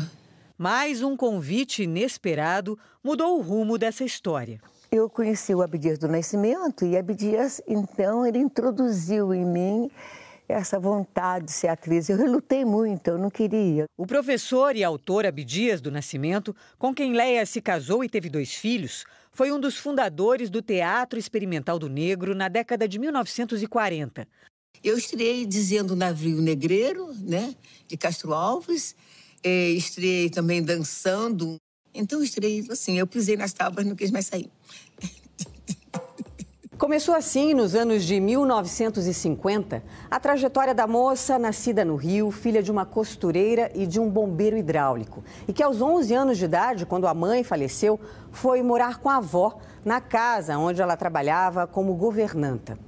Mais 0.58 1.04
um 1.04 1.18
convite 1.18 1.84
inesperado 1.84 2.80
mudou 3.04 3.38
o 3.38 3.42
rumo 3.42 3.78
dessa 3.78 4.06
história. 4.06 4.62
Eu 4.90 5.10
conheci 5.10 5.54
o 5.54 5.62
Abdias 5.62 6.00
do 6.00 6.08
Nascimento 6.08 6.86
e 6.86 6.96
Abdias, 6.96 7.62
então, 7.68 8.26
ele 8.26 8.38
introduziu 8.38 9.34
em 9.34 9.46
mim 9.46 9.92
essa 10.52 10.80
vontade 10.80 11.46
de 11.46 11.52
ser 11.52 11.68
atriz. 11.68 12.10
Eu 12.10 12.18
relutei 12.18 12.66
muito, 12.66 13.08
eu 13.08 13.18
não 13.18 13.30
queria. 13.30 13.86
O 13.98 14.06
professor 14.06 14.76
e 14.76 14.84
autor 14.84 15.26
Abdias 15.26 15.82
do 15.82 15.92
Nascimento, 15.92 16.56
com 16.78 16.94
quem 16.94 17.14
Leia 17.14 17.46
se 17.46 17.62
casou 17.62 18.04
e 18.04 18.10
teve 18.10 18.30
dois 18.30 18.54
filhos, 18.54 19.06
foi 19.32 19.52
um 19.52 19.60
dos 19.60 19.78
fundadores 19.78 20.50
do 20.50 20.62
Teatro 20.62 21.18
Experimental 21.18 21.80
do 21.80 21.88
Negro 21.88 22.36
na 22.36 22.48
década 22.48 22.88
de 22.88 23.00
1940. 23.00 24.28
Eu 24.84 24.98
estreiei 24.98 25.46
dizendo 25.46 25.96
Navio 25.96 26.42
Negreiro, 26.42 27.14
né, 27.20 27.56
de 27.88 27.96
Castro 27.96 28.34
Alves. 28.34 28.96
É, 29.44 29.70
estreiei 29.70 30.30
também 30.30 30.62
dançando. 30.62 31.56
Então, 31.94 32.24
estreiei 32.24 32.66
assim, 32.70 32.98
eu 32.98 33.08
pisei 33.08 33.38
nas 33.38 33.54
tábuas, 33.54 33.86
não 33.86 33.96
quis 33.96 34.12
mais 34.12 34.26
sair. 34.26 34.50
Começou 36.82 37.14
assim, 37.14 37.54
nos 37.54 37.76
anos 37.76 38.04
de 38.04 38.20
1950, 38.20 39.84
a 40.10 40.20
trajetória 40.20 40.74
da 40.74 40.88
moça 40.88 41.38
nascida 41.38 41.86
no 41.86 41.96
Rio, 41.96 42.32
filha 42.32 42.64
de 42.64 42.72
uma 42.72 42.88
costureira 42.88 43.72
e 43.76 43.86
de 43.86 44.00
um 44.00 44.10
bombeiro 44.10 44.58
hidráulico. 44.58 45.24
E 45.48 45.54
que 45.54 45.62
aos 45.62 45.80
11 45.80 46.12
anos 46.16 46.40
de 46.40 46.46
idade, 46.46 46.88
quando 46.88 47.06
a 47.06 47.14
mãe 47.14 47.44
faleceu, 47.44 48.00
foi 48.32 48.64
morar 48.64 48.98
com 48.98 49.12
a 49.12 49.18
avó 49.18 49.60
na 49.86 50.02
casa 50.02 50.58
onde 50.58 50.82
ela 50.82 50.98
trabalhava 50.98 51.68
como 51.68 51.94
governanta. 51.94 52.80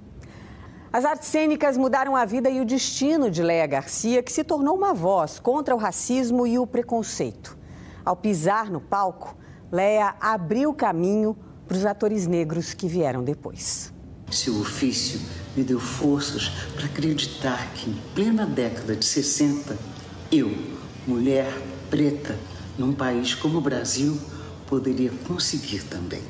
As 0.92 1.06
artes 1.06 1.28
cênicas 1.28 1.78
mudaram 1.78 2.16
a 2.16 2.26
vida 2.26 2.50
e 2.50 2.62
o 2.62 2.66
destino 2.66 3.30
de 3.30 3.44
Leia 3.44 3.68
Garcia, 3.68 4.24
que 4.24 4.32
se 4.32 4.44
tornou 4.44 4.76
uma 4.76 4.96
voz 4.96 5.38
contra 5.38 5.76
o 5.76 5.78
racismo 5.78 6.48
e 6.48 6.58
o 6.58 6.66
preconceito. 6.66 7.56
Ao 8.04 8.16
pisar 8.16 8.72
no 8.72 8.82
palco, 8.82 9.38
Leia 9.72 10.16
abriu 10.20 10.74
caminho 10.74 11.38
para 11.68 11.78
os 11.78 11.86
atores 11.86 12.28
negros 12.28 12.74
que 12.74 12.88
vieram 12.88 13.24
depois. 13.24 13.94
Seu 14.32 14.60
ofício 14.60 15.20
me 15.56 15.64
deu 15.64 15.80
forças 15.80 16.50
para 16.76 16.86
acreditar 16.86 17.72
que, 17.74 17.90
em 17.90 18.02
plena 18.16 18.46
década 18.46 18.96
de 18.96 19.06
60, 19.06 19.78
eu, 20.32 20.52
mulher 21.08 21.52
preta, 21.90 22.38
num 22.78 22.94
país 22.94 23.36
como 23.36 23.60
o 23.60 23.62
Brasil, 23.62 24.20
poderia 24.68 25.12
conseguir 25.28 25.84
também. 25.84 26.24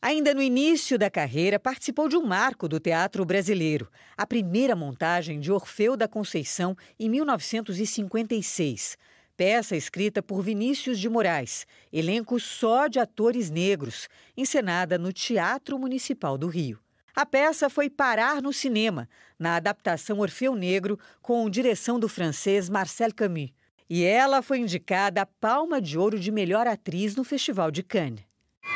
Ainda 0.00 0.34
no 0.34 0.42
início 0.42 0.98
da 0.98 1.10
carreira, 1.10 1.58
participou 1.58 2.08
de 2.08 2.16
um 2.16 2.26
marco 2.26 2.68
do 2.68 2.78
teatro 2.78 3.24
brasileiro, 3.24 3.88
a 4.16 4.26
primeira 4.26 4.76
montagem 4.76 5.40
de 5.40 5.50
Orfeu 5.50 5.96
da 5.96 6.06
Conceição 6.06 6.76
em 7.00 7.08
1956 7.08 8.96
peça 9.36 9.76
escrita 9.76 10.22
por 10.22 10.42
Vinícius 10.42 10.98
de 10.98 11.08
Moraes, 11.08 11.66
elenco 11.92 12.38
só 12.38 12.86
de 12.86 12.98
atores 12.98 13.50
negros, 13.50 14.08
encenada 14.36 14.98
no 14.98 15.12
Teatro 15.12 15.78
Municipal 15.78 16.38
do 16.38 16.46
Rio. 16.46 16.78
A 17.14 17.24
peça 17.24 17.70
foi 17.70 17.88
parar 17.88 18.42
no 18.42 18.52
cinema, 18.52 19.08
na 19.38 19.56
adaptação 19.56 20.18
Orfeu 20.18 20.54
Negro, 20.54 20.98
com 21.22 21.48
direção 21.48 21.98
do 21.98 22.08
francês 22.08 22.68
Marcel 22.68 23.14
Camus. 23.14 23.52
E 23.88 24.02
ela 24.02 24.42
foi 24.42 24.58
indicada 24.58 25.22
a 25.22 25.26
Palma 25.26 25.80
de 25.80 25.98
Ouro 25.98 26.18
de 26.18 26.32
Melhor 26.32 26.66
Atriz 26.66 27.14
no 27.14 27.22
Festival 27.22 27.70
de 27.70 27.82
Cannes. 27.82 28.24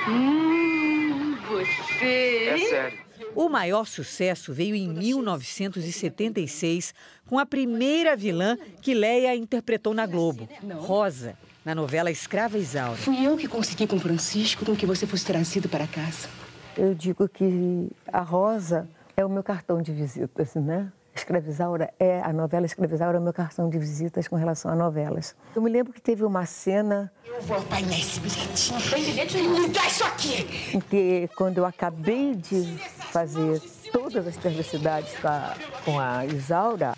Hum, 0.08 1.36
você. 1.48 2.48
É 2.48 2.58
sério. 2.58 3.07
O 3.38 3.48
maior 3.48 3.86
sucesso 3.86 4.52
veio 4.52 4.74
em 4.74 4.88
1976, 4.88 6.92
com 7.24 7.38
a 7.38 7.46
primeira 7.46 8.16
vilã 8.16 8.58
que 8.82 8.92
Leia 8.92 9.36
interpretou 9.36 9.94
na 9.94 10.06
Globo, 10.06 10.48
Rosa, 10.80 11.36
na 11.64 11.72
novela 11.72 12.10
Escrava 12.10 12.58
Isaura. 12.58 12.96
Fui 12.96 13.24
eu 13.24 13.36
que 13.36 13.46
consegui 13.46 13.86
com 13.86 14.00
Francisco 14.00 14.66
com 14.66 14.74
que 14.74 14.84
você 14.84 15.06
fosse 15.06 15.24
trazido 15.24 15.68
para 15.68 15.86
casa. 15.86 16.28
Eu 16.76 16.96
digo 16.96 17.28
que 17.28 17.88
a 18.12 18.22
Rosa 18.22 18.88
é 19.16 19.24
o 19.24 19.28
meu 19.28 19.44
cartão 19.44 19.80
de 19.80 19.92
visitas, 19.92 20.56
né? 20.56 20.90
Escravizaura 21.18 21.92
é 21.98 22.20
a 22.20 22.32
novela 22.32 22.64
Escravizaura 22.64 23.18
é 23.18 23.20
o 23.20 23.22
meu 23.22 23.32
cartão 23.32 23.68
de 23.68 23.78
visitas 23.78 24.28
com 24.28 24.36
relação 24.36 24.70
a 24.70 24.74
novelas. 24.74 25.34
Eu 25.54 25.60
me 25.60 25.70
lembro 25.70 25.92
que 25.92 26.00
teve 26.00 26.24
uma 26.24 26.46
cena. 26.46 27.12
Eu 27.26 27.40
vou 27.42 27.58
apanhar 27.58 27.98
esse 27.98 28.20
bilhete. 28.20 28.90
Tem 28.90 29.04
bilhete 29.04 29.36
nenhum. 29.36 29.62
Me 29.62 29.68
dá 29.68 29.86
isso 29.86 30.04
aqui! 30.04 30.76
Em 30.76 30.80
que, 30.80 31.28
quando 31.36 31.58
eu 31.58 31.66
acabei 31.66 32.34
de 32.34 32.78
fazer 33.10 33.60
todas 33.92 34.26
as 34.26 34.36
perversidades 34.36 35.14
com 35.18 35.28
a, 35.28 35.54
com 35.84 35.98
a 35.98 36.24
Isaura, 36.26 36.94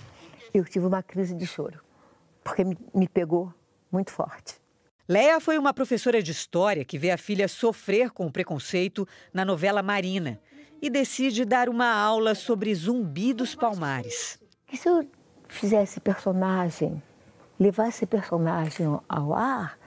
eu 0.53 0.65
tive 0.65 0.87
uma 0.87 1.03
crise 1.03 1.35
de 1.35 1.47
choro, 1.47 1.81
porque 2.45 2.63
me, 2.63 2.77
me 2.95 3.09
pegou 3.09 3.53
muito 3.91 4.11
forte. 4.11 4.61
Leia 5.09 5.41
foi 5.41 5.59
uma 5.59 5.75
professora 5.75 6.23
de 6.23 6.31
história 6.31 6.85
que 6.85 6.99
vê 6.99 7.11
a 7.11 7.17
filha 7.17 7.49
sofrer 7.49 8.11
com 8.11 8.27
o 8.27 8.31
preconceito 8.31 9.09
na 9.33 9.45
novela 9.45 9.83
Marina 9.83 10.39
e 10.81 10.89
decide 10.89 11.45
dar 11.45 11.69
uma 11.69 11.93
aula 11.93 12.35
sobre 12.35 12.75
Zumbi 12.75 13.33
dos 13.33 13.55
Palmares. 13.55 14.39
E 14.73 14.77
se 14.77 14.89
eu 14.89 15.07
fizesse 15.49 16.01
personagem, 16.01 17.03
levasse 17.59 18.07
personagem 18.07 18.87
ao 19.09 19.35
ar, 19.35 19.79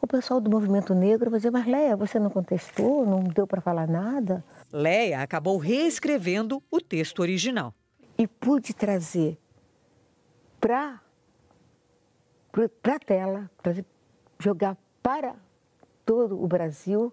o 0.00 0.06
pessoal 0.06 0.40
do 0.40 0.50
movimento 0.50 0.94
negro 0.94 1.30
vai 1.30 1.38
dizer: 1.38 1.50
Mas 1.50 1.66
Leia, 1.66 1.96
você 1.96 2.18
não 2.18 2.30
contestou, 2.30 3.04
não 3.04 3.24
deu 3.24 3.46
para 3.46 3.60
falar 3.60 3.88
nada? 3.88 4.44
Leia 4.72 5.20
acabou 5.20 5.58
reescrevendo 5.58 6.62
o 6.70 6.80
texto 6.80 7.20
original. 7.20 7.74
E 8.16 8.26
pude 8.26 8.72
trazer 8.72 9.38
para 10.60 11.00
a 12.84 12.98
tela, 12.98 13.50
trazer, 13.62 13.84
jogar 14.38 14.76
para 15.02 15.34
todo 16.04 16.42
o 16.42 16.46
Brasil 16.46 17.12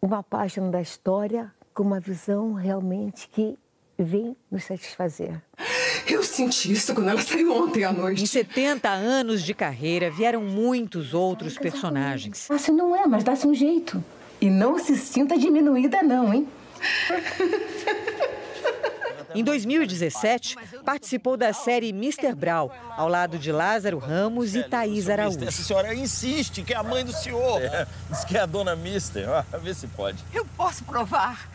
uma 0.00 0.22
página 0.22 0.70
da 0.70 0.80
história 0.80 1.52
com 1.74 1.82
uma 1.82 2.00
visão 2.00 2.52
realmente 2.52 3.28
que 3.28 3.58
vem 3.98 4.36
nos 4.50 4.64
satisfazer. 4.64 5.40
Eu 6.08 6.22
senti 6.22 6.72
isso 6.72 6.94
quando 6.94 7.10
ela 7.10 7.22
saiu 7.22 7.52
ontem 7.54 7.84
à 7.84 7.92
noite. 7.92 8.22
Em 8.22 8.26
70 8.26 8.88
anos 8.88 9.42
de 9.42 9.54
carreira, 9.54 10.10
vieram 10.10 10.42
muitos 10.42 11.14
outros 11.14 11.56
personagens. 11.56 12.50
Assim 12.50 12.72
não 12.72 12.94
é, 12.96 13.06
mas 13.06 13.22
dá-se 13.22 13.46
um 13.46 13.54
jeito. 13.54 14.02
E 14.40 14.50
não 14.50 14.78
se 14.78 14.96
sinta 14.96 15.38
diminuída, 15.38 16.02
não, 16.02 16.34
hein? 16.34 16.48
Em 19.34 19.42
2017, 19.42 20.56
participou 20.84 21.36
da 21.36 21.52
série 21.52 21.88
Mr. 21.88 22.34
Brau, 22.34 22.70
ao 22.96 23.08
lado 23.08 23.38
de 23.38 23.50
Lázaro 23.50 23.98
Ramos 23.98 24.54
e 24.54 24.62
Thaís 24.62 25.08
Araújo. 25.08 25.42
Essa 25.44 25.62
senhora 25.62 25.94
insiste 25.94 26.62
que 26.62 26.74
é 26.74 26.76
a 26.76 26.82
mãe 26.82 27.04
do 27.04 27.12
senhor. 27.12 27.62
É, 27.62 27.86
diz 28.10 28.24
que 28.24 28.36
é 28.36 28.40
a 28.40 28.46
dona 28.46 28.76
Mister. 28.76 29.26
Vê 29.62 29.72
se 29.72 29.86
pode. 29.86 30.22
Eu 30.34 30.44
posso 30.56 30.84
provar. 30.84 31.48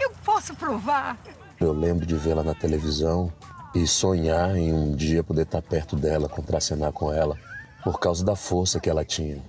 Eu 0.00 0.10
posso 0.24 0.54
provar. 0.54 1.18
Eu 1.60 1.72
lembro 1.72 2.06
de 2.06 2.14
vê-la 2.14 2.42
na 2.42 2.54
televisão 2.54 3.32
e 3.74 3.86
sonhar 3.86 4.56
em 4.56 4.72
um 4.72 4.94
dia 4.94 5.24
poder 5.24 5.42
estar 5.42 5.60
perto 5.60 5.96
dela, 5.96 6.28
contracenar 6.28 6.92
com 6.92 7.12
ela, 7.12 7.36
por 7.82 7.98
causa 7.98 8.24
da 8.24 8.36
força 8.36 8.80
que 8.80 8.88
ela 8.88 9.04
tinha. 9.04 9.42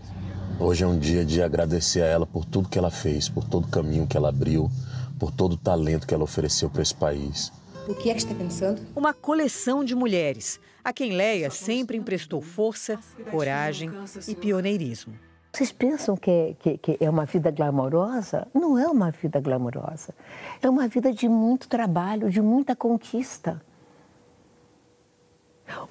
Hoje 0.59 0.83
é 0.83 0.87
um 0.87 0.97
dia 0.97 1.23
de 1.23 1.41
agradecer 1.41 2.01
a 2.01 2.07
ela 2.07 2.25
por 2.25 2.43
tudo 2.45 2.67
que 2.67 2.77
ela 2.77 2.91
fez, 2.91 3.29
por 3.29 3.43
todo 3.43 3.65
o 3.65 3.69
caminho 3.69 4.07
que 4.07 4.17
ela 4.17 4.29
abriu, 4.29 4.69
por 5.17 5.31
todo 5.31 5.53
o 5.53 5.57
talento 5.57 6.05
que 6.05 6.13
ela 6.13 6.23
ofereceu 6.23 6.69
para 6.69 6.81
esse 6.81 6.95
país. 6.95 7.51
O 7.87 7.95
que 7.95 8.09
é 8.09 8.13
que 8.13 8.19
está 8.19 8.35
pensando? 8.35 8.81
Uma 8.95 9.13
coleção 9.13 9.83
de 9.83 9.95
mulheres, 9.95 10.59
a 10.83 10.91
quem 10.91 11.13
Leia 11.15 11.49
sempre 11.49 11.97
emprestou 11.97 12.41
força, 12.41 12.99
coragem 13.31 13.91
e 14.27 14.35
pioneirismo. 14.35 15.13
Vocês 15.51 15.71
pensam 15.71 16.15
que 16.15 16.29
é, 16.29 16.55
que, 16.59 16.77
que 16.77 16.97
é 16.99 17.09
uma 17.09 17.25
vida 17.25 17.49
glamourosa? 17.51 18.47
Não 18.53 18.77
é 18.77 18.87
uma 18.87 19.11
vida 19.11 19.39
glamourosa. 19.39 20.13
É 20.61 20.69
uma 20.69 20.87
vida 20.87 21.11
de 21.11 21.27
muito 21.27 21.67
trabalho, 21.67 22.29
de 22.29 22.41
muita 22.41 22.75
conquista. 22.75 23.61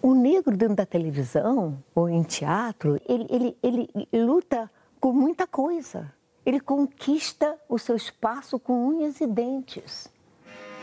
O 0.00 0.14
negro 0.14 0.56
dentro 0.56 0.76
da 0.76 0.86
televisão 0.86 1.82
ou 1.94 2.08
em 2.08 2.22
teatro, 2.22 3.00
ele, 3.08 3.26
ele, 3.30 3.56
ele 3.62 4.24
luta 4.24 4.70
com 5.00 5.12
muita 5.12 5.46
coisa. 5.46 6.12
Ele 6.46 6.60
conquista 6.60 7.56
o 7.68 7.78
seu 7.78 7.96
espaço 7.96 8.58
com 8.58 8.88
unhas 8.88 9.20
e 9.20 9.26
dentes. 9.26 10.08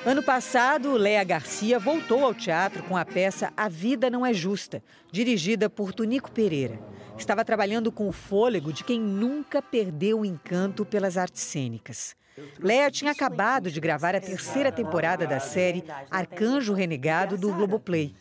Ano 0.05 0.21
passado, 0.21 0.93
Léa 0.93 1.23
Garcia 1.23 1.79
voltou 1.79 2.23
ao 2.23 2.33
teatro 2.33 2.83
com 2.83 2.95
a 2.95 3.03
peça 3.03 3.51
A 3.57 3.67
Vida 3.67 4.09
Não 4.09 4.23
É 4.23 4.33
Justa, 4.33 4.83
dirigida 5.11 5.67
por 5.67 5.93
Tunico 5.93 6.29
Pereira. 6.29 6.79
Estava 7.17 7.45
trabalhando 7.45 7.91
com 7.91 8.07
o 8.07 8.11
fôlego 8.11 8.73
de 8.73 8.83
quem 8.83 8.99
nunca 8.99 9.61
perdeu 9.61 10.19
o 10.19 10.25
encanto 10.25 10.85
pelas 10.85 11.17
artes 11.17 11.41
cênicas. 11.41 12.15
Léa 12.59 12.91
tinha 12.91 13.11
acabado 13.11 13.71
de 13.71 13.79
gravar 13.79 14.15
a 14.15 14.21
terceira 14.21 14.71
temporada 14.71 15.25
da 15.25 15.39
série 15.39 15.83
Arcanjo 16.11 16.73
Renegado 16.73 17.37
do 17.37 17.53
Globoplay. 17.53 18.13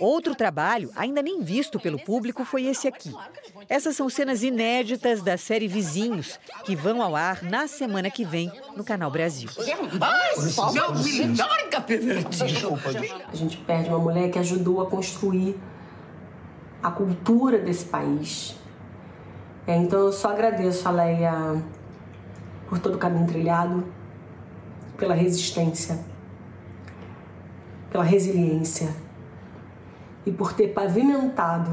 Outro 0.00 0.34
trabalho, 0.34 0.90
ainda 0.96 1.22
nem 1.22 1.40
visto 1.40 1.78
pelo 1.78 2.02
público, 2.02 2.44
foi 2.44 2.64
esse 2.64 2.88
aqui. 2.88 3.14
Essas 3.68 3.94
são 3.94 4.08
cenas 4.08 4.42
inéditas 4.42 5.22
da 5.22 5.36
série 5.36 5.68
Vizinhos, 5.68 6.38
que 6.64 6.74
vão 6.74 7.00
ao 7.00 7.14
ar 7.14 7.44
na 7.44 7.68
semana 7.68 8.10
que 8.10 8.24
vem 8.24 8.50
no 8.76 8.82
Canal 8.82 9.10
Brasil. 9.10 9.48
A 13.28 13.36
gente 13.36 13.56
perde 13.58 13.88
uma 13.88 13.98
mulher 14.00 14.30
que 14.30 14.38
ajudou 14.40 14.82
a 14.82 14.90
construir 14.90 15.56
a 16.84 16.90
cultura 16.90 17.58
desse 17.58 17.86
país. 17.86 18.54
É, 19.66 19.74
então 19.74 20.00
eu 20.00 20.12
só 20.12 20.28
agradeço 20.28 20.86
a 20.86 20.90
Leia 20.90 21.32
por 22.68 22.78
todo 22.78 22.96
o 22.96 22.98
caminho 22.98 23.26
trilhado, 23.26 23.82
pela 24.98 25.14
resistência, 25.14 25.98
pela 27.90 28.04
resiliência 28.04 28.94
e 30.26 30.30
por 30.30 30.52
ter 30.52 30.74
pavimentado 30.74 31.70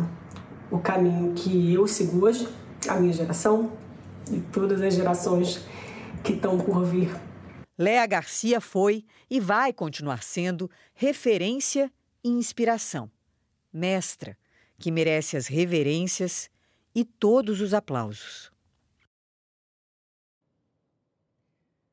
o 0.72 0.80
caminho 0.80 1.34
que 1.34 1.74
eu 1.74 1.86
sigo 1.86 2.26
hoje, 2.26 2.47
a 2.88 2.95
minha 2.95 3.12
geração 3.12 3.74
e 4.32 4.39
todas 4.39 4.82
as 4.82 4.93
gerações 4.93 5.68
que 6.24 6.32
estão 6.32 6.57
por 6.57 6.86
vir. 6.86 7.14
Léa 7.78 8.05
Garcia 8.05 8.62
foi 8.62 9.03
e 9.30 9.41
vai 9.41 9.74
continuar 9.74 10.24
sendo 10.24 10.72
referência 10.93 11.91
e 12.24 12.30
inspiração. 12.30 13.12
Mestra, 13.74 14.38
que 14.82 14.91
merece 14.91 15.38
as 15.38 15.47
reverências 15.47 16.49
e 16.93 17.05
todos 17.05 17.61
os 17.61 17.73
aplausos. 17.73 18.51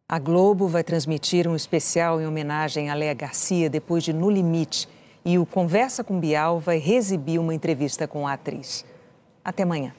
A 0.09 0.19
Globo 0.19 0.67
vai 0.67 0.83
transmitir 0.83 1.47
um 1.47 1.55
especial 1.55 2.21
em 2.21 2.27
homenagem 2.27 2.89
a 2.89 2.95
Léa 2.95 3.13
Garcia 3.13 3.69
depois 3.69 4.03
de 4.03 4.13
No 4.13 4.31
Limite 4.31 4.89
e 5.23 5.39
o 5.39 5.45
Conversa 5.45 6.03
com 6.03 6.19
Bial 6.19 6.59
vai 6.59 6.79
exibir 6.79 7.39
uma 7.39 7.55
entrevista 7.55 8.09
com 8.09 8.27
a 8.27 8.33
atriz. 8.33 8.87
Até 9.45 9.65
amanhã. 9.65 9.95